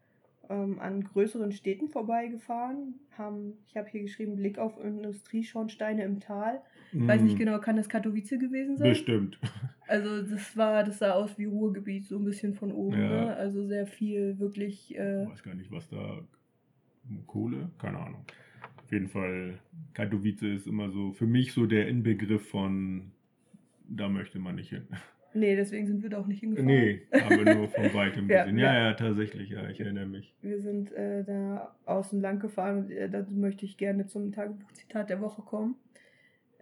ähm, 0.49 0.79
an 0.79 1.03
größeren 1.03 1.53
Städten 1.53 1.89
vorbeigefahren. 1.89 2.95
Haben, 3.17 3.55
ich 3.67 3.77
habe 3.77 3.89
hier 3.89 4.03
geschrieben, 4.03 4.37
Blick 4.37 4.59
auf 4.59 4.83
Industrieschornsteine 4.83 6.05
im 6.05 6.21
Tal. 6.21 6.61
Ich 6.93 7.01
mm. 7.01 7.09
weiß 7.09 7.23
nicht 7.23 7.37
mm. 7.37 7.39
genau, 7.39 7.59
kann 7.61 7.77
das 7.77 7.89
Katowice 7.89 8.39
gewesen 8.39 8.77
sein? 8.77 8.89
Bestimmt. 8.89 9.39
Also 9.87 10.23
das 10.23 10.57
war, 10.57 10.85
das 10.85 10.99
sah 10.99 11.15
aus 11.15 11.37
wie 11.37 11.47
Ruhrgebiet, 11.47 12.07
so 12.07 12.17
ein 12.17 12.25
bisschen 12.25 12.55
von 12.55 12.71
oben. 12.71 13.01
Ja. 13.01 13.09
Ne? 13.09 13.37
Also 13.37 13.67
sehr 13.67 13.89
viel 13.89 14.39
wirklich. 14.39 14.97
Äh, 14.97 15.25
ich 15.25 15.31
weiß 15.31 15.43
gar 15.43 15.55
nicht, 15.57 15.73
was 15.73 15.89
da. 15.89 16.23
Kohle? 17.27 17.71
Keine 17.79 17.99
Ahnung. 17.99 18.25
Auf 18.85 18.93
jeden 18.93 19.09
Fall, 19.09 19.59
Katowice 19.95 20.43
ist 20.43 20.69
immer 20.69 20.91
so 20.91 21.13
für 21.13 21.27
mich 21.27 21.53
so 21.53 21.67
der 21.67 21.89
Inbegriff 21.89 22.49
von 22.49 23.11
da 23.91 24.09
möchte 24.09 24.39
man 24.39 24.55
nicht 24.55 24.71
hin. 24.71 24.87
Nee, 25.33 25.55
deswegen 25.55 25.87
sind 25.87 26.03
wir 26.03 26.11
da 26.11 26.19
auch 26.19 26.27
nicht 26.27 26.41
hingefahren. 26.41 26.67
Nee, 26.67 27.03
aber 27.13 27.55
nur 27.55 27.69
von 27.69 27.85
weitem 27.95 28.27
gesehen. 28.27 28.59
Ja, 28.59 28.75
ja. 28.75 28.89
ja, 28.89 28.95
tatsächlich, 28.95 29.51
ja, 29.51 29.69
ich 29.69 29.81
erinnere 29.81 30.07
mich. 30.07 30.35
Wir 30.43 30.61
sind 30.61 30.93
äh, 30.93 31.25
da 31.25 31.75
außen 31.87 32.21
lang 32.21 32.41
gefahren 32.41 32.79
und 32.79 32.91
äh, 32.91 33.09
dazu 33.09 33.35
möchte 33.35 33.65
ich 33.65 33.77
gerne 33.77 34.07
zum 34.07 34.33
Tagebuchzitat 34.33 35.09
der 35.09 35.21
Woche 35.21 35.43
kommen. 35.43 35.77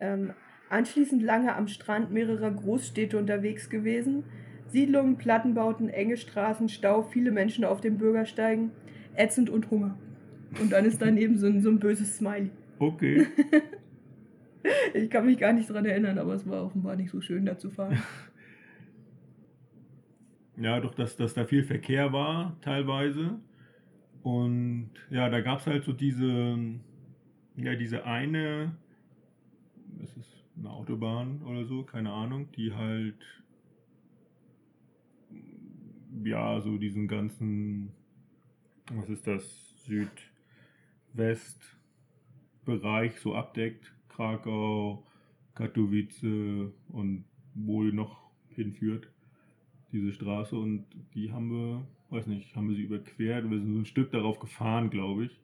Ähm, 0.01 0.33
anschließend 0.69 1.23
lange 1.23 1.55
am 1.55 1.67
Strand 1.69 2.11
mehrerer 2.11 2.51
Großstädte 2.51 3.19
unterwegs 3.19 3.71
gewesen. 3.71 4.25
Siedlungen, 4.67 5.17
Plattenbauten, 5.17 5.89
enge 5.89 6.19
Straßen, 6.19 6.69
Stau, 6.69 7.03
viele 7.03 7.31
Menschen 7.31 7.65
auf 7.65 7.81
dem 7.81 7.97
Bürgersteigen, 7.97 8.71
ätzend 9.17 9.49
und 9.49 9.71
Hunger. 9.71 9.97
Und 10.61 10.73
dann 10.73 10.85
ist 10.85 11.01
daneben 11.01 11.39
so 11.39 11.47
ein, 11.47 11.63
so 11.63 11.71
ein 11.71 11.79
böses 11.79 12.17
Smiley. 12.17 12.51
Okay. 12.79 13.27
Ich 14.95 15.11
kann 15.11 15.27
mich 15.27 15.39
gar 15.39 15.53
nicht 15.53 15.71
dran 15.71 15.85
erinnern, 15.85 16.19
aber 16.19 16.35
es 16.35 16.49
war 16.49 16.65
offenbar 16.65 16.97
nicht 16.97 17.11
so 17.11 17.21
schön, 17.21 17.47
da 17.47 17.57
zu 17.57 17.71
fahren. 17.71 18.03
Ja, 20.61 20.81
doch, 20.81 20.95
dass, 20.95 21.17
dass 21.17 21.35
da 21.35 21.45
viel 21.45 21.63
Verkehr 21.63 22.13
war, 22.13 22.57
teilweise. 22.63 23.39
Und 24.23 24.91
ja, 25.11 25.29
da 25.29 25.41
gab 25.41 25.61
es 25.61 25.67
halt 25.67 25.85
so 25.85 25.93
diese, 25.93 26.59
ja, 27.57 27.75
diese 27.77 28.05
eine, 28.05 28.77
ist 30.03 30.17
es 30.17 30.27
eine 30.59 30.71
Autobahn 30.71 31.43
oder 31.43 31.65
so, 31.65 31.85
keine 31.85 32.13
Ahnung, 32.13 32.51
die 32.53 32.75
halt, 32.75 33.23
ja, 36.25 36.61
so 36.61 36.77
diesen 36.77 37.07
ganzen, 37.07 37.93
was 38.93 39.09
ist 39.09 39.27
das, 39.29 39.65
Südwestbereich 41.15 43.19
so 43.21 43.35
abdeckt. 43.35 43.95
Krakau, 44.09 45.07
Katowice 45.55 46.73
und 46.89 47.25
wo 47.55 47.85
die 47.85 47.93
noch 47.93 48.31
hinführt 48.49 49.09
diese 49.93 50.13
Straße 50.13 50.57
und 50.57 50.87
die 51.15 51.33
haben 51.33 51.51
wir, 51.51 51.87
weiß 52.11 52.27
nicht, 52.27 52.55
haben 52.55 52.69
wir 52.69 52.77
sie 52.77 52.83
überquert. 52.83 53.51
Wir 53.51 53.59
sind 53.59 53.73
so 53.73 53.79
ein 53.81 53.87
Stück 53.87 54.11
darauf 54.11 54.39
gefahren, 54.39 54.91
glaube 54.91 55.27
ich. 55.27 55.41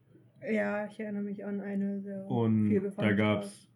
Ja, 0.51 0.87
ich 0.87 1.01
erinnere 1.01 1.23
mich 1.23 1.45
an 1.45 1.61
eine 1.61 2.01
sehr 2.01 2.31
Und 2.31 2.75
da 2.97 3.13
gab 3.13 3.45
es 3.45 3.71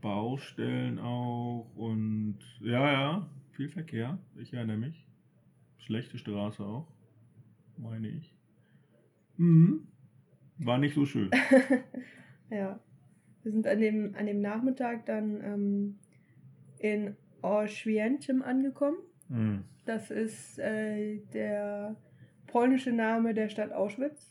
Baustellen 0.00 0.98
auch 0.98 1.70
und 1.76 2.38
ja, 2.60 2.92
ja, 2.92 3.30
viel 3.52 3.68
Verkehr. 3.68 4.18
Ich 4.36 4.52
erinnere 4.52 4.76
mich. 4.76 5.06
Schlechte 5.78 6.18
Straße 6.18 6.64
auch, 6.64 6.86
meine 7.76 8.08
ich. 8.08 8.34
Mhm. 9.36 9.86
War 10.58 10.78
nicht 10.78 10.94
so 10.94 11.04
schön. 11.04 11.30
ja. 12.50 12.78
Wir 13.42 13.52
sind 13.52 13.66
an 13.66 13.80
dem, 13.80 14.14
an 14.14 14.26
dem 14.26 14.40
Nachmittag 14.40 15.04
dann 15.04 15.40
ähm, 15.42 15.98
in 16.78 17.16
Oświęcim 17.42 18.42
angekommen. 18.42 18.96
Mhm. 19.28 19.64
Das 19.84 20.10
ist 20.10 20.58
äh, 20.58 21.18
der 21.32 21.96
polnische 22.46 22.92
Name 22.92 23.34
der 23.34 23.48
Stadt 23.48 23.72
Auschwitz. 23.72 24.30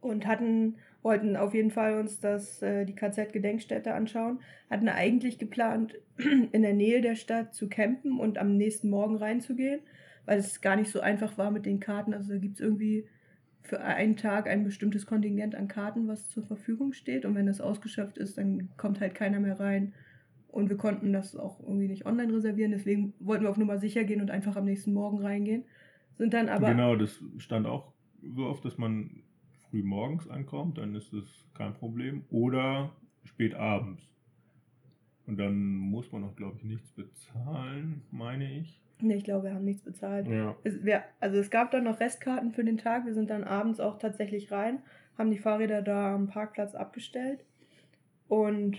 Und 0.00 0.26
hatten, 0.26 0.76
wollten 1.02 1.36
auf 1.36 1.54
jeden 1.54 1.72
Fall 1.72 1.98
uns 1.98 2.20
das, 2.20 2.62
äh, 2.62 2.84
die 2.84 2.94
KZ-Gedenkstätte 2.94 3.94
anschauen. 3.94 4.40
Hatten 4.70 4.88
eigentlich 4.88 5.38
geplant, 5.38 5.98
in 6.52 6.62
der 6.62 6.72
Nähe 6.72 7.00
der 7.00 7.16
Stadt 7.16 7.54
zu 7.54 7.68
campen 7.68 8.20
und 8.20 8.38
am 8.38 8.56
nächsten 8.56 8.90
Morgen 8.90 9.16
reinzugehen, 9.16 9.80
weil 10.24 10.38
es 10.38 10.60
gar 10.60 10.76
nicht 10.76 10.90
so 10.90 11.00
einfach 11.00 11.36
war 11.36 11.50
mit 11.50 11.66
den 11.66 11.80
Karten. 11.80 12.14
Also 12.14 12.32
da 12.32 12.38
gibt 12.38 12.54
es 12.54 12.60
irgendwie 12.60 13.08
für 13.62 13.80
einen 13.80 14.16
Tag 14.16 14.48
ein 14.48 14.64
bestimmtes 14.64 15.04
Kontingent 15.04 15.54
an 15.54 15.68
Karten, 15.68 16.08
was 16.08 16.28
zur 16.28 16.44
Verfügung 16.44 16.92
steht. 16.92 17.24
Und 17.24 17.34
wenn 17.34 17.46
das 17.46 17.60
ausgeschöpft 17.60 18.16
ist, 18.16 18.38
dann 18.38 18.70
kommt 18.76 19.00
halt 19.00 19.14
keiner 19.14 19.40
mehr 19.40 19.58
rein. 19.60 19.94
Und 20.48 20.70
wir 20.70 20.76
konnten 20.76 21.12
das 21.12 21.36
auch 21.36 21.60
irgendwie 21.60 21.88
nicht 21.88 22.06
online 22.06 22.32
reservieren. 22.32 22.72
Deswegen 22.72 23.14
wollten 23.20 23.44
wir 23.44 23.50
auf 23.50 23.58
Nummer 23.58 23.78
sicher 23.78 24.04
gehen 24.04 24.20
und 24.20 24.30
einfach 24.30 24.56
am 24.56 24.64
nächsten 24.64 24.92
Morgen 24.92 25.20
reingehen. 25.20 25.64
Sind 26.16 26.34
dann 26.34 26.48
aber. 26.48 26.68
genau, 26.70 26.96
das 26.96 27.22
stand 27.36 27.66
auch 27.66 27.92
so 28.34 28.46
oft, 28.46 28.64
dass 28.64 28.78
man 28.78 29.22
früh 29.70 29.82
morgens 29.82 30.28
ankommt, 30.28 30.78
dann 30.78 30.94
ist 30.94 31.12
es 31.12 31.46
kein 31.54 31.74
Problem. 31.74 32.24
Oder 32.30 32.92
spät 33.24 33.54
abends. 33.54 34.02
Und 35.26 35.38
dann 35.38 35.58
muss 35.76 36.10
man 36.10 36.24
auch, 36.24 36.34
glaube 36.36 36.56
ich, 36.56 36.64
nichts 36.64 36.90
bezahlen, 36.92 38.02
meine 38.10 38.50
ich. 38.50 38.80
Nee, 39.00 39.16
ich 39.16 39.24
glaube, 39.24 39.44
wir 39.44 39.54
haben 39.54 39.64
nichts 39.64 39.82
bezahlt. 39.82 40.26
Ja. 40.26 40.56
Es, 40.64 40.84
wir, 40.84 41.04
also 41.20 41.36
es 41.36 41.50
gab 41.50 41.70
dann 41.70 41.84
noch 41.84 42.00
Restkarten 42.00 42.52
für 42.52 42.64
den 42.64 42.78
Tag. 42.78 43.04
Wir 43.04 43.14
sind 43.14 43.30
dann 43.30 43.44
abends 43.44 43.78
auch 43.78 43.98
tatsächlich 43.98 44.50
rein, 44.50 44.80
haben 45.16 45.30
die 45.30 45.38
Fahrräder 45.38 45.82
da 45.82 46.14
am 46.14 46.28
Parkplatz 46.28 46.74
abgestellt. 46.74 47.44
Und 48.26 48.78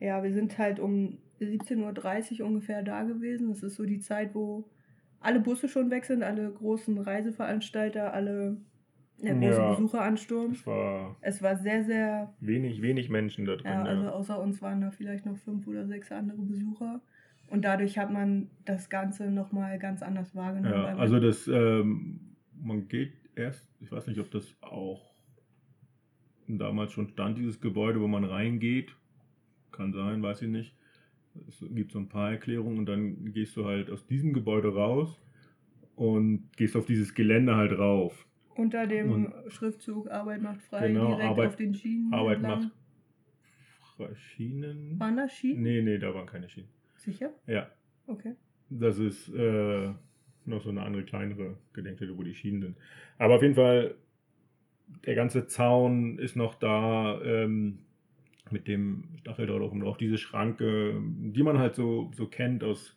ja, 0.00 0.22
wir 0.22 0.32
sind 0.32 0.58
halt 0.58 0.78
um 0.80 1.18
17.30 1.40 2.40
Uhr 2.40 2.46
ungefähr 2.46 2.82
da 2.82 3.02
gewesen. 3.02 3.48
Das 3.48 3.62
ist 3.62 3.76
so 3.76 3.84
die 3.84 4.00
Zeit, 4.00 4.34
wo 4.34 4.68
alle 5.20 5.40
Busse 5.40 5.68
schon 5.68 5.90
weg 5.90 6.04
sind, 6.04 6.22
alle 6.22 6.50
großen 6.50 6.98
Reiseveranstalter, 6.98 8.12
alle 8.12 8.58
ja, 9.18 9.32
große 9.32 9.44
Ja. 9.60 9.70
Besucheransturm. 9.70 10.52
Es 10.52 10.66
war 10.66 11.16
Es 11.20 11.42
war 11.42 11.56
sehr, 11.56 11.84
sehr 11.84 12.34
wenig, 12.40 12.82
wenig 12.82 13.08
Menschen 13.08 13.44
da 13.46 13.56
drin. 13.56 13.72
ja, 13.72 13.82
also 13.82 14.08
außer 14.10 14.40
uns 14.40 14.60
waren 14.62 14.80
da 14.80 14.90
vielleicht 14.90 15.26
noch 15.26 15.36
fünf 15.38 15.66
oder 15.66 15.86
sechs 15.86 16.12
andere 16.12 16.42
Besucher. 16.42 17.00
Und 17.48 17.64
dadurch 17.64 17.96
hat 17.98 18.10
man 18.12 18.50
das 18.64 18.90
Ganze 18.90 19.30
nochmal 19.30 19.78
ganz 19.78 20.02
anders 20.02 20.34
wahrgenommen. 20.34 20.74
Ja, 20.74 20.96
also 20.96 21.20
das, 21.20 21.46
ähm, 21.46 22.36
man 22.60 22.88
geht 22.88 23.12
erst, 23.36 23.68
ich 23.80 23.90
weiß 23.92 24.08
nicht, 24.08 24.18
ob 24.18 24.30
das 24.30 24.54
auch 24.62 25.14
damals 26.48 26.92
schon 26.92 27.08
stand, 27.08 27.38
dieses 27.38 27.60
Gebäude, 27.60 28.00
wo 28.00 28.08
man 28.08 28.24
reingeht. 28.24 28.94
Kann 29.76 29.92
sein, 29.92 30.22
weiß 30.22 30.42
ich 30.42 30.48
nicht. 30.48 30.74
Es 31.48 31.62
gibt 31.74 31.92
so 31.92 31.98
ein 31.98 32.08
paar 32.08 32.30
Erklärungen 32.32 32.78
und 32.78 32.86
dann 32.86 33.32
gehst 33.32 33.56
du 33.56 33.66
halt 33.66 33.90
aus 33.90 34.06
diesem 34.06 34.32
Gebäude 34.32 34.74
raus 34.74 35.20
und 35.94 36.48
gehst 36.56 36.76
auf 36.76 36.86
dieses 36.86 37.14
Gelände 37.14 37.56
halt 37.56 37.78
rauf. 37.78 38.26
unter 38.54 38.86
dem 38.86 39.12
und- 39.12 39.52
Schriftzug 39.52 40.10
Arbeit 40.10 40.40
macht 40.40 40.62
frei 40.62 40.88
Genau, 40.88 41.08
direkt 41.08 41.24
Arbeit- 41.24 41.48
auf 41.48 41.56
den 41.56 41.74
Schienen. 41.74 42.10
Arbeit 42.14 42.36
entlang. 42.38 42.60
macht 42.62 42.72
Fre- 43.98 44.14
Schienen? 44.16 44.98
Waren 44.98 45.16
das 45.18 45.32
Schienen? 45.34 45.62
Nee, 45.62 45.82
nee, 45.82 45.98
da 45.98 46.14
waren 46.14 46.26
keine 46.26 46.48
Schienen. 46.48 46.68
Sicher? 46.96 47.30
Ja, 47.46 47.68
Okay. 48.06 48.34
Das 48.70 48.98
ist 48.98 49.28
äh, 49.34 49.92
noch 50.46 50.62
so 50.62 50.70
eine 50.70 50.82
andere 50.82 51.04
kleinere 51.04 51.58
Gedenkstätte, 51.74 52.16
wo 52.16 52.22
die 52.22 52.34
Schienen 52.34 52.62
sind. 52.62 52.76
Aber 53.18 53.34
auf 53.36 53.42
jeden 53.42 53.54
Fall, 53.56 53.94
der 55.04 55.14
ganze 55.16 55.46
Zaun 55.48 56.18
ist 56.18 56.34
noch 56.36 56.54
da 56.54 57.20
ähm, 57.22 57.80
mit 58.50 58.68
dem 58.68 59.04
Stacheldraht 59.20 59.72
und 59.72 59.82
auch 59.82 59.96
diese 59.96 60.18
Schranke, 60.18 61.00
die 61.02 61.42
man 61.42 61.58
halt 61.58 61.74
so, 61.74 62.10
so 62.14 62.26
kennt 62.26 62.62
aus 62.64 62.96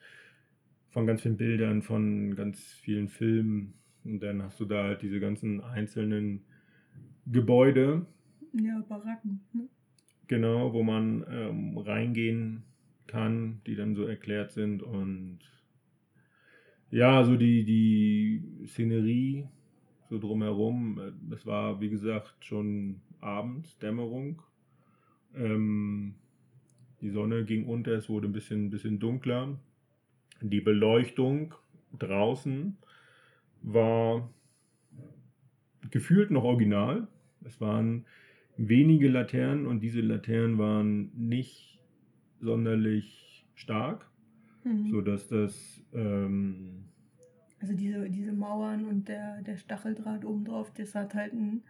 von 0.90 1.06
ganz 1.06 1.22
vielen 1.22 1.38
Bildern, 1.38 1.82
von 1.82 2.36
ganz 2.36 2.74
vielen 2.82 3.08
Filmen. 3.08 3.74
Und 4.04 4.22
dann 4.22 4.42
hast 4.42 4.60
du 4.60 4.66
da 4.66 4.84
halt 4.84 5.02
diese 5.02 5.20
ganzen 5.20 5.62
einzelnen 5.62 6.46
Gebäude, 7.26 8.06
Ja, 8.54 8.84
Baracken. 8.88 9.42
Ne? 9.54 9.68
Genau, 10.28 10.74
wo 10.74 10.84
man 10.84 11.26
ähm, 11.30 11.78
reingehen 11.78 12.64
kann, 13.08 13.62
die 13.66 13.76
dann 13.76 13.96
so 13.96 14.06
erklärt 14.06 14.52
sind 14.52 14.84
und 14.84 15.40
ja, 16.92 17.24
so 17.24 17.36
die, 17.36 17.64
die 17.64 18.68
Szenerie 18.68 19.48
so 20.10 20.18
drumherum, 20.18 21.00
äh, 21.00 21.12
das 21.30 21.46
war 21.46 21.82
wie 21.82 21.90
gesagt 21.90 22.46
schon 22.46 23.02
Abend, 23.22 23.82
Dämmerung. 23.82 24.42
Ähm, 25.36 26.16
die 27.02 27.10
Sonne 27.10 27.46
ging 27.46 27.66
unter, 27.66 27.92
es 27.94 28.10
wurde 28.10 28.28
ein 28.28 28.34
bisschen, 28.34 28.70
bisschen 28.70 29.00
dunkler. 29.00 29.60
Die 30.42 30.62
Beleuchtung 30.62 31.56
draußen 31.98 32.78
war 33.62 34.30
gefühlt 35.92 36.32
noch 36.32 36.44
original. 36.44 37.08
Es 37.46 37.60
waren 37.62 38.06
wenige 38.58 39.08
Laternen 39.10 39.66
und 39.66 39.82
diese 39.82 40.02
Laternen 40.02 40.58
waren 40.58 41.12
nicht 41.16 41.80
sonderlich 42.42 43.46
stark, 43.56 44.10
Mhm. 44.64 44.90
sodass 44.92 45.28
das 45.28 45.84
ähm, 45.94 46.86
Also 47.62 47.74
diese, 47.74 48.10
diese 48.10 48.32
Mauern 48.32 48.86
und 48.86 49.08
der, 49.10 49.42
der 49.42 49.58
Stacheldraht 49.58 50.26
obendrauf, 50.26 50.72
das 50.74 50.96
hat 50.96 51.14
halt 51.14 51.34
einen, 51.34 51.64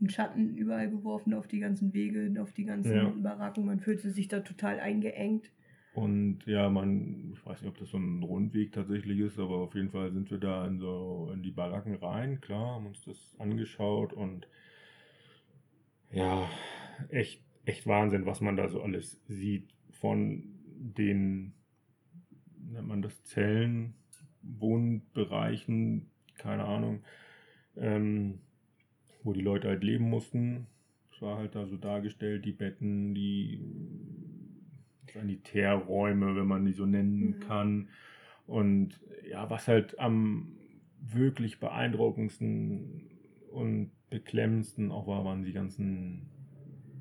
einen 0.00 0.10
Schatten 0.10 0.56
überall 0.56 0.90
geworfen 0.90 1.34
auf 1.34 1.46
die 1.46 1.60
ganzen 1.60 1.92
Wege, 1.94 2.34
auf 2.40 2.52
die 2.52 2.64
ganzen 2.64 2.94
Ja. 2.94 3.08
Baracken. 3.08 3.64
Man 3.66 3.80
fühlte 3.80 4.10
sich 4.10 4.28
da 4.28 4.40
total 4.40 4.78
eingeengt. 4.80 5.50
und 5.94 6.40
ja, 6.46 6.68
man, 6.68 7.32
ich 7.32 7.46
weiß 7.46 7.62
nicht, 7.62 7.70
ob 7.70 7.78
das 7.78 7.88
so 7.88 7.96
ein 7.96 8.22
Rundweg 8.22 8.72
tatsächlich 8.72 9.18
ist, 9.20 9.38
aber 9.38 9.56
auf 9.56 9.74
jeden 9.74 9.90
Fall 9.90 10.12
sind 10.12 10.30
wir 10.30 10.36
da 10.38 10.66
in 10.66 10.78
so 10.78 11.30
in 11.32 11.42
die 11.42 11.50
Baracken 11.52 11.94
rein, 11.94 12.40
klar, 12.42 12.74
haben 12.74 12.86
uns 12.86 13.02
das 13.04 13.34
angeschaut 13.38 14.12
und 14.12 14.46
ja, 16.12 16.48
echt, 17.08 17.42
echt 17.64 17.86
Wahnsinn, 17.86 18.26
was 18.26 18.40
man 18.40 18.56
da 18.56 18.68
so 18.68 18.82
alles 18.82 19.20
sieht 19.26 19.74
von 19.90 20.44
den, 20.78 21.54
nennt 22.70 22.86
man 22.88 23.00
das 23.02 23.22
Zellen, 23.24 23.94
Wohnbereichen, 24.42 26.10
keine 26.36 26.64
Ahnung, 26.64 27.02
ähm, 27.76 28.40
wo 29.26 29.32
die 29.32 29.42
Leute 29.42 29.68
halt 29.68 29.84
leben 29.84 30.08
mussten. 30.08 30.66
Es 31.12 31.22
war 31.22 31.38
halt 31.38 31.54
da 31.54 31.66
so 31.66 31.76
dargestellt, 31.76 32.44
die 32.44 32.52
Betten, 32.52 33.14
die 33.14 33.60
Sanitärräume, 35.12 36.36
wenn 36.36 36.46
man 36.46 36.64
die 36.64 36.72
so 36.72 36.86
nennen 36.86 37.36
Mhm. 37.36 37.40
kann. 37.40 37.88
Und 38.46 39.00
ja, 39.28 39.48
was 39.50 39.68
halt 39.68 39.98
am 39.98 40.52
wirklich 41.00 41.60
beeindruckendsten 41.60 43.10
und 43.50 43.90
beklemmendsten 44.10 44.92
auch 44.92 45.06
war, 45.06 45.24
waren 45.24 45.44
die 45.44 45.52
ganzen 45.52 46.28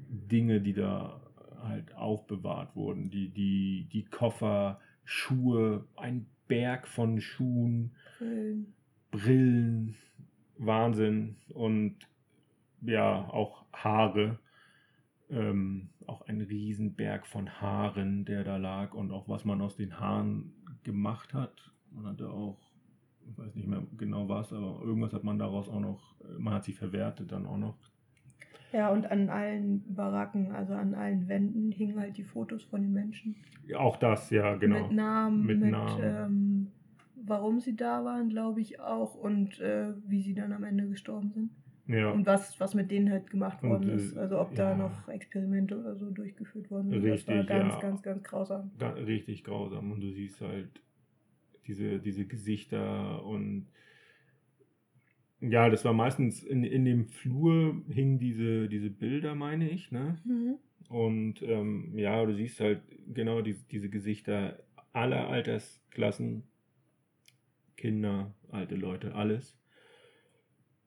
Dinge, 0.09 0.61
die 0.61 0.73
da 0.73 1.21
halt 1.63 1.95
aufbewahrt 1.95 2.75
wurden. 2.75 3.09
Die, 3.09 3.29
die, 3.29 3.87
die 3.91 4.05
Koffer, 4.05 4.79
Schuhe, 5.03 5.85
ein 5.95 6.27
Berg 6.47 6.87
von 6.87 7.21
Schuhen, 7.21 7.91
Brillen, 8.17 8.73
Brillen 9.11 9.95
Wahnsinn 10.57 11.37
und 11.49 11.95
ja, 12.81 13.27
auch 13.29 13.65
Haare. 13.73 14.39
Ähm, 15.29 15.89
auch 16.05 16.21
ein 16.27 16.41
Riesenberg 16.41 17.25
von 17.25 17.49
Haaren, 17.49 18.25
der 18.25 18.43
da 18.43 18.57
lag 18.57 18.93
und 18.93 19.11
auch 19.11 19.27
was 19.27 19.43
man 19.43 19.59
aus 19.61 19.75
den 19.75 19.99
Haaren 19.99 20.53
gemacht 20.83 21.33
hat. 21.33 21.71
Man 21.89 22.05
hatte 22.05 22.29
auch, 22.29 22.59
ich 23.27 23.35
weiß 23.35 23.55
nicht 23.55 23.67
mehr 23.67 23.81
genau 23.97 24.29
was, 24.29 24.53
aber 24.53 24.81
irgendwas 24.83 25.13
hat 25.13 25.23
man 25.23 25.39
daraus 25.39 25.67
auch 25.67 25.79
noch, 25.79 26.15
man 26.37 26.53
hat 26.53 26.63
sie 26.65 26.73
verwertet 26.73 27.31
dann 27.31 27.47
auch 27.47 27.57
noch. 27.57 27.77
Ja, 28.71 28.89
und 28.89 29.09
an 29.09 29.29
allen 29.29 29.83
Baracken, 29.95 30.51
also 30.51 30.73
an 30.73 30.93
allen 30.93 31.27
Wänden 31.27 31.71
hingen 31.71 31.99
halt 31.99 32.17
die 32.17 32.23
Fotos 32.23 32.63
von 32.63 32.81
den 32.81 32.93
Menschen. 32.93 33.35
Ja, 33.65 33.79
auch 33.79 33.97
das, 33.97 34.29
ja, 34.29 34.55
genau. 34.57 34.87
Mit 34.87 34.91
Namen, 34.91 35.45
mit, 35.45 35.59
mit 35.59 35.71
Namen. 35.71 36.03
Ähm, 36.03 36.67
warum 37.15 37.59
sie 37.59 37.75
da 37.75 38.03
waren, 38.03 38.29
glaube 38.29 38.61
ich 38.61 38.79
auch, 38.79 39.15
und 39.15 39.59
äh, 39.59 39.93
wie 40.05 40.21
sie 40.21 40.35
dann 40.35 40.51
am 40.51 40.63
Ende 40.63 40.87
gestorben 40.87 41.31
sind. 41.31 41.51
Ja. 41.87 42.11
Und 42.11 42.25
was, 42.25 42.59
was 42.59 42.73
mit 42.73 42.89
denen 42.89 43.11
halt 43.11 43.29
gemacht 43.29 43.61
worden 43.61 43.91
und, 43.91 43.95
ist. 43.95 44.17
Also 44.17 44.39
ob 44.39 44.57
ja. 44.57 44.71
da 44.71 44.77
noch 44.77 45.07
Experimente 45.07 45.77
oder 45.77 45.95
so 45.95 46.09
durchgeführt 46.09 46.71
worden 46.71 46.89
sind. 46.89 47.03
Richtig, 47.03 47.25
das 47.25 47.35
war 47.35 47.43
ganz, 47.43 47.73
ja. 47.73 47.79
ganz, 47.79 48.01
ganz 48.01 48.23
grausam. 48.23 48.71
Richtig 49.05 49.43
grausam. 49.43 49.91
Und 49.91 50.01
du 50.01 50.11
siehst 50.11 50.41
halt 50.41 50.81
diese, 51.67 51.99
diese 51.99 52.25
Gesichter 52.25 53.23
und 53.25 53.67
ja, 55.41 55.69
das 55.69 55.85
war 55.85 55.93
meistens 55.93 56.43
in, 56.43 56.63
in 56.63 56.85
dem 56.85 57.07
Flur 57.07 57.81
hingen 57.89 58.19
diese, 58.19 58.67
diese 58.67 58.89
Bilder, 58.89 59.35
meine 59.35 59.69
ich, 59.69 59.91
ne? 59.91 60.17
Mhm. 60.23 60.55
Und 60.89 61.41
ähm, 61.41 61.97
ja, 61.97 62.25
du 62.25 62.33
siehst 62.33 62.59
halt 62.59 62.81
genau 63.13 63.41
die, 63.41 63.55
diese 63.71 63.89
Gesichter 63.89 64.59
aller 64.93 65.27
Altersklassen, 65.27 66.43
Kinder, 67.75 68.33
alte 68.49 68.75
Leute, 68.75 69.13
alles. 69.15 69.57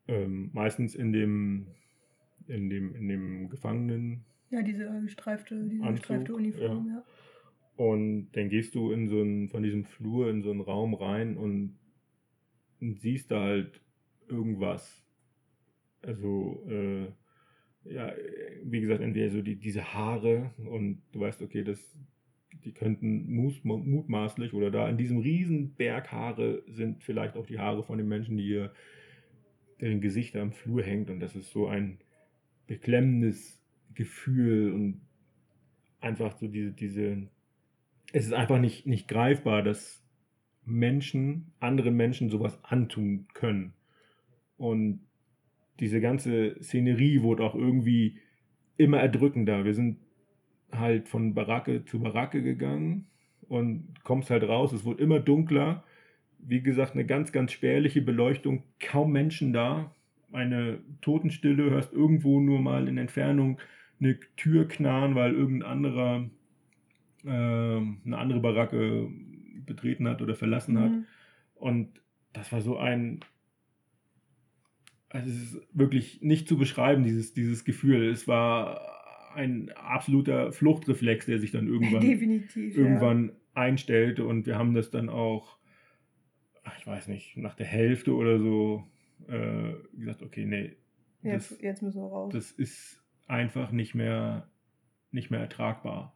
Ähm, 0.08 0.50
meistens 0.52 0.94
in 0.94 1.12
dem, 1.12 1.66
in 2.46 2.70
dem, 2.70 2.94
in 2.94 3.08
dem 3.08 3.48
Gefangenen. 3.50 4.24
Ja, 4.50 4.62
diese 4.62 4.90
gestreifte, 5.02 5.68
diese 5.68 5.84
Anzug, 5.84 5.96
gestreifte 5.96 6.34
Uniform, 6.34 6.86
ja. 6.88 6.94
ja. 6.94 7.04
Und 7.76 8.32
dann 8.32 8.48
gehst 8.48 8.74
du 8.74 8.90
in 8.90 9.06
so 9.06 9.20
einen, 9.20 9.48
von 9.48 9.62
diesem 9.62 9.84
Flur 9.84 10.30
in 10.30 10.42
so 10.42 10.50
einen 10.50 10.62
Raum 10.62 10.94
rein 10.94 11.36
und, 11.36 11.78
und 12.80 12.98
siehst 12.98 13.30
da 13.30 13.42
halt 13.42 13.80
irgendwas. 14.28 15.04
Also, 16.02 16.66
äh, 16.68 17.06
ja, 17.84 18.12
wie 18.64 18.80
gesagt, 18.80 19.00
entweder 19.00 19.30
so 19.30 19.42
die, 19.42 19.56
diese 19.56 19.94
Haare 19.94 20.50
und 20.68 21.02
du 21.12 21.20
weißt, 21.20 21.42
okay, 21.42 21.62
das, 21.62 21.96
die 22.64 22.72
könnten 22.72 23.32
mutmaßlich 23.32 24.54
oder 24.54 24.70
da 24.70 24.88
in 24.88 24.96
diesem 24.96 25.18
riesen 25.18 25.74
Berg 25.74 26.10
Haare 26.10 26.62
sind 26.66 27.04
vielleicht 27.04 27.36
auch 27.36 27.46
die 27.46 27.58
Haare 27.58 27.84
von 27.84 27.98
den 27.98 28.08
Menschen, 28.08 28.36
die 28.36 28.44
hier 28.44 28.72
deren 29.80 30.00
Gesicht 30.00 30.36
am 30.36 30.52
Flur 30.52 30.82
hängt 30.82 31.10
und 31.10 31.20
das 31.20 31.36
ist 31.36 31.50
so 31.50 31.68
ein 31.68 31.98
beklemmendes 32.66 33.60
Gefühl 33.94 34.72
und 34.72 35.00
einfach 36.00 36.36
so 36.38 36.48
diese, 36.48 36.72
diese, 36.72 37.28
es 38.12 38.26
ist 38.26 38.32
einfach 38.32 38.60
nicht, 38.60 38.86
nicht 38.86 39.08
greifbar, 39.08 39.62
dass 39.62 40.04
Menschen, 40.64 41.52
anderen 41.60 41.96
Menschen 41.96 42.28
sowas 42.28 42.62
antun 42.62 43.26
können. 43.32 43.72
Und 44.56 45.00
diese 45.80 46.00
ganze 46.00 46.56
Szenerie 46.62 47.22
wurde 47.22 47.42
auch 47.44 47.54
irgendwie 47.54 48.18
immer 48.76 49.00
erdrückender. 49.00 49.64
Wir 49.64 49.74
sind 49.74 49.98
halt 50.70 51.08
von 51.08 51.34
Baracke 51.34 51.84
zu 51.84 52.00
Baracke 52.00 52.42
gegangen 52.42 53.06
und 53.48 53.94
kommst 54.04 54.30
halt 54.30 54.42
raus. 54.44 54.72
Es 54.72 54.84
wurde 54.84 55.02
immer 55.02 55.20
dunkler. 55.20 55.84
Wie 56.38 56.62
gesagt, 56.62 56.94
eine 56.94 57.04
ganz, 57.04 57.32
ganz 57.32 57.52
spärliche 57.52 58.02
Beleuchtung, 58.02 58.62
kaum 58.80 59.12
Menschen 59.12 59.52
da. 59.52 59.94
Eine 60.32 60.80
Totenstille, 61.00 61.70
hörst 61.70 61.92
irgendwo 61.92 62.40
nur 62.40 62.60
mal 62.60 62.88
in 62.88 62.98
Entfernung 62.98 63.58
eine 64.00 64.18
Tür 64.36 64.68
knarren, 64.68 65.14
weil 65.14 65.34
irgendein 65.34 65.70
anderer 65.70 66.30
äh, 67.24 67.28
eine 67.28 68.18
andere 68.18 68.40
Baracke 68.40 69.08
betreten 69.66 70.06
hat 70.08 70.22
oder 70.22 70.34
verlassen 70.34 70.78
hat. 70.78 70.90
Mhm. 70.90 71.06
Und 71.56 71.88
das 72.32 72.52
war 72.52 72.60
so 72.60 72.78
ein 72.78 73.20
also 75.10 75.30
es 75.30 75.36
ist 75.36 75.68
wirklich 75.72 76.20
nicht 76.22 76.48
zu 76.48 76.58
beschreiben, 76.58 77.02
dieses, 77.02 77.32
dieses 77.32 77.64
Gefühl. 77.64 78.10
Es 78.10 78.28
war 78.28 79.34
ein 79.34 79.70
absoluter 79.70 80.52
Fluchtreflex, 80.52 81.26
der 81.26 81.38
sich 81.38 81.50
dann 81.50 81.66
irgendwann, 81.66 82.02
irgendwann 82.54 83.28
ja. 83.28 83.32
einstellte. 83.54 84.24
Und 84.24 84.46
wir 84.46 84.58
haben 84.58 84.74
das 84.74 84.90
dann 84.90 85.08
auch, 85.08 85.57
ich 86.78 86.86
weiß 86.86 87.08
nicht, 87.08 87.36
nach 87.36 87.54
der 87.54 87.66
Hälfte 87.66 88.14
oder 88.14 88.38
so 88.38 88.86
äh, 89.28 89.74
gesagt, 89.96 90.22
okay, 90.22 90.44
nee. 90.44 90.76
Jetzt, 91.22 91.52
das, 91.52 91.60
jetzt 91.60 91.82
müssen 91.82 92.00
wir 92.00 92.08
raus. 92.08 92.32
Das 92.32 92.52
ist 92.52 93.02
einfach 93.26 93.72
nicht 93.72 93.94
mehr, 93.94 94.48
nicht 95.10 95.30
mehr 95.30 95.40
ertragbar, 95.40 96.14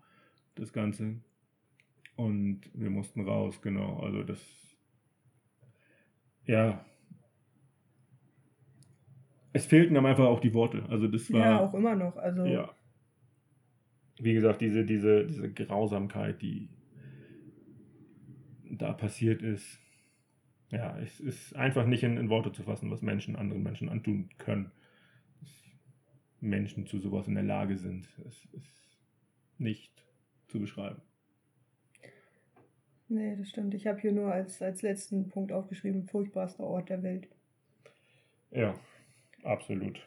das 0.55 0.73
Ganze. 0.73 1.21
Und 2.17 2.63
wir 2.75 2.91
mussten 2.91 3.23
raus, 3.27 3.63
genau. 3.63 4.01
Also 4.01 4.23
das, 4.23 4.41
ja, 6.45 6.85
es 9.53 9.67
fehlten 9.67 9.95
dann 9.95 10.07
einfach 10.07 10.27
auch 10.27 10.41
die 10.41 10.55
Worte. 10.55 10.85
Also 10.89 11.09
das 11.09 11.31
war. 11.33 11.41
Ja, 11.41 11.61
auch 11.61 11.75
immer 11.75 11.95
noch. 11.95 12.17
Also. 12.17 12.45
Ja. 12.45 12.75
Wie 14.19 14.35
gesagt, 14.35 14.61
diese, 14.61 14.85
diese, 14.85 15.27
diese 15.27 15.53
Grausamkeit, 15.53 16.41
die 16.43 16.69
da 18.71 18.93
passiert 18.93 19.43
ist. 19.43 19.81
Ja, 20.73 20.99
es 20.99 21.21
ist 21.21 21.55
einfach 21.55 21.87
nicht 21.87 22.03
in, 22.03 22.17
in 22.17 22.29
Worte 22.29 22.51
zu 22.51 22.65
fassen, 22.65 22.91
was 22.91 23.03
Menschen 23.03 23.37
anderen 23.37 23.63
Menschen 23.63 23.89
antun 23.89 24.31
können. 24.39 24.73
Dass 25.41 25.51
Menschen 26.41 26.87
zu 26.87 26.99
sowas 26.99 27.29
in 27.29 27.35
der 27.35 27.45
Lage 27.45 27.77
sind. 27.77 28.09
Es 28.27 28.45
ist 28.53 28.99
nicht 29.59 29.93
zu 30.49 30.59
beschreiben. 30.59 31.01
Nee, 33.09 33.37
das 33.37 33.51
stimmt. 33.51 33.75
Ich 33.75 33.87
habe 33.87 34.01
hier 34.01 34.13
nur 34.13 34.33
als, 34.33 34.61
als 34.61 34.83
letzten 34.83 35.29
Punkt 35.29 35.53
aufgeschrieben, 35.53 36.05
furchtbarster 36.05 36.65
Ort 36.65 36.89
der 36.89 37.03
Welt. 37.03 37.29
Ja, 38.51 38.75
Absolut. 39.43 40.01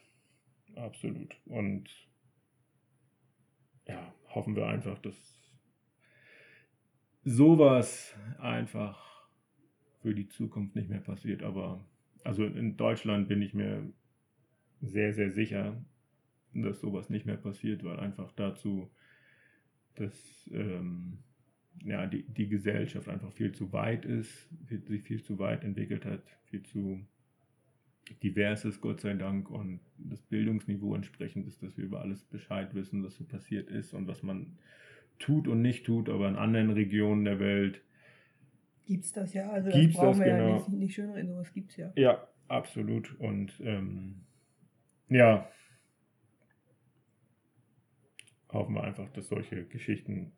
Absolut. 0.76 1.36
Und 1.46 1.90
ja, 3.88 4.14
hoffen 4.34 4.56
wir 4.56 4.68
einfach, 4.68 4.98
dass 5.00 5.16
sowas 7.24 8.16
einfach 8.40 9.15
für 10.06 10.14
die 10.14 10.28
Zukunft 10.28 10.76
nicht 10.76 10.88
mehr 10.88 11.00
passiert. 11.00 11.42
Aber 11.42 11.84
also 12.24 12.46
in 12.46 12.78
Deutschland 12.78 13.28
bin 13.28 13.42
ich 13.42 13.56
mir 13.56 13.92
sehr, 14.80 15.16
sehr 15.16 15.32
sicher, 15.32 15.84
dass 16.54 16.80
sowas 16.80 17.10
nicht 17.10 17.26
mehr 17.26 17.38
passiert, 17.38 17.84
weil 17.84 18.00
einfach 18.00 18.32
dazu, 18.34 18.92
dass 19.96 20.48
ähm, 20.54 21.18
ja, 21.84 22.06
die, 22.06 22.22
die 22.22 22.48
Gesellschaft 22.48 23.10
einfach 23.10 23.32
viel 23.32 23.52
zu 23.54 23.74
weit 23.74 24.06
ist, 24.06 24.48
sich 24.68 25.02
viel 25.02 25.24
zu 25.24 25.40
weit 25.40 25.64
entwickelt 25.64 26.06
hat, 26.06 26.22
viel 26.52 26.62
zu 26.62 27.04
divers 28.22 28.64
ist, 28.64 28.82
Gott 28.82 29.02
sei 29.02 29.16
Dank, 29.16 29.50
und 29.50 29.80
das 29.98 30.22
Bildungsniveau 30.22 30.94
entsprechend 30.94 31.48
ist, 31.48 31.64
dass 31.64 31.78
wir 31.78 31.86
über 31.86 32.02
alles 32.02 32.24
Bescheid 32.26 32.76
wissen, 32.76 33.04
was 33.04 33.16
so 33.16 33.24
passiert 33.24 33.72
ist 33.72 33.96
und 33.96 34.06
was 34.08 34.22
man 34.22 34.60
tut 35.18 35.48
und 35.48 35.64
nicht 35.64 35.84
tut, 35.84 36.10
aber 36.10 36.30
in 36.30 36.36
anderen 36.36 36.70
Regionen 36.70 37.26
der 37.26 37.40
Welt 37.40 37.82
gibt 38.86 39.06
es 39.06 39.12
das 39.12 39.34
ja. 39.34 39.50
Also 39.50 39.70
das 39.70 39.94
brauchen 39.94 40.08
das, 40.10 40.20
wir 40.20 40.26
genau. 40.26 40.48
ja 40.48 40.54
nicht, 40.56 40.70
nicht 40.70 40.96
schön 40.96 41.10
reden, 41.12 41.30
sowas 41.30 41.52
gibt 41.54 41.72
es 41.72 41.78
ja. 41.78 41.92
Ja, 41.96 42.28
absolut. 42.48 43.20
Und 43.20 43.60
ähm, 43.62 44.26
ja, 45.10 45.50
hoffen 48.52 48.76
wir 48.76 48.84
einfach, 48.84 49.10
dass 49.10 49.28
solche 49.28 49.66
Geschichten 49.66 50.32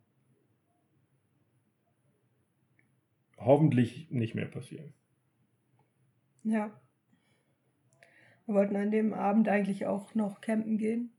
hoffentlich 3.38 4.10
nicht 4.12 4.36
mehr 4.36 4.48
passieren. 4.48 4.94
Ja. 6.44 6.72
Wir 8.46 8.56
wollten 8.56 8.76
an 8.76 8.92
dem 8.92 9.14
Abend 9.14 9.48
eigentlich 9.50 9.86
auch 9.86 10.16
noch 10.16 10.42
campen 10.42 10.78
gehen, 10.78 11.12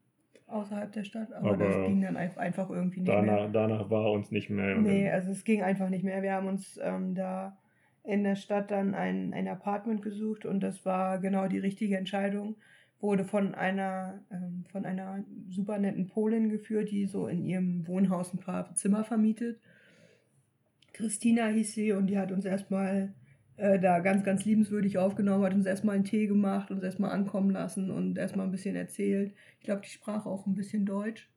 außerhalb 0.49 0.93
der 0.93 1.05
Stadt, 1.05 1.33
aber, 1.33 1.51
aber 1.51 1.65
das 1.65 1.75
ging 1.87 2.01
dann 2.01 2.17
einfach 2.17 2.71
irgendwie 2.71 3.01
nicht 3.01 3.13
danach, 3.13 3.43
mehr. 3.43 3.49
Danach 3.49 3.91
war 3.91 4.11
uns 4.13 4.31
nicht 4.31 4.51
mehr. 4.51 4.77
Nee, 4.77 5.11
also 5.11 5.31
es 5.31 5.45
ging 5.45 5.63
einfach 5.63 5.89
nicht 5.89 6.05
mehr. 6.05 6.23
Wir 6.23 6.33
haben 6.33 6.49
uns 6.49 6.79
ähm, 6.83 7.15
da 7.15 7.59
in 8.05 8.25
der 8.25 8.37
Stadt 8.37 8.71
dann 8.71 8.95
ein, 8.95 9.35
ein 9.35 9.49
Apartment 9.49 10.03
gesucht 10.03 10.47
und 10.47 10.61
das 10.61 10.85
war 10.87 11.19
genau 11.19 11.49
die 11.49 11.59
richtige 11.59 11.97
Entscheidung. 11.97 12.57
Wurde 13.01 13.25
von 13.25 13.55
einer, 13.55 14.21
ähm, 14.33 14.65
von 14.73 14.85
einer 14.85 15.25
super 15.51 15.79
netten 15.79 16.09
Polin 16.09 16.49
geführt, 16.49 16.91
die 16.91 17.07
so 17.07 17.29
in 17.29 17.45
ihrem 17.45 17.87
Wohnhaus 17.87 18.33
ein 18.33 18.41
paar 18.41 18.75
Zimmer 18.75 19.05
vermietet 19.05 19.61
Christina 20.99 21.47
hieß 21.47 21.75
sie 21.75 21.93
und 21.93 22.09
die 22.09 22.19
hat 22.19 22.33
uns 22.33 22.45
erstmal 22.45 23.15
äh, 23.59 23.81
da 23.81 23.99
ganz, 23.99 24.23
ganz 24.23 24.45
liebenswürdig 24.45 24.99
aufgenommen, 24.99 25.45
hat 25.45 25.53
uns 25.53 25.67
erstmal 25.67 25.97
einen 25.97 26.05
Tee 26.05 26.29
gemacht, 26.29 26.71
uns 26.71 26.85
erstmal 26.85 27.11
ankommen 27.11 27.51
lassen 27.51 27.91
und 27.91 28.17
erstmal 28.17 28.47
ein 28.47 28.53
bisschen 28.53 28.77
erzählt. 28.77 29.35
Ich 29.59 29.65
glaube, 29.65 29.83
die 29.83 29.91
sprach 29.91 30.27
auch 30.27 30.47
ein 30.47 30.55
bisschen 30.55 30.87
Deutsch. 30.87 31.29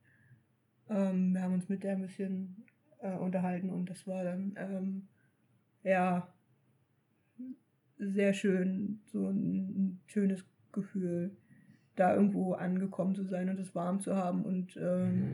Ähm, 0.88 1.32
wir 1.34 1.42
haben 1.42 1.54
uns 1.54 1.68
mit 1.68 1.82
der 1.82 1.92
ein 1.92 2.02
bisschen 2.02 2.64
äh, 3.00 3.16
unterhalten 3.16 3.70
und 3.70 3.90
das 3.90 4.06
war 4.06 4.22
dann, 4.22 4.54
ähm, 4.56 5.08
ja, 5.82 6.32
sehr 7.98 8.34
schön, 8.34 9.00
so 9.06 9.28
ein, 9.28 9.56
ein, 9.58 10.00
schönes 10.06 10.44
Gefühl, 10.70 11.36
da 11.96 12.14
irgendwo 12.14 12.52
angekommen 12.52 13.16
zu 13.16 13.24
sein 13.24 13.48
und 13.48 13.58
es 13.58 13.74
warm 13.74 13.98
zu 13.98 14.14
haben 14.14 14.44
und 14.44 14.76
ähm, 14.76 15.32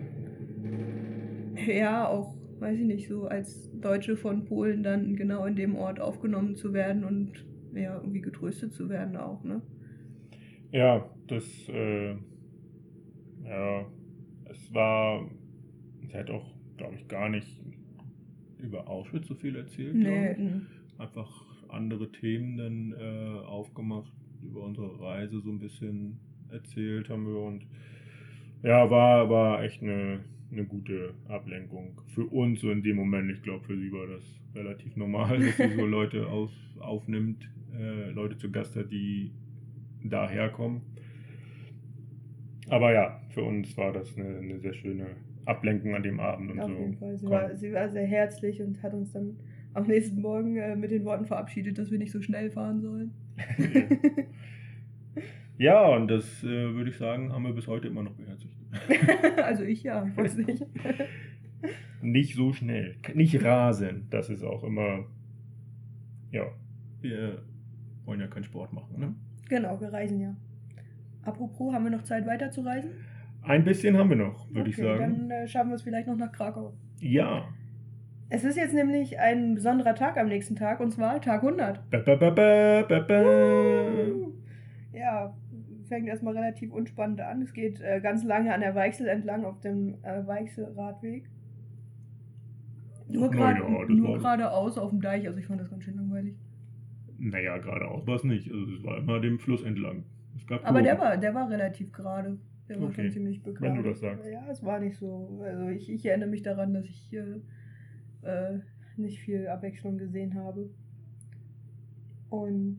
ja, 1.66 2.08
auch 2.08 2.37
weiß 2.60 2.78
ich 2.78 2.86
nicht, 2.86 3.08
so 3.08 3.26
als 3.26 3.70
Deutsche 3.80 4.16
von 4.16 4.44
Polen 4.44 4.82
dann 4.82 5.16
genau 5.16 5.44
in 5.46 5.56
dem 5.56 5.76
Ort 5.76 6.00
aufgenommen 6.00 6.56
zu 6.56 6.72
werden 6.72 7.04
und 7.04 7.44
ja, 7.74 7.96
irgendwie 7.96 8.20
getröstet 8.20 8.72
zu 8.72 8.88
werden 8.88 9.16
auch, 9.16 9.44
ne? 9.44 9.62
Ja, 10.70 11.08
das, 11.28 11.44
äh, 11.68 12.12
ja, 13.44 13.86
es 14.50 14.74
war, 14.74 15.30
sie 16.06 16.14
hat 16.14 16.30
auch, 16.30 16.54
glaube 16.76 16.96
ich, 16.96 17.08
gar 17.08 17.28
nicht 17.28 17.62
über 18.58 18.88
Auschwitz 18.88 19.28
so 19.28 19.34
viel 19.34 19.56
erzählt. 19.56 19.94
Nee. 19.94 20.36
Einfach 20.98 21.30
andere 21.68 22.10
Themen 22.10 22.56
dann 22.56 22.94
äh, 22.98 23.46
aufgemacht, 23.46 24.12
über 24.42 24.64
unsere 24.64 25.00
Reise 25.00 25.40
so 25.40 25.50
ein 25.50 25.58
bisschen 25.58 26.18
erzählt 26.50 27.08
haben 27.08 27.26
wir 27.26 27.40
und 27.40 27.66
ja, 28.62 28.90
war, 28.90 29.28
war 29.30 29.62
echt 29.62 29.82
eine 29.82 30.20
eine 30.50 30.64
gute 30.64 31.14
Ablenkung. 31.28 32.00
Für 32.06 32.24
uns 32.24 32.60
so 32.60 32.70
in 32.70 32.82
dem 32.82 32.96
Moment, 32.96 33.30
ich 33.30 33.42
glaube, 33.42 33.64
für 33.64 33.76
sie 33.76 33.92
war 33.92 34.06
das 34.06 34.24
relativ 34.54 34.96
normal, 34.96 35.38
dass 35.38 35.56
sie 35.56 35.74
so 35.74 35.86
Leute 35.86 36.26
auf, 36.26 36.50
aufnimmt, 36.78 37.48
äh, 37.78 38.10
Leute 38.10 38.36
zu 38.36 38.50
Gast 38.50 38.76
hat, 38.76 38.90
die 38.90 39.32
daherkommen. 40.02 40.82
Aber 42.70 42.92
ja, 42.92 43.20
für 43.30 43.42
uns 43.42 43.76
war 43.76 43.92
das 43.92 44.16
eine, 44.16 44.38
eine 44.38 44.58
sehr 44.58 44.74
schöne 44.74 45.06
Ablenkung 45.46 45.94
an 45.94 46.02
dem 46.02 46.20
Abend 46.20 46.50
und 46.52 46.60
Auf 46.60 46.70
so. 46.70 46.76
Jeden 46.76 46.94
Fall. 46.96 47.18
Sie, 47.18 47.30
war, 47.30 47.56
sie 47.56 47.72
war 47.72 47.88
sehr 47.88 48.06
herzlich 48.06 48.60
und 48.60 48.82
hat 48.82 48.92
uns 48.92 49.12
dann 49.12 49.36
am 49.74 49.86
nächsten 49.86 50.20
Morgen 50.20 50.56
äh, 50.56 50.76
mit 50.76 50.90
den 50.90 51.04
Worten 51.04 51.24
verabschiedet, 51.24 51.78
dass 51.78 51.90
wir 51.90 51.98
nicht 51.98 52.12
so 52.12 52.20
schnell 52.20 52.50
fahren 52.50 52.80
sollen. 52.80 53.12
ja, 55.58 55.86
und 55.88 56.08
das 56.08 56.42
äh, 56.42 56.74
würde 56.74 56.90
ich 56.90 56.96
sagen, 56.96 57.32
haben 57.32 57.44
wir 57.44 57.52
bis 57.52 57.66
heute 57.66 57.88
immer 57.88 58.02
noch 58.02 58.14
beherzigt. 58.14 58.57
also 59.42 59.64
ich 59.64 59.82
ja, 59.82 60.06
ich 60.06 60.16
weiß 60.16 60.36
nicht. 60.36 60.64
nicht 62.02 62.34
so 62.34 62.52
schnell. 62.52 62.96
Nicht 63.14 63.42
rasen. 63.42 64.06
Das 64.10 64.30
ist 64.30 64.42
auch 64.42 64.62
immer. 64.64 65.06
Ja, 66.30 66.44
wir 67.00 67.42
wollen 68.04 68.20
ja 68.20 68.26
keinen 68.26 68.44
Sport 68.44 68.72
machen, 68.72 68.98
ne? 68.98 69.14
Genau, 69.48 69.80
wir 69.80 69.92
reisen 69.92 70.20
ja. 70.20 70.36
Apropos, 71.22 71.74
haben 71.74 71.84
wir 71.84 71.90
noch 71.90 72.02
Zeit 72.02 72.26
weiter 72.26 72.50
zu 72.50 72.62
reisen? 72.62 72.90
Ein 73.42 73.64
bisschen 73.64 73.96
haben 73.96 74.10
wir 74.10 74.16
noch, 74.16 74.48
würde 74.48 74.60
okay, 74.62 74.70
ich 74.70 74.76
sagen. 74.76 75.28
Dann 75.28 75.30
äh, 75.30 75.48
schaffen 75.48 75.70
wir 75.70 75.76
es 75.76 75.82
vielleicht 75.82 76.08
noch 76.08 76.16
nach 76.16 76.32
Krakau. 76.32 76.74
Ja. 77.00 77.48
Es 78.30 78.44
ist 78.44 78.56
jetzt 78.56 78.74
nämlich 78.74 79.18
ein 79.18 79.54
besonderer 79.54 79.94
Tag 79.94 80.18
am 80.18 80.28
nächsten 80.28 80.54
Tag 80.54 80.80
und 80.80 80.92
zwar 80.92 81.20
Tag 81.20 81.42
100. 81.42 81.90
Ba, 81.90 81.98
ba, 81.98 82.14
ba, 82.16 82.30
ba, 82.30 82.82
ba, 82.86 83.00
ba. 83.00 83.94
Ja, 84.92 85.34
fängt 85.88 86.08
erstmal 86.08 86.36
relativ 86.36 86.72
unspannend 86.72 87.20
an. 87.20 87.42
Es 87.42 87.52
geht 87.52 87.80
äh, 87.80 88.00
ganz 88.00 88.24
lange 88.24 88.54
an 88.54 88.60
der 88.60 88.74
Weichsel 88.74 89.08
entlang 89.08 89.44
auf 89.44 89.60
dem 89.60 89.94
äh, 90.02 90.26
Weichselradweg. 90.26 91.28
Nur, 93.08 93.30
grad, 93.30 93.56
ja, 93.56 93.68
nur 93.88 94.18
geradeaus 94.18 94.76
auf 94.76 94.90
dem 94.90 95.00
Deich, 95.00 95.26
also 95.26 95.38
ich 95.38 95.46
fand 95.46 95.60
das 95.60 95.70
ganz 95.70 95.84
schön 95.84 95.96
langweilig. 95.96 96.36
Naja, 97.18 97.56
geradeaus 97.56 98.06
war 98.06 98.16
es 98.16 98.24
nicht. 98.24 98.50
Also 98.50 98.72
es 98.72 98.84
war 98.84 98.98
immer 98.98 99.20
dem 99.20 99.38
Fluss 99.38 99.62
entlang. 99.62 100.04
Aber 100.62 100.82
der 100.82 100.98
war, 100.98 101.16
der 101.16 101.34
war 101.34 101.50
relativ 101.50 101.92
gerade. 101.92 102.38
Der 102.68 102.80
war 102.80 102.88
okay. 102.88 103.02
schon 103.02 103.10
ziemlich 103.10 103.42
bekannt. 103.42 103.76
Wenn 103.76 103.82
du 103.82 103.88
das 103.88 104.00
sagst. 104.00 104.30
Ja, 104.30 104.46
es 104.50 104.62
war 104.62 104.78
nicht 104.78 104.96
so. 104.96 105.40
Also 105.42 105.68
ich, 105.68 105.90
ich 105.90 106.04
erinnere 106.06 106.28
mich 106.28 106.42
daran, 106.42 106.74
dass 106.74 106.84
ich 106.84 107.12
äh, 107.12 107.40
äh, 108.22 108.60
nicht 108.96 109.20
viel 109.20 109.48
Abwechslung 109.48 109.98
gesehen 109.98 110.34
habe. 110.34 110.68
Und 112.30 112.78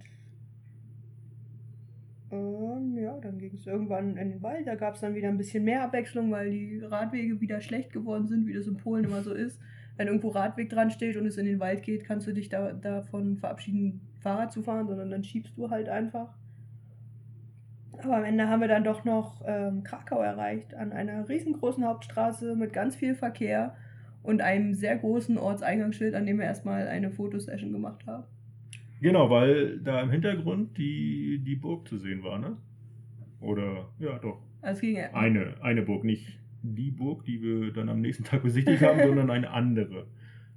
ähm, 2.31 2.97
ja, 2.97 3.17
dann 3.19 3.37
ging 3.39 3.55
es 3.55 3.65
irgendwann 3.65 4.17
in 4.17 4.29
den 4.29 4.41
Wald. 4.41 4.67
Da 4.67 4.75
gab 4.75 4.95
es 4.95 5.01
dann 5.01 5.15
wieder 5.15 5.29
ein 5.29 5.37
bisschen 5.37 5.63
mehr 5.63 5.83
Abwechslung, 5.83 6.31
weil 6.31 6.51
die 6.51 6.79
Radwege 6.79 7.41
wieder 7.41 7.61
schlecht 7.61 7.91
geworden 7.91 8.27
sind, 8.27 8.45
wie 8.45 8.53
das 8.53 8.67
in 8.67 8.77
Polen 8.77 9.05
immer 9.05 9.23
so 9.23 9.33
ist. 9.33 9.59
Wenn 9.97 10.07
irgendwo 10.07 10.29
Radweg 10.29 10.69
dran 10.69 10.91
steht 10.91 11.17
und 11.17 11.25
es 11.25 11.37
in 11.37 11.45
den 11.45 11.59
Wald 11.59 11.83
geht, 11.83 12.05
kannst 12.05 12.27
du 12.27 12.33
dich 12.33 12.49
da, 12.49 12.71
davon 12.73 13.37
verabschieden, 13.37 14.01
Fahrrad 14.19 14.51
zu 14.51 14.61
fahren, 14.61 14.87
sondern 14.87 15.09
dann 15.09 15.23
schiebst 15.23 15.57
du 15.57 15.69
halt 15.69 15.89
einfach. 15.89 16.33
Aber 18.03 18.17
am 18.17 18.23
Ende 18.23 18.47
haben 18.47 18.61
wir 18.61 18.69
dann 18.69 18.85
doch 18.85 19.03
noch 19.03 19.41
ähm, 19.45 19.83
Krakau 19.83 20.21
erreicht, 20.21 20.73
an 20.73 20.93
einer 20.93 21.27
riesengroßen 21.27 21.85
Hauptstraße 21.85 22.55
mit 22.55 22.71
ganz 22.71 22.95
viel 22.95 23.13
Verkehr 23.13 23.75
und 24.23 24.41
einem 24.41 24.73
sehr 24.73 24.97
großen 24.97 25.37
Ortseingangsschild, 25.37 26.15
an 26.15 26.25
dem 26.25 26.37
wir 26.37 26.45
erstmal 26.45 26.87
eine 26.87 27.11
Fotosession 27.11 27.73
gemacht 27.73 28.05
haben. 28.05 28.23
Genau, 29.01 29.29
weil 29.29 29.79
da 29.79 30.01
im 30.01 30.11
Hintergrund 30.11 30.77
die, 30.77 31.41
die 31.45 31.55
Burg 31.55 31.87
zu 31.87 31.97
sehen 31.97 32.23
war, 32.23 32.37
ne? 32.37 32.57
Oder, 33.39 33.89
ja, 33.99 34.19
doch. 34.19 34.41
Es 34.61 34.81
ging 34.81 34.97
ja. 34.97 35.13
Eine, 35.13 35.55
eine 35.61 35.81
Burg, 35.83 36.03
nicht 36.03 36.39
die 36.61 36.91
Burg, 36.91 37.23
die 37.23 37.41
wir 37.41 37.71
dann 37.71 37.87
am 37.87 38.01
nächsten 38.01 38.25
Tag 38.25 38.43
besichtigt 38.43 38.81
haben, 38.81 38.99
sondern 39.05 39.29
eine 39.29 39.49
andere. 39.51 40.07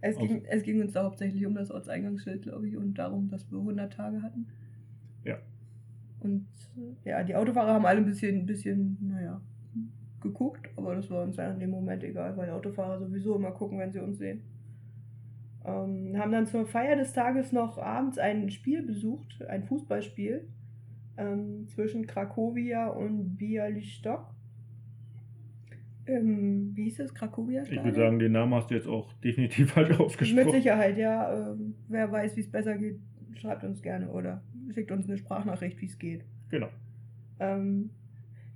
Es 0.01 0.19
ging, 0.19 0.43
es 0.47 0.65
ging 0.65 0.81
uns 0.81 0.93
da 0.93 1.05
hauptsächlich 1.05 1.47
um 1.47 1.55
das 1.55 1.71
Ortseingangsschild, 1.71 2.43
glaube 2.43 2.69
ich, 2.69 2.77
und 2.77 2.95
darum, 2.95 3.29
dass 3.29 3.49
wir 3.53 3.59
100 3.59 3.93
Tage 3.93 4.21
hatten. 4.21 4.49
Ja. 5.25 5.39
Und 6.19 6.49
ja, 7.05 7.23
die 7.23 7.37
Autofahrer 7.37 7.75
haben 7.75 7.87
alle 7.87 7.99
ein 7.99 8.07
bisschen, 8.07 8.41
ein 8.41 8.47
bisschen, 8.47 8.99
naja, 9.01 9.41
geguckt, 10.21 10.69
aber 10.77 10.97
das 10.97 11.09
war 11.11 11.23
uns 11.23 11.37
ja 11.37 11.53
in 11.53 11.61
dem 11.61 11.71
Moment 11.71 12.03
egal, 12.03 12.37
weil 12.37 12.51
Autofahrer 12.51 12.99
sowieso 12.99 13.37
immer 13.37 13.53
gucken, 13.53 13.79
wenn 13.79 13.93
sie 13.93 14.01
uns 14.01 14.19
sehen. 14.19 14.43
Ähm, 15.65 16.17
haben 16.19 16.33
dann 16.33 16.47
zur 16.47 16.67
Feier 16.67 16.97
des 16.97 17.13
Tages 17.13 17.53
noch 17.53 17.79
abends 17.79 18.19
ein 18.19 18.51
Spiel 18.51 18.83
besucht, 18.83 19.45
ein 19.47 19.63
Fußballspiel 19.65 20.49
ähm, 21.17 21.69
zwischen 21.69 22.07
Krakowia 22.07 22.89
und 22.89 23.37
Bialystok. 23.37 24.27
Ähm, 26.07 26.73
wie 26.75 26.85
hieß 26.85 27.01
es? 27.01 27.15
Krakowia? 27.15 27.63
Ich 27.63 27.83
würde 27.83 27.95
sagen, 27.95 28.19
den 28.19 28.33
Namen 28.33 28.55
hast 28.55 28.71
du 28.71 28.75
jetzt 28.75 28.89
auch 28.89 29.13
definitiv 29.15 29.71
falsch 29.73 29.99
ausgesprochen. 30.01 30.47
Mit 30.47 30.55
Sicherheit, 30.55 30.99
ja. 30.99 31.53
Ähm, 31.53 31.75
wer 31.89 32.11
weiß, 32.11 32.37
wie 32.37 32.41
es 32.41 32.51
besser 32.51 32.77
geht, 32.77 32.99
schreibt 33.35 33.63
uns 33.63 33.83
gerne 33.83 34.11
oder 34.11 34.43
schickt 34.75 34.91
uns 34.91 35.07
eine 35.09 35.17
Sprachnachricht, 35.17 35.81
wie 35.81 35.87
es 35.87 35.99
geht. 35.99 36.25
Genau. 36.51 36.69
Ähm, 37.39 37.91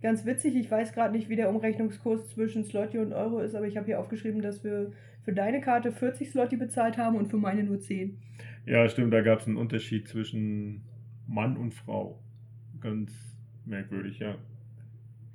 ganz 0.02 0.24
witzig, 0.26 0.56
ich 0.56 0.70
weiß 0.70 0.92
gerade 0.92 1.12
nicht, 1.12 1.28
wie 1.28 1.36
der 1.36 1.50
Umrechnungskurs 1.50 2.28
zwischen 2.30 2.64
Slotty 2.64 2.98
und 2.98 3.12
Euro 3.12 3.38
ist, 3.38 3.54
aber 3.54 3.66
ich 3.66 3.76
habe 3.76 3.86
hier 3.86 4.00
aufgeschrieben, 4.00 4.42
dass 4.42 4.64
wir 4.64 4.92
für 5.26 5.32
deine 5.32 5.60
Karte 5.60 5.90
40 5.90 6.30
Slotty 6.30 6.56
bezahlt 6.56 6.96
haben 6.98 7.16
und 7.16 7.26
für 7.26 7.36
meine 7.36 7.64
nur 7.64 7.80
10. 7.80 8.16
Ja, 8.64 8.88
stimmt, 8.88 9.12
da 9.12 9.22
gab 9.22 9.40
es 9.40 9.48
einen 9.48 9.56
Unterschied 9.56 10.06
zwischen 10.06 10.84
Mann 11.26 11.56
und 11.56 11.74
Frau. 11.74 12.22
Ganz 12.80 13.12
merkwürdig, 13.64 14.20
ja. 14.20 14.36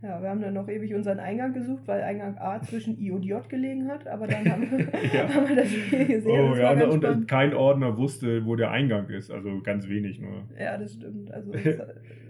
Ja, 0.02 0.22
wir 0.22 0.30
haben 0.30 0.42
dann 0.42 0.54
noch 0.54 0.70
ewig 0.70 0.96
unseren 0.96 1.20
Eingang 1.20 1.54
gesucht, 1.54 1.84
weil 1.88 2.02
Eingang 2.04 2.38
A 2.38 2.62
zwischen 2.62 2.98
I 3.00 3.12
und 3.12 3.24
J 3.24 3.48
gelegen 3.50 3.90
hat, 3.90 4.08
aber 4.08 4.28
dann 4.28 4.50
haben 4.50 4.72
wir, 4.72 4.80
ja. 5.14 5.28
haben 5.28 5.50
wir 5.50 5.58
das 5.58 5.70
Spiel 5.70 6.06
gesehen. 6.06 6.40
Oh 6.40 6.56
ja, 6.56 6.72
und, 6.72 7.04
und 7.04 7.28
kein 7.28 7.54
Ordner 7.54 7.98
wusste, 7.98 8.46
wo 8.46 8.56
der 8.56 8.72
Eingang 8.72 9.10
ist, 9.10 9.30
also 9.30 9.62
ganz 9.62 9.90
wenig 9.90 10.22
nur. 10.22 10.46
Ja, 10.58 10.78
das 10.78 10.94
stimmt. 10.94 11.34
Also 11.34 11.52
es, 11.54 11.80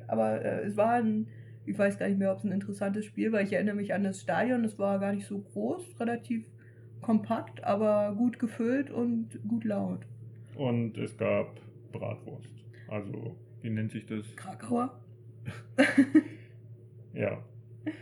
aber 0.07 0.43
äh, 0.43 0.63
es 0.63 0.75
war 0.75 0.93
ein, 0.93 1.27
ich 1.67 1.77
weiß 1.77 1.99
gar 1.99 2.07
nicht 2.07 2.17
mehr, 2.17 2.31
ob 2.31 2.39
es 2.39 2.43
ein 2.43 2.51
interessantes 2.51 3.05
Spiel 3.05 3.31
war. 3.31 3.41
Ich 3.41 3.53
erinnere 3.53 3.75
mich 3.75 3.93
an 3.93 4.03
das 4.03 4.19
Stadion, 4.19 4.65
es 4.65 4.79
war 4.79 4.97
gar 4.97 5.13
nicht 5.13 5.27
so 5.27 5.39
groß, 5.39 5.99
relativ 5.99 6.43
kompakt, 7.01 7.63
aber 7.63 8.15
gut 8.15 8.39
gefüllt 8.39 8.89
und 8.89 9.39
gut 9.47 9.63
laut. 9.63 10.05
Und 10.55 10.97
es 10.97 11.17
gab 11.17 11.59
Bratwurst. 11.91 12.53
Also, 12.87 13.35
wie 13.61 13.69
nennt 13.69 13.91
sich 13.91 14.05
das? 14.05 14.35
Krakauer. 14.35 15.01
ja, 17.13 17.43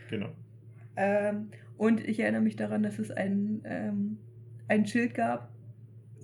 genau. 0.10 0.30
Ähm, 0.96 1.50
und 1.78 2.06
ich 2.06 2.20
erinnere 2.20 2.42
mich 2.42 2.56
daran, 2.56 2.84
dass 2.84 3.00
es 3.00 3.12
ein, 3.12 3.62
ähm, 3.64 4.18
ein 4.68 4.86
Schild 4.86 5.14
gab, 5.14 5.50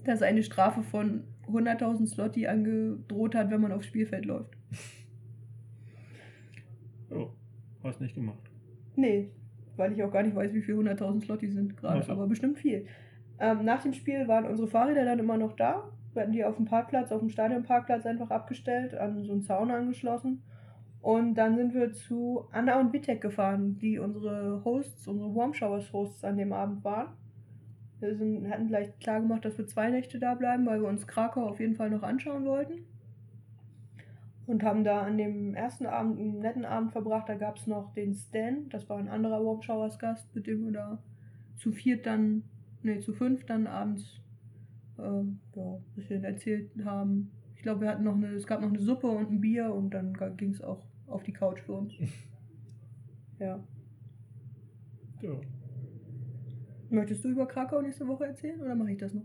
das 0.04 0.22
eine 0.22 0.44
Strafe 0.44 0.84
von 0.84 1.24
100.000 1.48 2.08
Slotti 2.08 2.48
angedroht 2.48 3.36
hat, 3.36 3.52
wenn 3.52 3.62
man 3.62 3.72
aufs 3.72 3.88
Spielfeld 3.88 4.26
läuft. 4.26 4.58
Oh, 7.10 7.30
hast 7.84 8.02
nicht 8.02 8.16
gemacht. 8.16 8.52
Nee, 8.96 9.32
weil 9.78 9.94
ich 9.94 10.04
auch 10.04 10.12
gar 10.12 10.24
nicht 10.24 10.36
weiß, 10.36 10.54
wie 10.54 10.62
viel 10.62 10.76
100.000 10.76 11.24
Slotti 11.24 11.50
sind 11.50 11.78
gerade, 11.78 12.00
also. 12.00 12.12
aber 12.12 12.28
bestimmt 12.28 12.58
viel. 12.58 12.86
Ähm, 13.40 13.66
nach 13.66 13.82
dem 13.82 13.94
Spiel 13.94 14.28
waren 14.28 14.46
unsere 14.46 14.68
Fahrräder 14.68 15.06
dann 15.06 15.20
immer 15.20 15.38
noch 15.38 15.54
da. 15.54 15.90
Wir 16.14 16.22
hatten 16.22 16.32
die 16.32 16.46
auf 16.46 16.56
dem 16.56 16.66
Parkplatz, 16.66 17.12
auf 17.12 17.20
dem 17.20 17.30
Stadionparkplatz 17.30 18.06
einfach 18.06 18.32
abgestellt, 18.32 18.96
an 18.96 19.24
so 19.24 19.34
einen 19.34 19.42
Zaun 19.42 19.72
angeschlossen. 19.72 20.42
Und 21.02 21.36
dann 21.36 21.56
sind 21.56 21.74
wir 21.74 21.94
zu 21.94 22.48
Anna 22.52 22.80
und 22.80 22.94
Wittek 22.94 23.22
gefahren, 23.22 23.78
die 23.78 24.00
unsere 24.00 24.64
Hosts, 24.64 25.08
unsere 25.08 25.36
Warm 25.36 25.54
Showers 25.54 25.92
Hosts 25.94 26.24
an 26.24 26.38
dem 26.38 26.54
Abend 26.54 26.84
waren. 26.84 27.10
Wir 28.00 28.16
sind, 28.16 28.50
hatten 28.50 28.68
gleich 28.68 28.98
klar 29.00 29.20
gemacht, 29.20 29.46
dass 29.46 29.58
wir 29.58 29.68
zwei 29.68 29.90
Nächte 29.90 30.20
da 30.20 30.34
bleiben, 30.34 30.66
weil 30.66 30.82
wir 30.82 30.88
uns 30.88 31.06
Krakau 31.06 31.46
auf 31.46 31.60
jeden 31.60 31.76
Fall 31.76 31.90
noch 31.90 32.04
anschauen 32.04 32.46
wollten. 32.46 32.86
Und 34.48 34.64
haben 34.64 34.84
da 34.84 35.02
an 35.02 35.18
dem 35.18 35.56
ersten 35.56 35.88
Abend 35.88 36.20
einen 36.20 36.40
netten 36.40 36.66
Abend 36.66 36.92
verbracht. 36.92 37.28
Da 37.28 37.36
gab 37.36 37.58
es 37.58 37.66
noch 37.66 37.94
den 37.94 38.14
Stan, 38.14 38.70
das 38.70 38.88
war 38.90 38.98
ein 38.98 39.08
anderer 39.08 39.44
Warm 39.44 39.62
Showers 39.62 39.98
Gast, 39.98 40.34
mit 40.36 40.46
dem 40.46 40.66
wir 40.66 40.72
da 40.72 41.00
zu 41.56 41.72
viert 41.72 42.06
dann, 42.06 42.44
nee, 42.84 43.00
zu 43.00 43.14
fünf 43.14 43.46
dann 43.46 43.66
abends 43.66 44.22
äh, 44.98 45.02
ja, 45.02 45.76
ein 45.76 45.84
bisschen 45.96 46.24
erzählt 46.24 46.72
haben. 46.84 47.32
Ich 47.56 47.64
glaube, 47.64 47.82
wir 47.82 47.90
hatten 47.90 48.04
noch 48.04 48.16
eine, 48.16 48.28
es 48.28 48.46
gab 48.46 48.62
noch 48.62 48.70
eine 48.70 48.80
Suppe 48.80 49.08
und 49.08 49.32
ein 49.32 49.42
Bier 49.42 49.74
und 49.74 49.92
dann 49.92 50.14
ging 50.38 50.52
es 50.52 50.62
auch 50.62 50.86
auf 51.08 51.24
die 51.24 51.34
Couch 51.34 51.62
für 51.62 51.74
uns. 51.74 51.94
ja. 53.40 53.64
Ja. 55.22 55.42
Möchtest 56.90 57.24
du 57.24 57.30
über 57.30 57.48
Krakau 57.48 57.82
nächste 57.82 58.08
Woche 58.08 58.28
erzählen 58.28 58.62
oder 58.62 58.76
mache 58.76 58.92
ich 58.92 58.98
das 58.98 59.14
noch? 59.14 59.24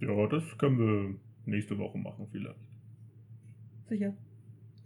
Ja, 0.00 0.26
das 0.26 0.58
können 0.58 0.78
wir 0.78 1.14
nächste 1.46 1.78
Woche 1.78 1.96
machen 1.98 2.26
vielleicht. 2.30 2.58
Sicher. 3.88 4.14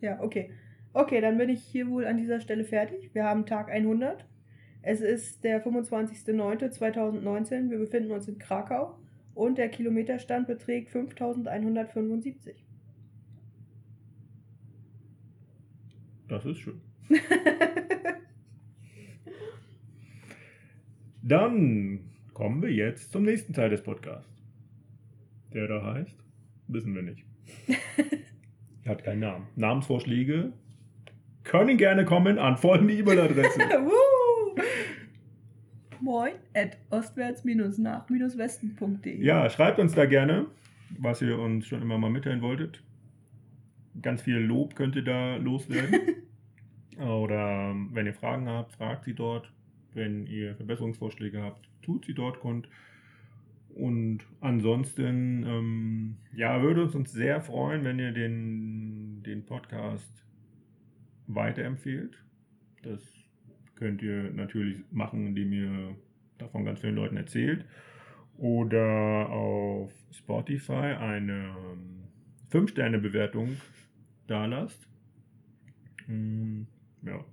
Ja, 0.01 0.23
okay. 0.23 0.51
Okay, 0.95 1.21
dann 1.21 1.39
bin 1.39 1.49
ich 1.49 1.63
hier 1.63 1.89
wohl 1.89 2.05
an 2.07 2.19
dieser 2.19 2.41
Stelle 2.41 2.65
fertig. 2.65 3.15
Wir 3.15 3.25
haben 3.25 3.47
Tag 3.47 3.71
100. 3.71 4.27
Es 4.83 5.01
ist 5.01 5.43
der 5.45 5.65
25.09.2019. 5.65 7.71
Wir 7.71 7.79
befinden 7.79 8.11
uns 8.11 8.29
in 8.29 8.39
Krakau 8.39 8.99
und 9.35 9.59
der 9.59 9.69
Kilometerstand 9.69 10.47
beträgt 10.47 10.91
5175. 10.91 12.65
Das 16.29 16.45
ist 16.45 16.59
schön. 16.59 16.81
Dann 21.23 22.11
kommen 22.35 22.63
wir 22.63 22.73
jetzt 22.73 23.13
zum 23.13 23.23
nächsten 23.23 23.53
Teil 23.53 23.71
des 23.71 23.83
Podcasts. 23.83 24.41
Der 25.55 25.68
da 25.68 25.84
heißt, 25.84 26.16
wissen 26.68 26.94
wir 26.94 27.03
nicht. 27.03 27.24
Hat 28.86 29.05
keinen 29.05 29.20
Namen. 29.20 29.46
Namensvorschläge 29.57 30.53
können 31.44 31.76
gerne 31.76 32.05
kommen 32.05 32.38
an 32.38 32.57
folgende 32.57 32.94
E-Mail-Adresse. 32.94 33.61
Moin 36.00 36.32
at 36.55 36.78
ostwärts-nach-westen.de 36.90 39.22
ja, 39.22 39.50
schreibt 39.50 39.78
uns 39.78 39.94
da 39.94 40.07
gerne, 40.07 40.46
was 40.98 41.22
ihr 41.22 41.38
uns 41.38 41.68
schon 41.68 41.80
immer 41.80 41.96
mal 41.98 42.11
mitteilen 42.11 42.42
wolltet. 42.42 42.82
Ganz 44.00 44.22
viel 44.22 44.38
Lob 44.38 44.74
könnt 44.74 44.96
ihr 44.96 45.05
da 45.05 45.36
loswerden. 45.36 46.00
Oder 46.98 47.76
wenn 47.92 48.07
ihr 48.07 48.14
Fragen 48.14 48.48
habt, 48.48 48.72
fragt 48.72 49.05
sie 49.05 49.14
dort. 49.14 49.53
Wenn 49.94 50.26
ihr 50.26 50.57
Verbesserungsvorschläge 50.57 51.40
habt, 51.42 51.68
tut 51.82 52.07
sie 52.07 52.14
dort 52.14 52.40
kund. 52.40 52.66
Und 53.75 54.20
ansonsten, 54.41 55.45
ähm, 55.47 56.16
ja, 56.35 56.62
würde 56.62 56.85
es 56.85 56.95
uns 56.95 57.12
sehr 57.12 57.41
freuen, 57.41 57.85
wenn 57.85 57.99
ihr 57.99 58.12
den, 58.12 59.23
den 59.23 59.45
Podcast 59.47 60.25
weiterempfehlt. 61.27 62.23
Das 62.83 63.01
könnt 63.77 64.03
ihr 64.03 64.31
natürlich 64.33 64.79
machen, 64.91 65.27
indem 65.29 65.53
ihr 65.53 65.97
davon 66.39 66.64
ganz 66.64 66.81
vielen 66.81 66.97
Leuten 66.97 67.16
erzählt. 67.16 67.64
Oder 68.37 69.29
auf 69.31 69.93
Spotify 70.12 70.73
eine 70.99 71.55
5-Sterne-Bewertung 72.51 73.57
da 74.27 74.47
lasst. 74.47 74.89
Mm, 76.07 76.62
Ja. 77.03 77.25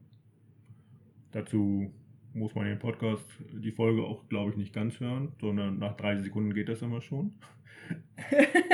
Dazu 1.32 1.94
muss 2.34 2.56
man 2.56 2.66
den 2.66 2.80
Podcast, 2.80 3.26
die 3.52 3.72
Folge 3.72 4.04
auch, 4.04 4.28
glaube 4.30 4.52
ich, 4.52 4.58
nicht 4.58 4.74
ganz 4.74 5.00
hören, 5.00 5.34
sondern 5.40 5.80
nach 5.80 5.96
30 5.98 6.26
Sekunden 6.26 6.54
geht 6.54 6.70
das 6.70 6.82
immer 6.82 7.02
schon. 7.02 7.34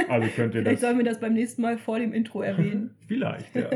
Also 0.10 0.28
könnt 0.36 0.54
ihr 0.54 0.62
Vielleicht 0.62 0.76
das. 0.76 0.82
sollen 0.82 0.98
wir 0.98 1.06
das 1.06 1.20
beim 1.20 1.34
nächsten 1.34 1.62
Mal 1.62 1.78
vor 1.78 2.00
dem 2.00 2.14
Intro 2.14 2.42
erwähnen. 2.42 2.92
Vielleicht, 3.08 3.56
ja. 3.56 3.70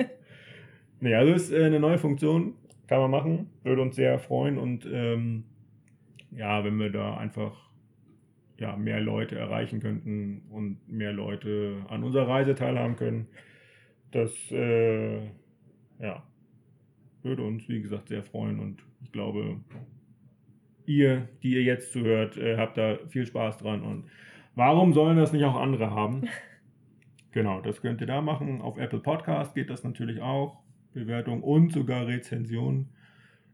nee, 1.00 1.16
also 1.16 1.34
ist 1.34 1.52
äh, 1.52 1.64
eine 1.64 1.80
neue 1.80 1.98
Funktion, 1.98 2.56
kann 2.88 3.00
man 3.00 3.12
machen, 3.12 3.50
würde 3.64 3.82
uns 3.82 3.96
sehr 3.96 4.20
freuen 4.20 4.58
und 4.58 4.86
ähm, 4.92 5.46
ja, 6.32 6.64
wenn 6.64 6.78
wir 6.78 6.92
da 6.92 7.18
einfach 7.18 7.70
ja, 8.60 8.76
mehr 8.76 9.00
Leute 9.00 9.38
erreichen 9.38 9.80
könnten 9.80 10.44
und 10.50 10.88
mehr 10.88 11.14
Leute 11.14 11.78
an 11.88 12.04
unserer 12.04 12.28
Reise 12.28 12.54
teilhaben 12.56 12.96
können, 12.98 13.28
das 14.12 14.32
äh, 14.52 15.26
ja, 16.00 16.24
würde 17.24 17.44
uns, 17.44 17.68
wie 17.68 17.82
gesagt, 17.82 18.10
sehr 18.10 18.24
freuen 18.24 18.60
und 18.60 18.84
ich 19.04 19.12
glaube, 19.12 19.58
ihr, 20.86 21.28
die 21.44 21.54
ihr 21.54 21.64
jetzt 21.64 21.94
zuhört, 21.94 22.38
äh, 22.38 22.58
habt 22.58 22.78
da 22.78 22.98
viel 23.08 23.26
Spaß 23.26 23.58
dran 23.58 23.84
und 23.84 24.06
warum 24.56 24.94
sollen 24.94 25.18
das 25.18 25.34
nicht 25.34 25.44
auch 25.46 25.56
andere 25.56 25.92
haben? 25.92 26.24
Genau, 27.32 27.62
das 27.62 27.84
könnt 27.84 28.02
ihr 28.02 28.08
da 28.08 28.22
machen. 28.22 28.60
Auf 28.60 28.80
Apple 28.80 29.02
Podcast 29.02 29.54
geht 29.54 29.70
das 29.70 29.84
natürlich 29.84 30.20
auch. 30.20 30.64
Bewertung 30.96 31.44
und 31.44 31.72
sogar 31.72 32.08
Rezension. 32.08 32.90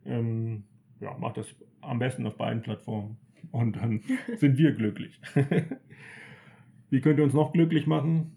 Ähm, 0.05 0.63
ja, 1.01 1.13
macht 1.17 1.35
das 1.35 1.53
am 1.81 1.99
besten 1.99 2.25
auf 2.25 2.37
beiden 2.37 2.61
Plattformen. 2.61 3.17
Und 3.51 3.75
dann 3.75 3.99
sind 4.37 4.57
wir 4.57 4.71
glücklich. 4.71 5.19
Wie 6.89 7.01
könnt 7.01 7.19
ihr 7.19 7.25
uns 7.25 7.33
noch 7.33 7.51
glücklich 7.51 7.85
machen? 7.85 8.31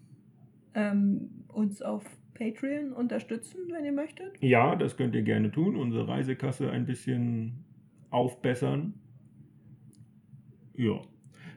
ähm, 0.73 1.29
uns 1.47 1.81
auf 1.81 2.05
Patreon 2.39 2.93
unterstützen, 2.93 3.59
wenn 3.71 3.85
ihr 3.85 3.91
möchtet. 3.91 4.41
Ja, 4.41 4.75
das 4.75 4.95
könnt 4.95 5.13
ihr 5.13 5.23
gerne 5.23 5.51
tun. 5.51 5.75
Unsere 5.75 6.07
Reisekasse 6.07 6.71
ein 6.71 6.85
bisschen 6.85 7.65
aufbessern. 8.09 8.93
Ja, 10.75 11.01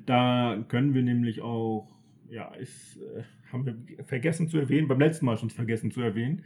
da 0.05 0.65
können 0.69 0.95
wir 0.95 1.03
nämlich 1.03 1.41
auch, 1.41 1.89
ja, 2.29 2.53
ist, 2.55 2.97
äh, 2.97 3.23
haben 3.53 3.65
wir 3.65 4.05
vergessen 4.05 4.49
zu 4.49 4.59
erwähnen, 4.59 4.89
beim 4.89 4.99
letzten 4.99 5.27
Mal 5.27 5.37
schon 5.37 5.51
vergessen 5.51 5.93
zu 5.93 6.01
erwähnen. 6.01 6.43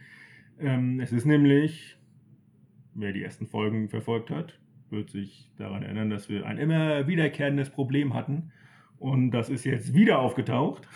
Ähm, 0.60 1.00
es 1.00 1.12
ist 1.12 1.24
nämlich, 1.24 1.96
wer 2.94 3.12
die 3.12 3.22
ersten 3.22 3.46
Folgen 3.46 3.88
verfolgt 3.88 4.30
hat, 4.30 4.58
wird 4.90 5.10
sich 5.10 5.50
daran 5.56 5.82
erinnern, 5.82 6.10
dass 6.10 6.28
wir 6.28 6.46
ein 6.46 6.58
immer 6.58 7.06
wiederkehrendes 7.06 7.70
Problem 7.70 8.14
hatten. 8.14 8.52
Und 8.98 9.30
das 9.30 9.48
ist 9.48 9.64
jetzt 9.64 9.94
wieder 9.94 10.18
aufgetaucht. 10.18 10.88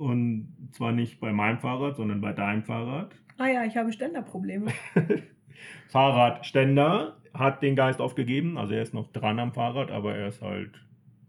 Und 0.00 0.48
zwar 0.72 0.92
nicht 0.92 1.20
bei 1.20 1.30
meinem 1.30 1.58
Fahrrad, 1.58 1.96
sondern 1.96 2.22
bei 2.22 2.32
deinem 2.32 2.62
Fahrrad. 2.62 3.14
Ah 3.36 3.48
ja, 3.48 3.64
ich 3.66 3.76
habe 3.76 3.92
Ständerprobleme. 3.92 4.72
Fahrradständer 5.88 7.18
hat 7.34 7.62
den 7.62 7.76
Geist 7.76 8.00
aufgegeben. 8.00 8.56
Also 8.56 8.72
er 8.72 8.80
ist 8.80 8.94
noch 8.94 9.12
dran 9.12 9.38
am 9.38 9.52
Fahrrad, 9.52 9.90
aber 9.90 10.14
er 10.14 10.28
ist 10.28 10.40
halt 10.40 10.70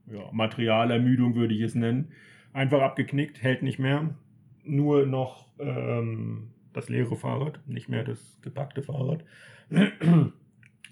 ja, 0.08 0.22
Materialermüdung, 0.32 1.36
würde 1.36 1.54
ich 1.54 1.60
es 1.64 1.76
nennen. 1.76 2.14
Einfach 2.54 2.82
abgeknickt, 2.82 3.44
hält 3.44 3.62
nicht 3.62 3.78
mehr. 3.78 4.16
Nur 4.64 5.06
noch 5.06 5.48
ähm, 5.60 6.52
das 6.72 6.88
leere 6.88 7.18
Fahrrad, 7.18 7.60
nicht 7.68 7.90
mehr 7.90 8.06
das 8.06 8.40
gepackte 8.42 8.84
Fahrrad. 8.84 9.26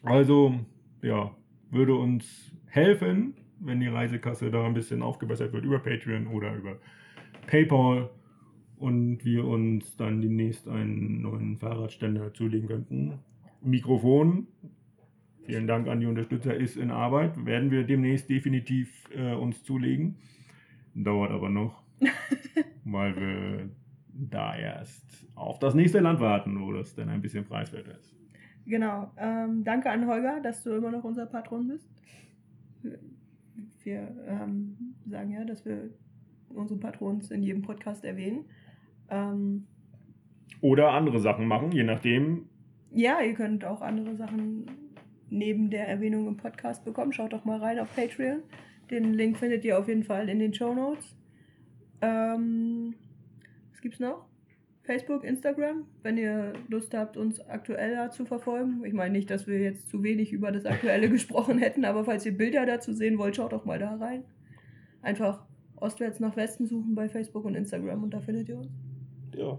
Also, 0.02 0.58
ja, 1.02 1.36
würde 1.72 1.94
uns 1.96 2.56
helfen, 2.68 3.34
wenn 3.60 3.82
die 3.82 3.88
Reisekasse 3.88 4.50
da 4.50 4.66
ein 4.66 4.74
bisschen 4.74 5.02
aufgebessert 5.02 5.52
wird 5.52 5.66
über 5.66 5.80
Patreon 5.80 6.28
oder 6.28 6.56
über 6.56 6.78
PayPal 7.50 8.12
und 8.78 9.26
wir 9.26 9.44
uns 9.46 9.98
dann 9.98 10.22
demnächst 10.22 10.68
einen 10.68 11.24
neuen 11.24 11.58
Fahrradständer 11.58 12.32
zulegen 12.34 12.68
könnten. 12.68 13.14
Mikrofon, 13.62 14.48
vielen 15.46 15.66
Dank 15.66 15.88
an 15.88 16.00
die 16.00 16.06
Unterstützer, 16.06 16.56
ist 16.56 16.78
in 16.78 16.92
Arbeit. 16.92 17.44
Werden 17.46 17.72
wir 17.72 17.84
demnächst 17.84 18.30
definitiv 18.30 19.10
äh, 19.16 19.34
uns 19.34 19.64
zulegen. 19.64 20.18
Dauert 20.94 21.32
aber 21.32 21.50
noch, 21.50 21.82
weil 22.86 23.16
wir 23.16 23.70
da 24.14 24.56
erst 24.56 25.28
auf 25.36 25.58
das 25.60 25.74
nächste 25.74 26.00
Land 26.00 26.20
warten, 26.20 26.62
wo 26.62 26.72
das 26.72 26.94
dann 26.94 27.10
ein 27.10 27.22
bisschen 27.22 27.46
preiswerter 27.46 27.98
ist. 27.98 28.16
Genau. 28.66 29.12
Ähm, 29.18 29.64
danke 29.64 29.90
an 29.90 30.06
Holger, 30.06 30.40
dass 30.42 30.64
du 30.64 30.72
immer 30.76 30.92
noch 30.92 31.04
unser 31.04 31.26
Patron 31.26 31.68
bist. 31.68 31.90
Wir 33.84 34.16
ähm, 34.28 34.94
sagen 35.08 35.32
ja, 35.32 35.44
dass 35.44 35.66
wir 35.66 35.90
unsere 36.54 36.80
Patrons 36.80 37.32
in 37.32 37.44
jedem 37.44 37.62
Podcast 37.62 38.04
erwähnen. 38.04 38.46
Ähm, 39.10 39.68
Oder 40.62 40.92
andere 40.92 41.20
Sachen 41.20 41.46
machen, 41.48 41.72
je 41.72 41.84
nachdem. 41.84 42.50
ja, 42.92 43.22
ihr 43.22 43.34
könnt 43.34 43.66
auch 43.66 43.82
andere 43.82 44.16
Sachen 44.16 44.66
neben 45.30 45.70
der 45.70 45.88
Erwähnung 45.88 46.28
im 46.28 46.38
Podcast 46.38 46.84
bekommen. 46.86 47.14
Schaut 47.14 47.34
doch 47.34 47.46
mal 47.46 47.60
rein 47.60 47.80
auf 47.80 47.96
Patreon. 47.96 48.42
Den 48.90 49.14
Link 49.14 49.38
findet 49.38 49.64
ihr 49.64 49.78
auf 49.78 49.88
jeden 49.88 50.04
Fall 50.04 50.28
in 50.30 50.40
den 50.40 50.54
Show 50.54 50.74
Notes. 50.74 51.16
Ähm, 52.02 52.96
was 53.72 53.82
gibt's 53.82 54.00
noch? 54.00 54.26
Facebook, 54.84 55.24
Instagram, 55.24 55.86
wenn 56.02 56.18
ihr 56.18 56.54
Lust 56.68 56.96
habt, 56.96 57.16
uns 57.16 57.40
aktueller 57.48 58.10
zu 58.10 58.26
verfolgen. 58.26 58.84
Ich 58.86 58.94
meine 58.94 59.12
nicht, 59.12 59.30
dass 59.30 59.46
wir 59.46 59.60
jetzt 59.60 59.88
zu 59.88 60.02
wenig 60.02 60.32
über 60.34 60.52
das 60.52 60.66
Aktuelle 60.66 61.10
gesprochen 61.12 61.60
hätten, 61.60 61.86
aber 61.86 62.04
falls 62.06 62.26
ihr 62.26 62.36
Bilder 62.36 62.66
dazu 62.66 62.92
sehen 62.94 63.20
wollt, 63.20 63.36
schaut 63.36 63.54
doch 63.54 63.66
mal 63.66 63.78
da 63.78 63.94
rein. 63.98 64.24
Einfach 65.04 65.46
ostwärts 65.82 66.20
nach 66.20 66.36
Westen 66.36 66.66
suchen 66.66 66.96
bei 66.96 67.10
Facebook 67.10 67.46
und 67.46 67.56
Instagram 67.56 68.04
und 68.04 68.14
da 68.14 68.20
findet 68.20 68.50
ihr 68.50 68.58
uns. 68.58 68.72
Ja. 69.36 69.58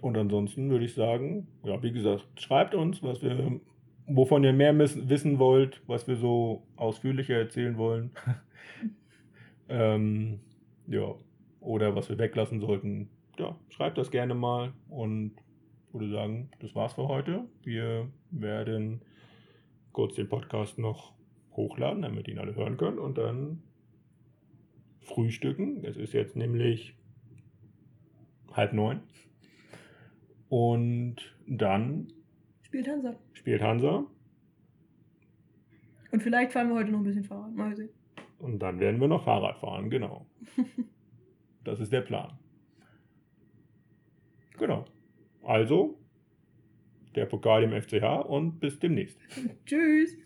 Und 0.00 0.16
ansonsten 0.16 0.70
würde 0.70 0.84
ich 0.84 0.94
sagen, 0.94 1.46
ja, 1.64 1.80
wie 1.82 1.92
gesagt, 1.92 2.26
schreibt 2.40 2.74
uns, 2.74 3.02
was 3.02 3.22
wir 3.22 3.60
wovon 4.06 4.44
ihr 4.44 4.52
mehr 4.52 4.76
wissen 4.78 5.38
wollt, 5.38 5.80
was 5.86 6.06
wir 6.08 6.16
so 6.16 6.62
ausführlicher 6.76 7.36
erzählen 7.36 7.76
wollen. 7.76 8.10
ähm, 9.68 10.40
ja, 10.86 11.14
oder 11.60 11.94
was 11.94 12.08
wir 12.08 12.18
weglassen 12.18 12.60
sollten, 12.60 13.08
ja, 13.38 13.56
schreibt 13.70 13.98
das 13.98 14.10
gerne 14.10 14.34
mal 14.34 14.72
und 14.88 15.32
würde 15.92 16.10
sagen, 16.10 16.50
das 16.60 16.74
war's 16.74 16.94
für 16.94 17.08
heute. 17.08 17.44
Wir 17.62 18.08
werden 18.30 19.02
kurz 19.92 20.14
den 20.14 20.28
Podcast 20.28 20.78
noch 20.78 21.12
hochladen, 21.54 22.02
damit 22.02 22.28
ihn 22.28 22.38
alle 22.38 22.54
hören 22.54 22.76
können 22.76 22.98
und 22.98 23.18
dann 23.18 23.62
frühstücken. 25.02 25.84
Es 25.84 25.96
ist 25.96 26.12
jetzt 26.12 26.36
nämlich 26.36 26.96
halb 28.52 28.72
neun. 28.72 29.00
Und 30.48 31.16
dann 31.46 32.08
spielt 32.62 32.88
Hansa. 32.88 33.16
Spielt 33.32 33.62
Hansa. 33.62 34.06
Und 36.10 36.22
vielleicht 36.22 36.52
fahren 36.52 36.68
wir 36.68 36.76
heute 36.76 36.90
noch 36.90 36.98
ein 36.98 37.04
bisschen 37.04 37.24
Fahrrad. 37.24 37.54
Mal 37.54 37.74
sehen. 37.74 37.88
Und 38.38 38.58
dann 38.58 38.80
werden 38.80 39.00
wir 39.00 39.08
noch 39.08 39.24
Fahrrad 39.24 39.58
fahren, 39.58 39.88
genau. 39.88 40.26
das 41.64 41.80
ist 41.80 41.92
der 41.92 42.02
Plan. 42.02 42.38
Genau. 44.58 44.84
Also, 45.42 45.98
der 47.14 47.26
Pokal 47.26 47.62
im 47.64 47.80
FCH 47.80 48.26
und 48.26 48.60
bis 48.60 48.78
demnächst. 48.78 49.18
Tschüss. 49.66 50.16